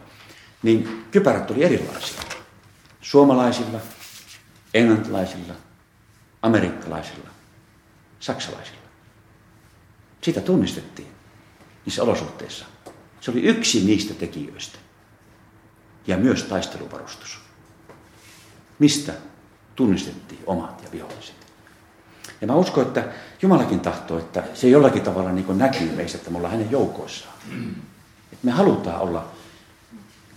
niin 0.62 1.05
kypärät 1.11 1.51
oli 1.51 1.64
erilaisia. 1.64 2.26
Suomalaisilla, 3.11 3.80
englantilaisilla, 4.74 5.54
amerikkalaisilla, 6.42 7.28
saksalaisilla. 8.20 8.80
Sitä 10.22 10.40
tunnistettiin 10.40 11.09
niissä 11.84 12.02
olosuhteissa. 12.02 12.66
Se 13.20 13.30
oli 13.30 13.42
yksi 13.42 13.84
niistä 13.84 14.14
tekijöistä. 14.14 14.78
Ja 16.07 16.16
myös 16.16 16.42
taisteluvarustus. 16.42 17.38
Mistä 18.78 19.12
tunnistettiin 19.76 20.42
omat 20.46 20.82
ja 20.82 20.92
viholliset. 20.92 21.46
Ja 22.40 22.46
mä 22.46 22.54
uskon, 22.54 22.86
että 22.86 23.12
Jumalakin 23.42 23.80
tahtoo, 23.80 24.18
että 24.18 24.44
se 24.54 24.68
jollakin 24.68 25.02
tavalla 25.02 25.32
niin 25.32 25.59
näkyy 25.59 25.92
meissä, 25.92 26.18
että 26.18 26.30
me 26.30 26.36
ollaan 26.36 26.52
hänen 26.52 26.70
joukoissaan. 26.70 27.34
Että 28.32 28.46
me 28.46 28.50
halutaan 28.50 29.00
olla 29.00 29.32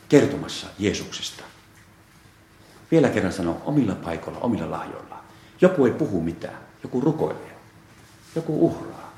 kertomassa 0.09 0.67
Jeesuksesta. 0.80 1.43
Vielä 2.92 3.10
kerran 3.10 3.34
sanon, 3.34 3.62
omilla 3.66 3.96
paikoilla, 3.96 4.40
omilla 4.40 4.72
lahjoilla. 4.72 5.24
Joku 5.62 5.86
ei 5.86 5.92
puhu 5.92 6.22
mitään, 6.22 6.58
joku 6.84 7.02
rukoilee, 7.02 7.58
joku 8.36 8.66
uhraa, 8.66 9.14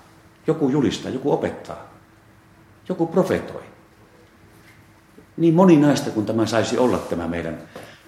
joku 0.47 0.69
julistaa, 0.69 1.11
joku 1.11 1.31
opettaa, 1.31 1.87
joku 2.89 3.07
profetoi. 3.07 3.63
Niin 5.37 5.53
moninaista 5.53 6.09
kuin 6.09 6.25
tämä 6.25 6.45
saisi 6.45 6.77
olla 6.77 6.97
tämä 6.97 7.27
meidän 7.27 7.57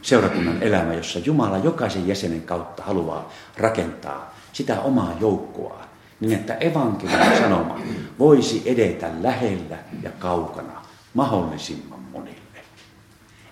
seurakunnan 0.01 0.63
elämä, 0.63 0.93
jossa 0.93 1.19
Jumala 1.19 1.57
jokaisen 1.57 2.07
jäsenen 2.07 2.41
kautta 2.41 2.83
haluaa 2.83 3.31
rakentaa 3.57 4.33
sitä 4.53 4.81
omaa 4.81 5.13
joukkoa, 5.19 5.83
niin 6.19 6.33
että 6.33 6.53
evankeliumin 6.53 7.37
sanoma 7.37 7.79
voisi 8.19 8.63
edetä 8.65 9.09
lähellä 9.21 9.77
ja 10.03 10.11
kaukana 10.19 10.81
mahdollisimman 11.13 11.99
monille. 11.99 12.59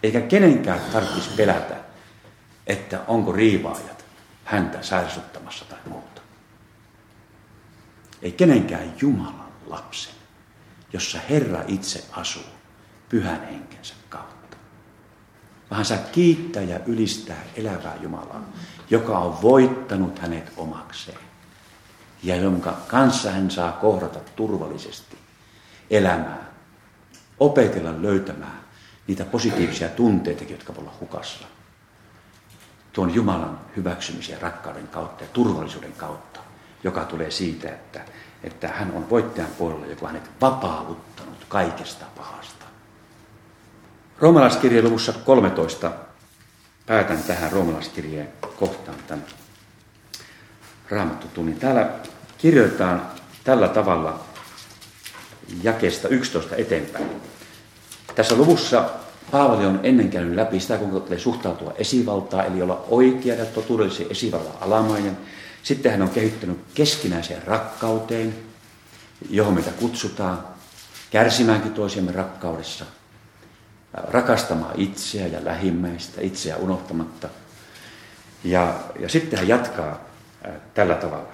Eikä 0.04 0.22
kenenkään 0.22 0.80
tarvitsisi 0.94 1.30
pelätä, 1.38 1.76
että 2.68 3.02
onko 3.08 3.32
riivaajat 3.32 4.06
häntä 4.46 4.82
särsuttamassa 4.82 5.66
tai 5.66 5.80
muuta. 5.90 6.22
Ei 8.22 8.32
kenenkään 8.32 8.94
Jumalan 9.02 9.52
lapsen, 9.68 10.14
jossa 10.94 11.20
Herra 11.30 11.64
itse 11.68 12.04
asuu 12.12 12.44
pyhän 13.10 13.48
henkensä 13.48 13.94
kautta. 14.10 14.58
Vaan 15.72 15.86
saa 15.86 15.98
kiittää 15.98 16.64
ja 16.64 16.80
ylistää 16.86 17.44
elävää 17.56 17.96
Jumalaa, 18.02 18.44
joka 18.90 19.20
on 19.20 19.42
voittanut 19.42 20.20
hänet 20.20 20.54
omakseen 20.58 21.32
ja 22.24 22.36
jonka 22.36 22.78
kanssa 22.88 23.32
hän 23.32 23.52
saa 23.52 23.72
kohdata 23.72 24.20
turvallisesti 24.36 25.18
elämää, 25.90 26.52
opetella 27.40 28.02
löytämään 28.02 28.62
niitä 29.08 29.26
positiivisia 29.26 29.90
tunteita, 29.90 30.44
jotka 30.44 30.76
voi 30.76 30.82
olla 30.84 30.94
hukassa. 31.00 31.48
Tuon 32.94 33.16
Jumalan 33.16 33.60
hyväksymisen 33.76 34.42
rakkauden 34.42 34.88
kautta 34.88 35.24
ja 35.24 35.30
turvallisuuden 35.34 35.94
kautta, 35.94 36.40
joka 36.84 37.06
tulee 37.06 37.32
siitä, 37.32 37.70
että, 37.70 38.02
että 38.44 38.68
hän 38.68 38.92
on 38.92 39.10
voittajan 39.10 39.52
puolella, 39.58 39.86
joka 39.86 40.06
on 40.06 40.12
hänet 40.12 40.32
vapauttanut 40.42 41.46
kaikesta 41.48 42.06
pahasta. 42.18 42.66
Roomalaiskirjeen 44.20 44.86
luvussa 44.86 45.14
13 45.14 45.92
päätän 46.86 47.24
tähän 47.24 47.52
roomalaiskirjeen 47.52 48.30
kohtaan 48.56 48.98
tämän 49.08 49.26
raamattutunnin. 50.90 51.60
Täällä 51.60 51.90
kirjoitetaan 52.38 53.02
tällä 53.44 53.68
tavalla 53.68 54.20
jakeesta 55.64 56.08
11 56.08 56.56
eteenpäin. 56.56 57.22
Tässä 58.16 58.36
luvussa 58.36 58.90
Paavali 59.32 59.66
on 59.66 59.80
ennen 59.84 60.10
käynyt 60.10 60.36
läpi 60.36 60.60
sitä, 60.60 60.78
kuinka 60.78 61.00
tulee 61.00 61.20
suhtautua 61.20 61.74
esivaltaa, 61.76 62.44
eli 62.44 62.62
olla 62.62 62.86
oikea 62.90 63.36
ja 63.36 63.46
totuudellisen 63.46 64.08
esivallan 64.10 64.54
alamainen. 64.62 65.18
Sitten 65.64 65.92
hän 65.92 66.02
on 66.02 66.10
kehittänyt 66.10 66.60
keskinäiseen 66.74 67.44
rakkauteen, 67.44 68.36
johon 69.30 69.54
meitä 69.54 69.72
kutsutaan, 69.72 70.44
kärsimäänkin 71.12 71.74
toisiamme 71.74 72.12
rakkaudessa, 72.12 72.86
rakastamaan 73.94 74.80
itseä 74.80 75.28
ja 75.28 75.40
lähimmäistä, 75.44 76.22
itseä 76.22 76.58
unohtamatta. 76.58 77.30
Ja, 78.44 78.74
ja 79.00 79.10
sitten 79.10 79.40
hän 79.40 79.48
jatkaa 79.48 80.00
tällä 80.74 80.96
tavalla. 80.96 81.32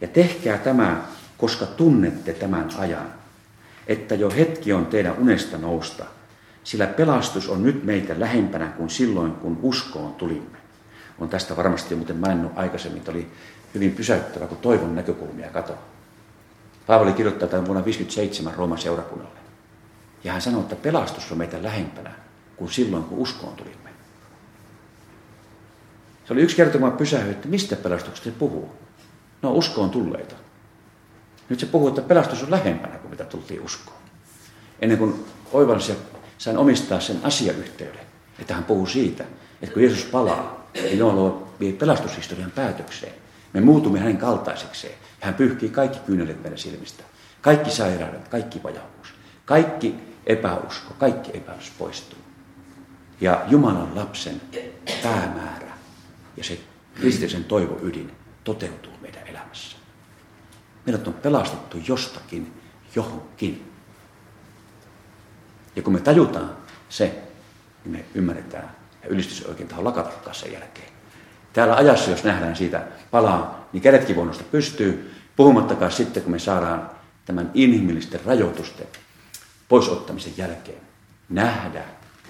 Ja 0.00 0.08
tehkää 0.08 0.58
tämä, 0.58 1.02
koska 1.38 1.66
tunnette 1.66 2.32
tämän 2.32 2.68
ajan 2.78 3.22
että 3.86 4.14
jo 4.14 4.30
hetki 4.30 4.72
on 4.72 4.86
teidän 4.86 5.18
unesta 5.18 5.58
nousta, 5.58 6.04
sillä 6.64 6.86
pelastus 6.86 7.48
on 7.48 7.62
nyt 7.62 7.84
meitä 7.84 8.20
lähempänä 8.20 8.66
kuin 8.66 8.90
silloin, 8.90 9.32
kun 9.32 9.58
uskoon 9.62 10.14
tulimme. 10.14 10.58
On 11.18 11.28
tästä 11.28 11.56
varmasti 11.56 11.94
muuten 11.94 12.16
maininnut 12.16 12.52
aikaisemmin, 12.56 12.98
että 12.98 13.10
oli 13.10 13.30
hyvin 13.74 13.92
pysäyttävä, 13.92 14.46
kun 14.46 14.58
toivon 14.58 14.94
näkökulmia 14.94 15.50
kato. 15.50 15.74
Paavali 16.86 17.12
kirjoittaa 17.12 17.48
tämän 17.48 17.66
vuonna 17.66 17.84
57 17.84 18.54
Rooman 18.54 18.78
seurakunnalle. 18.78 19.38
Ja 20.24 20.32
hän 20.32 20.42
sanoo, 20.42 20.60
että 20.60 20.76
pelastus 20.76 21.32
on 21.32 21.38
meitä 21.38 21.62
lähempänä 21.62 22.10
kuin 22.56 22.70
silloin, 22.70 23.04
kun 23.04 23.18
uskoon 23.18 23.56
tulimme. 23.56 23.90
Se 26.24 26.32
oli 26.32 26.42
yksi 26.42 26.56
kerta, 26.56 26.78
kun 26.78 26.92
että 27.30 27.48
mistä 27.48 27.76
pelastuksesta 27.76 28.30
se 28.30 28.36
puhuu. 28.38 28.72
No 29.42 29.52
uskoon 29.52 29.90
tulleita. 29.90 30.34
Nyt 31.48 31.60
se 31.60 31.66
puhuu, 31.66 31.88
että 31.88 32.02
pelastus 32.02 32.42
on 32.42 32.50
lähempänä 32.50 32.98
kuin 32.98 33.10
mitä 33.10 33.24
tultiin 33.24 33.60
uskoon. 33.60 33.98
Ennen 34.80 34.98
kuin 34.98 35.24
oivalsi 35.52 35.92
ja 35.92 35.98
sain 36.42 36.58
omistaa 36.58 37.00
sen 37.00 37.20
asiayhteyden, 37.22 38.06
että 38.38 38.54
hän 38.54 38.64
puhuu 38.64 38.86
siitä, 38.86 39.24
että 39.62 39.74
kun 39.74 39.82
Jeesus 39.82 40.04
palaa, 40.04 40.66
niin 40.74 40.98
Jumala 40.98 41.48
vie 41.60 41.72
pelastushistorian 41.72 42.50
päätökseen. 42.50 43.12
Me 43.52 43.60
muutumme 43.60 43.98
hänen 43.98 44.16
kaltaisekseen. 44.16 44.94
Hän 45.20 45.34
pyyhkii 45.34 45.68
kaikki 45.68 45.98
kyynelet 46.06 46.42
meidän 46.42 46.58
silmistä. 46.58 47.04
Kaikki 47.40 47.70
sairaudet, 47.70 48.28
kaikki 48.28 48.62
vajavuus, 48.62 49.14
kaikki 49.44 49.94
epäusko, 50.26 50.94
kaikki 50.98 51.30
epäilys 51.34 51.72
poistuu. 51.78 52.18
Ja 53.20 53.44
Jumalan 53.48 53.96
lapsen 53.96 54.40
päämäärä 55.02 55.72
ja 56.36 56.44
se 56.44 56.60
kristillisen 56.94 57.44
toivo 57.44 57.78
ydin 57.82 58.12
toteutuu 58.44 58.92
meidän 59.00 59.26
elämässä. 59.26 59.76
Meidät 60.86 61.06
on 61.08 61.14
pelastettu 61.14 61.78
jostakin 61.88 62.52
johonkin. 62.94 63.71
Ja 65.76 65.82
kun 65.82 65.92
me 65.92 66.00
tajutaan 66.00 66.56
se, 66.88 67.22
niin 67.84 67.92
me 67.92 68.04
ymmärretään 68.14 68.76
ja 69.02 69.08
ylistys 69.08 69.46
oikein 69.46 69.68
taho 69.68 69.84
lakatakaan 69.84 70.34
sen 70.34 70.52
jälkeen. 70.52 70.88
Täällä 71.52 71.76
ajassa, 71.76 72.10
jos 72.10 72.24
nähdään 72.24 72.56
siitä 72.56 72.82
palaa, 73.10 73.68
niin 73.72 73.82
kädetkin 73.82 74.16
voi 74.16 74.30
pystyy, 74.50 75.14
puhumattakaan 75.36 75.92
sitten, 75.92 76.22
kun 76.22 76.32
me 76.32 76.38
saadaan 76.38 76.90
tämän 77.24 77.50
inhimillisten 77.54 78.20
rajoitusten 78.24 78.86
poisottamisen 79.68 80.32
jälkeen 80.36 80.80
nähdä 81.28 81.84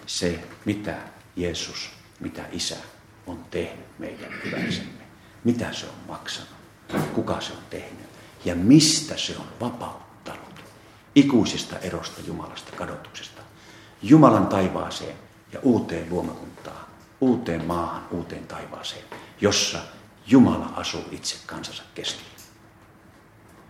se, 0.06 0.44
mitä 0.64 0.94
Jeesus, 1.36 1.90
mitä 2.20 2.42
Isä 2.52 2.76
on 3.26 3.44
tehnyt 3.50 3.98
meidän 3.98 4.32
hyväksemme. 4.44 5.02
Mitä 5.44 5.72
se 5.72 5.86
on 5.86 5.94
maksanut, 6.08 6.50
kuka 7.14 7.40
se 7.40 7.52
on 7.52 7.62
tehnyt 7.70 8.06
ja 8.44 8.54
mistä 8.54 9.16
se 9.16 9.36
on 9.38 9.46
vapauttanut 9.60 10.01
ikuisesta 11.14 11.78
erosta 11.78 12.20
Jumalasta, 12.26 12.76
kadotuksesta. 12.76 13.42
Jumalan 14.02 14.46
taivaaseen 14.46 15.16
ja 15.52 15.60
uuteen 15.62 16.10
luomakuntaan, 16.10 16.86
uuteen 17.20 17.64
maahan, 17.64 18.02
uuteen 18.10 18.46
taivaaseen, 18.46 19.04
jossa 19.40 19.78
Jumala 20.26 20.72
asuu 20.76 21.04
itse 21.10 21.36
kansansa 21.46 21.82
keskellä. 21.94 22.32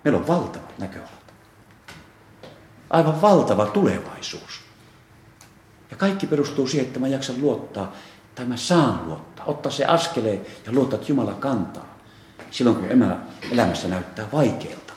Meillä 0.05 0.21
on 0.21 0.27
valtavat 0.27 0.79
näköalat. 0.79 1.33
Aivan 2.91 3.23
valtava 3.23 3.67
tulevaisuus. 3.67 4.61
Ja 5.91 5.97
kaikki 5.97 6.27
perustuu 6.27 6.67
siihen, 6.67 6.87
että 6.87 7.01
mä 7.01 7.09
jaksan 7.09 7.41
luottaa, 7.41 7.93
tai 8.35 8.47
mä 8.47 8.57
saan 8.57 9.09
luottaa, 9.09 9.47
ottaa 9.47 9.73
se 9.73 9.85
askeleen 9.85 10.47
ja 10.67 10.73
luottaa, 10.73 10.99
että 10.99 11.13
Jumala 11.13 11.35
kantaa. 11.35 11.99
Silloin 12.51 12.77
kun 12.77 12.89
elämässä 13.53 13.89
näyttää 13.89 14.33
vaikealta. 14.33 14.92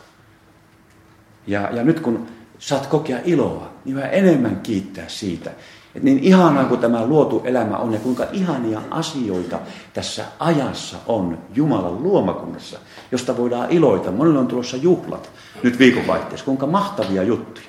Ja, 1.47 1.69
ja 1.71 1.83
nyt 1.83 1.99
kun 1.99 2.27
saat 2.59 2.87
kokea 2.87 3.19
iloa, 3.25 3.69
niin 3.85 3.95
vähän 3.95 4.13
enemmän 4.13 4.59
kiittää 4.63 5.05
siitä, 5.07 5.49
että 5.95 6.05
niin 6.05 6.19
ihanaa 6.19 6.65
kuin 6.65 6.79
tämä 6.79 7.05
luotu 7.05 7.41
elämä 7.45 7.77
on 7.77 7.93
ja 7.93 7.99
kuinka 7.99 8.25
ihania 8.31 8.81
asioita 8.91 9.59
tässä 9.93 10.25
ajassa 10.39 10.97
on 11.07 11.37
Jumalan 11.55 12.03
luomakunnassa, 12.03 12.79
josta 13.11 13.37
voidaan 13.37 13.71
iloita. 13.71 14.11
Monilla 14.11 14.39
on 14.39 14.47
tulossa 14.47 14.77
juhlat 14.77 15.29
nyt 15.63 15.79
viikonvaihteessa. 15.79 16.45
Kuinka 16.45 16.67
mahtavia 16.67 17.23
juttuja. 17.23 17.67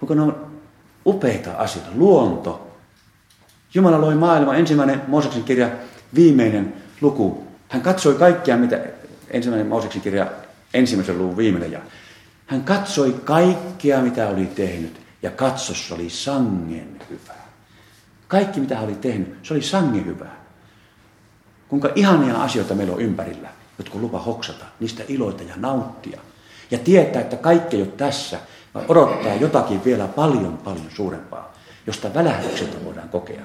Kuinka 0.00 0.14
ne 0.14 0.22
on 0.22 0.46
upeita 1.06 1.52
asioita. 1.52 1.90
Luonto. 1.94 2.70
Jumala 3.74 4.00
loi 4.00 4.14
maailman. 4.14 4.56
Ensimmäinen 4.56 5.02
Mooseksen 5.08 5.44
kirja, 5.44 5.68
viimeinen 6.14 6.74
luku. 7.00 7.44
Hän 7.68 7.82
katsoi 7.82 8.14
kaikkia, 8.14 8.56
mitä 8.56 8.80
ensimmäinen 9.30 9.66
Mooseksen 9.66 10.02
kirja, 10.02 10.26
ensimmäisen 10.74 11.18
luvun 11.18 11.36
viimeinen 11.36 11.72
ja 11.72 11.80
hän 12.46 12.64
katsoi 12.64 13.20
kaikkea, 13.24 14.00
mitä 14.00 14.28
oli 14.28 14.46
tehnyt, 14.46 15.00
ja 15.22 15.30
katsossa 15.30 15.94
oli 15.94 16.10
sangen 16.10 17.00
hyvää. 17.10 17.48
Kaikki, 18.28 18.60
mitä 18.60 18.74
hän 18.74 18.84
oli 18.84 18.94
tehnyt, 18.94 19.38
se 19.42 19.54
oli 19.54 19.62
sangen 19.62 20.06
hyvää. 20.06 20.44
Kuinka 21.68 21.90
ihania 21.94 22.42
asioita 22.42 22.74
meillä 22.74 22.94
on 22.94 23.00
ympärillä, 23.00 23.48
jotka 23.78 23.98
lupa 23.98 24.18
hoksata, 24.18 24.64
niistä 24.80 25.02
iloita 25.08 25.42
ja 25.42 25.54
nauttia. 25.56 26.20
Ja 26.70 26.78
tietää, 26.78 27.22
että 27.22 27.36
kaikki 27.36 27.76
ole 27.76 27.86
tässä, 27.86 28.38
vaan 28.74 28.84
odottaa 28.88 29.34
jotakin 29.34 29.84
vielä 29.84 30.08
paljon, 30.08 30.58
paljon 30.58 30.90
suurempaa, 30.94 31.54
josta 31.86 32.14
välähdykseltä 32.14 32.84
voidaan 32.84 33.08
kokea, 33.08 33.42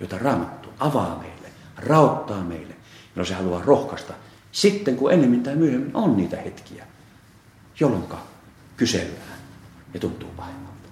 jota 0.00 0.18
raamattu 0.18 0.68
avaa 0.78 1.18
meille, 1.18 1.48
rauttaa 1.76 2.40
meille, 2.40 2.74
jolloin 3.16 3.28
se 3.28 3.34
haluaa 3.34 3.62
rohkaista. 3.64 4.12
Sitten, 4.52 4.96
kun 4.96 5.12
ennemmin 5.12 5.42
tai 5.42 5.56
myöhemmin 5.56 5.96
on 5.96 6.16
niitä 6.16 6.36
hetkiä, 6.36 6.86
jolloin 7.80 8.04
kysellään 8.76 9.38
ja 9.94 10.00
tuntuu 10.00 10.28
pahemmalta. 10.36 10.88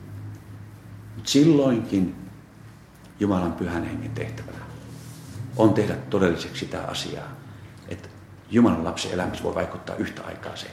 Mutta 1.14 1.30
silloinkin 1.30 2.14
Jumalan 3.20 3.52
pyhän 3.52 3.84
hengen 3.84 4.10
tehtävänä 4.10 4.58
on 5.56 5.74
tehdä 5.74 5.94
todelliseksi 5.94 6.60
sitä 6.60 6.82
asiaa, 6.82 7.36
että 7.88 8.08
Jumalan 8.50 8.84
lapsen 8.84 9.12
elämässä 9.12 9.44
voi 9.44 9.54
vaikuttaa 9.54 9.96
yhtä 9.96 10.22
aikaa 10.22 10.56
se. 10.56 10.66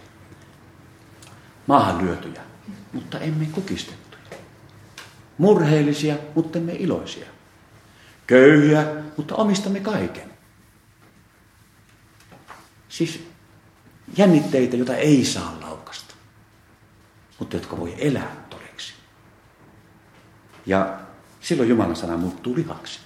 Maahan 1.68 2.06
lyötyjä, 2.06 2.42
mutta 2.94 3.20
emme 3.20 3.46
kukistettuja. 3.46 4.24
Murheellisia, 5.38 6.16
mutta 6.36 6.60
emme 6.60 6.74
iloisia. 6.74 7.26
Köyhiä, 8.28 8.88
mutta 9.18 9.36
omistamme 9.36 9.80
kaiken. 9.80 10.35
Siis 12.96 13.28
jännitteitä, 14.18 14.78
joita 14.78 14.96
ei 14.96 15.26
saa 15.26 15.58
laukasta, 15.62 16.16
mutta 17.40 17.56
jotka 17.56 17.78
voi 17.78 17.96
elää 17.98 18.36
todeksi. 18.50 18.94
Ja 20.66 21.00
silloin 21.42 21.70
Jumalan 21.70 21.96
sana 21.96 22.18
muuttuu 22.18 22.56
lihaksi. 22.56 23.00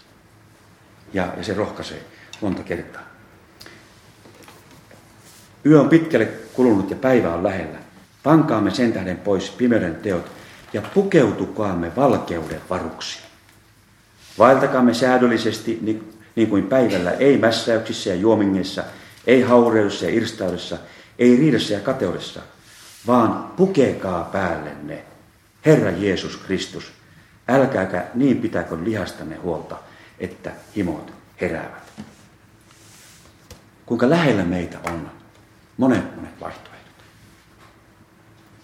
Ja, 1.14 1.34
ja 1.38 1.44
se 1.44 1.54
rohkaisee 1.54 2.06
monta 2.42 2.64
kertaa. 2.64 3.02
Yö 5.66 5.82
on 5.82 5.90
pitkälle 5.90 6.26
kulunut 6.26 6.90
ja 6.90 6.96
päivä 6.96 7.34
on 7.34 7.44
lähellä. 7.44 7.80
Pankaamme 8.24 8.72
sen 8.72 8.94
tähden 8.94 9.18
pois 9.18 9.50
pimeyden 9.50 9.96
teot 9.96 10.32
ja 10.74 10.82
pukeutukaamme 10.82 11.96
valkeuden 11.96 12.62
varuksi. 12.70 13.20
Vaeltakaamme 14.38 14.94
säädöllisesti 14.94 15.80
niin, 15.82 16.14
niin 16.36 16.50
kuin 16.50 16.68
päivällä, 16.68 17.12
ei 17.12 17.38
mässäyksissä 17.38 18.10
ja 18.10 18.16
juomingeissa, 18.16 18.84
ei 19.28 19.42
haureudessa 19.42 20.06
ja 20.06 20.12
irstaudessa, 20.12 20.78
ei 21.20 21.38
riidessä 21.38 21.74
ja 21.74 21.80
kateudessa, 21.80 22.42
vaan 23.08 23.54
pukekaa 23.58 24.24
päällenne 24.24 25.04
Herra 25.66 25.92
Jeesus 25.92 26.38
Kristus. 26.38 26.92
Älkääkä 27.48 28.06
niin 28.14 28.38
pitäkö 28.38 28.78
lihastanne 28.84 29.36
huolta, 29.36 29.78
että 30.20 30.52
himot 30.76 31.14
heräävät. 31.42 31.92
Kuinka 33.86 34.10
lähellä 34.10 34.44
meitä 34.44 34.80
on 34.84 35.12
monet 35.78 36.16
monet 36.16 36.40
vaihtoehdot. 36.42 37.04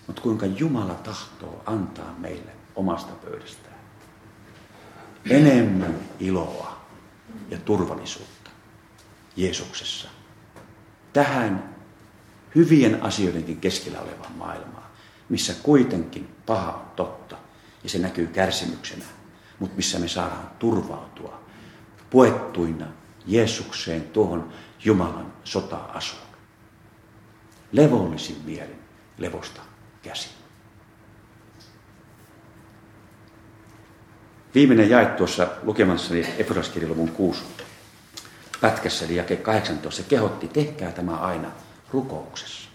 Mutta 0.08 0.22
kuinka 0.22 0.46
Jumala 0.46 0.94
tahtoo 0.94 1.64
antaa 1.66 2.16
meille 2.20 2.52
omasta 2.76 3.14
pöydästään 3.14 3.76
enemmän 5.30 6.00
iloa 6.20 6.82
ja 7.50 7.58
turvallisuutta 7.58 8.50
Jeesuksessa. 9.36 10.08
Tähän 11.16 11.76
hyvien 12.56 13.04
asioidenkin 13.04 13.58
keskellä 13.58 14.02
olevaan 14.02 14.32
maailmaan, 14.32 14.84
missä 15.30 15.54
kuitenkin 15.64 16.36
paha 16.46 16.72
on 16.72 16.92
totta 16.96 17.38
ja 17.84 17.90
se 17.90 18.00
näkyy 18.00 18.28
kärsimyksenä, 18.28 19.06
mutta 19.60 19.76
missä 19.76 20.00
me 20.00 20.08
saadaan 20.08 20.52
turvautua 20.60 21.44
puettuina 22.10 22.88
Jeesukseen 23.26 24.02
tuohon 24.02 24.54
Jumalan 24.86 25.34
sota-asuun. 25.44 26.22
Levollisin 27.72 28.38
mielin 28.46 28.80
levosta 29.18 29.62
käsin. 30.02 30.32
Viimeinen 34.56 34.90
jae 34.90 35.06
tuossa 35.06 35.48
lukemassani 35.64 36.26
Efraskirjaluvun 36.38 37.12
6 37.12 37.44
pätkässä, 38.66 39.06
eli 39.06 39.16
jake 39.16 39.36
18, 39.36 40.04
kehotti, 40.04 40.48
tehkää 40.48 40.92
tämä 40.92 41.18
aina 41.18 41.52
rukouksessa. 41.92 42.70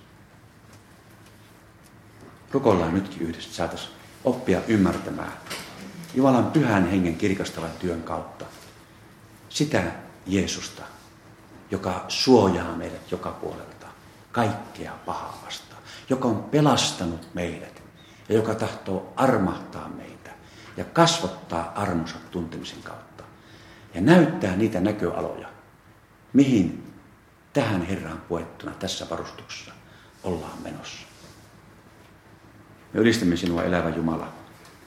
Rukoillaan 2.53 2.95
nytkin 2.95 3.23
yhdessä, 3.23 3.55
saataisiin 3.55 3.93
oppia 4.25 4.61
ymmärtämään 4.69 5.33
Jumalan 6.15 6.51
pyhän 6.51 6.91
hengen 6.91 7.17
kirkastavan 7.17 7.71
työn 7.79 8.03
kautta 8.03 8.45
sitä 9.49 9.83
Jeesusta, 10.27 10.83
joka 11.71 12.05
suojaa 12.09 12.77
meidät 12.77 13.11
joka 13.11 13.31
puolelta 13.31 13.87
kaikkea 14.33 14.93
pahaa 15.07 15.43
vastaan, 15.47 15.83
joka 16.09 16.29
on 16.29 16.43
pelastanut 16.43 17.29
meidät 17.35 17.83
ja 18.29 18.35
joka 18.35 18.55
tahtoo 18.55 19.13
armahtaa 19.17 19.89
meitä 19.89 20.31
ja 20.77 20.85
kasvattaa 20.85 21.73
armonsa 21.75 22.17
tuntemisen 22.31 22.83
kautta 22.83 23.25
ja 23.95 24.01
näyttää 24.01 24.57
niitä 24.57 24.81
näköaloja, 24.81 25.49
mihin 26.33 26.93
tähän 27.53 27.83
Herraan 27.83 28.21
puettuna 28.29 28.73
tässä 28.73 29.07
varustuksessa 29.11 29.73
ollaan 30.23 30.63
menossa. 30.63 31.07
Me 32.93 33.01
ylistämme 33.01 33.37
sinua 33.37 33.63
elävä 33.63 33.89
Jumala, 33.89 34.33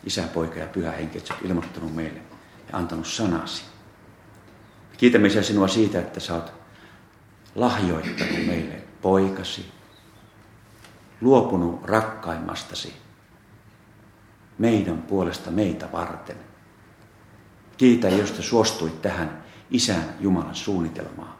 Isä, 0.04 0.24
Poika 0.34 0.60
ja 0.60 0.68
Pyhä 0.68 0.92
Henki, 0.92 1.18
että 1.18 1.34
ilmoittanut 1.44 1.96
meille 1.96 2.22
ja 2.72 2.78
antanut 2.78 3.08
sanasi. 3.08 3.64
Me 4.92 4.98
kiitämme 4.98 5.28
Isä 5.28 5.44
sinua 5.44 5.68
siitä, 5.68 6.00
että 6.00 6.20
sä 6.20 6.34
oot 6.34 6.54
lahjoittanut 7.56 8.46
meille 8.46 8.84
poikasi, 9.02 9.72
luopunut 11.22 11.84
rakkaimmastasi 11.84 12.94
meidän 14.58 15.02
puolesta 15.02 15.52
meitä 15.52 15.92
varten. 15.92 16.38
Kiitä, 17.78 18.10
josta 18.10 18.42
suostuit 18.42 19.02
tähän 19.02 19.43
Isän 19.74 20.16
Jumalan 20.20 20.56
suunnitelmaan. 20.56 21.34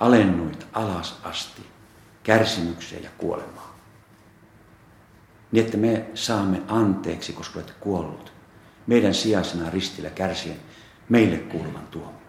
Alennuit 0.00 0.66
alas 0.72 1.20
asti 1.22 1.66
kärsimykseen 2.22 3.02
ja 3.02 3.10
kuolemaan. 3.18 3.72
Niin, 5.52 5.64
että 5.64 5.76
me 5.76 6.06
saamme 6.14 6.62
anteeksi, 6.68 7.32
koska 7.32 7.58
olet 7.58 7.74
kuollut 7.80 8.32
meidän 8.86 9.14
sijaisena 9.14 9.70
ristillä 9.70 10.10
kärsien 10.10 10.56
meille 11.08 11.38
kuuluvan 11.38 11.86
tuomion. 11.90 12.22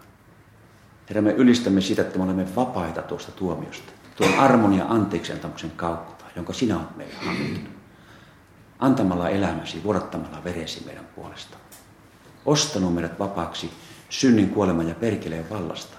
Herra, 1.08 1.22
me 1.22 1.32
ylistämme 1.32 1.80
sitä, 1.80 2.02
että 2.02 2.18
me 2.18 2.24
olemme 2.24 2.56
vapaita 2.56 3.02
tuosta 3.02 3.32
tuomiosta, 3.32 3.92
tuon 4.16 4.34
armon 4.38 4.74
ja 4.74 4.86
anteeksi 4.88 5.32
antamuksen 5.32 5.70
kautta, 5.70 6.24
jonka 6.36 6.52
sinä 6.52 6.76
olet 6.76 6.96
meille 6.96 7.14
hankkinut. 7.14 7.70
Antamalla 8.78 9.28
elämäsi, 9.28 9.82
vuodattamalla 9.84 10.44
veresi 10.44 10.82
meidän 10.86 11.04
puolesta. 11.04 11.56
Ostanut 12.46 12.94
meidät 12.94 13.18
vapaaksi 13.18 13.72
synnin, 14.20 14.50
kuoleman 14.50 14.88
ja 14.88 14.94
perkeleen 14.94 15.50
vallasta. 15.50 15.96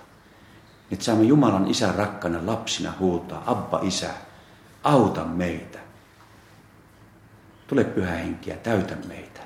Että 0.92 1.06
saamme 1.06 1.24
Jumalan 1.24 1.68
isän 1.68 1.96
rakkana 1.96 2.46
lapsina 2.46 2.94
huutaa, 3.00 3.44
Abba 3.46 3.80
isä, 3.84 4.10
auta 4.84 5.26
meitä. 5.26 5.80
Tule 7.68 7.84
pyhä 7.84 8.12
henkiä, 8.12 8.56
täytä 8.56 8.96
meitä. 9.08 9.42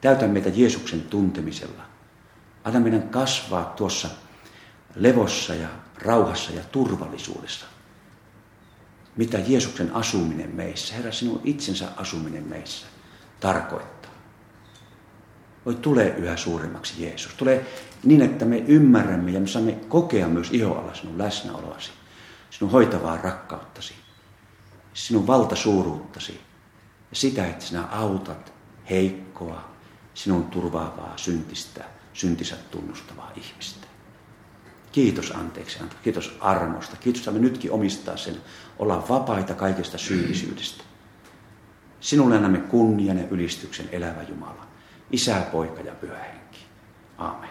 Täytä 0.00 0.26
meitä 0.26 0.48
Jeesuksen 0.48 1.00
tuntemisella. 1.00 1.82
Anna 2.64 2.80
meidän 2.80 3.08
kasvaa 3.08 3.64
tuossa 3.64 4.08
levossa 4.94 5.54
ja 5.54 5.68
rauhassa 5.98 6.52
ja 6.52 6.62
turvallisuudessa. 6.72 7.66
Mitä 9.16 9.38
Jeesuksen 9.38 9.94
asuminen 9.94 10.50
meissä, 10.50 10.94
Herra 10.94 11.12
sinun 11.12 11.40
itsensä 11.44 11.88
asuminen 11.96 12.44
meissä 12.44 12.86
tarkoittaa. 13.40 14.01
Voi 15.66 15.74
tulee 15.74 16.14
yhä 16.18 16.36
suuremmaksi 16.36 17.02
Jeesus. 17.02 17.34
Tulee 17.34 17.66
niin, 18.04 18.22
että 18.22 18.44
me 18.44 18.58
ymmärrämme 18.58 19.30
ja 19.30 19.40
me 19.40 19.46
saamme 19.46 19.72
kokea 19.72 20.28
myös 20.28 20.48
ihoalla 20.52 20.94
sinun 20.94 21.18
läsnäoloasi, 21.18 21.90
sinun 22.50 22.72
hoitavaa 22.72 23.16
rakkauttasi, 23.16 23.94
sinun 24.94 25.26
valtasuuruuttasi 25.26 26.40
ja 27.10 27.16
sitä, 27.16 27.46
että 27.46 27.64
sinä 27.64 27.82
autat 27.82 28.52
heikkoa, 28.90 29.72
sinun 30.14 30.44
turvaavaa 30.44 31.12
syntistä, 31.16 31.84
syntisä 32.12 32.56
tunnustavaa 32.70 33.32
ihmistä. 33.36 33.86
Kiitos 34.92 35.30
anteeksi, 35.30 35.78
kiitos 36.02 36.36
armosta. 36.40 36.96
Kiitos, 36.96 37.20
että 37.20 37.30
me 37.30 37.38
nytkin 37.38 37.72
omistaa 37.72 38.16
sen, 38.16 38.36
olla 38.78 39.04
vapaita 39.08 39.54
kaikesta 39.54 39.98
syyllisyydestä. 39.98 40.84
Sinulle 42.00 42.36
annamme 42.36 42.58
kunnian 42.58 43.18
ja 43.18 43.28
ylistyksen 43.30 43.88
elävä 43.92 44.22
Jumala, 44.22 44.66
Isä, 45.12 45.42
Poika 45.52 45.80
ja 45.80 45.92
Pyhä 45.94 46.18
Henki. 46.18 46.58
Aamen. 47.18 47.48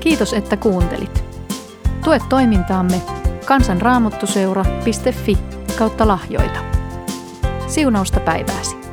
Kiitos, 0.00 0.32
että 0.32 0.56
kuuntelit. 0.56 1.24
Tue 2.04 2.20
toimintaamme 2.28 3.02
kansanraamottuseura.fi 3.46 5.38
kautta 5.78 6.08
lahjoita. 6.08 6.60
Siunausta 7.66 8.20
päivääsi. 8.20 8.83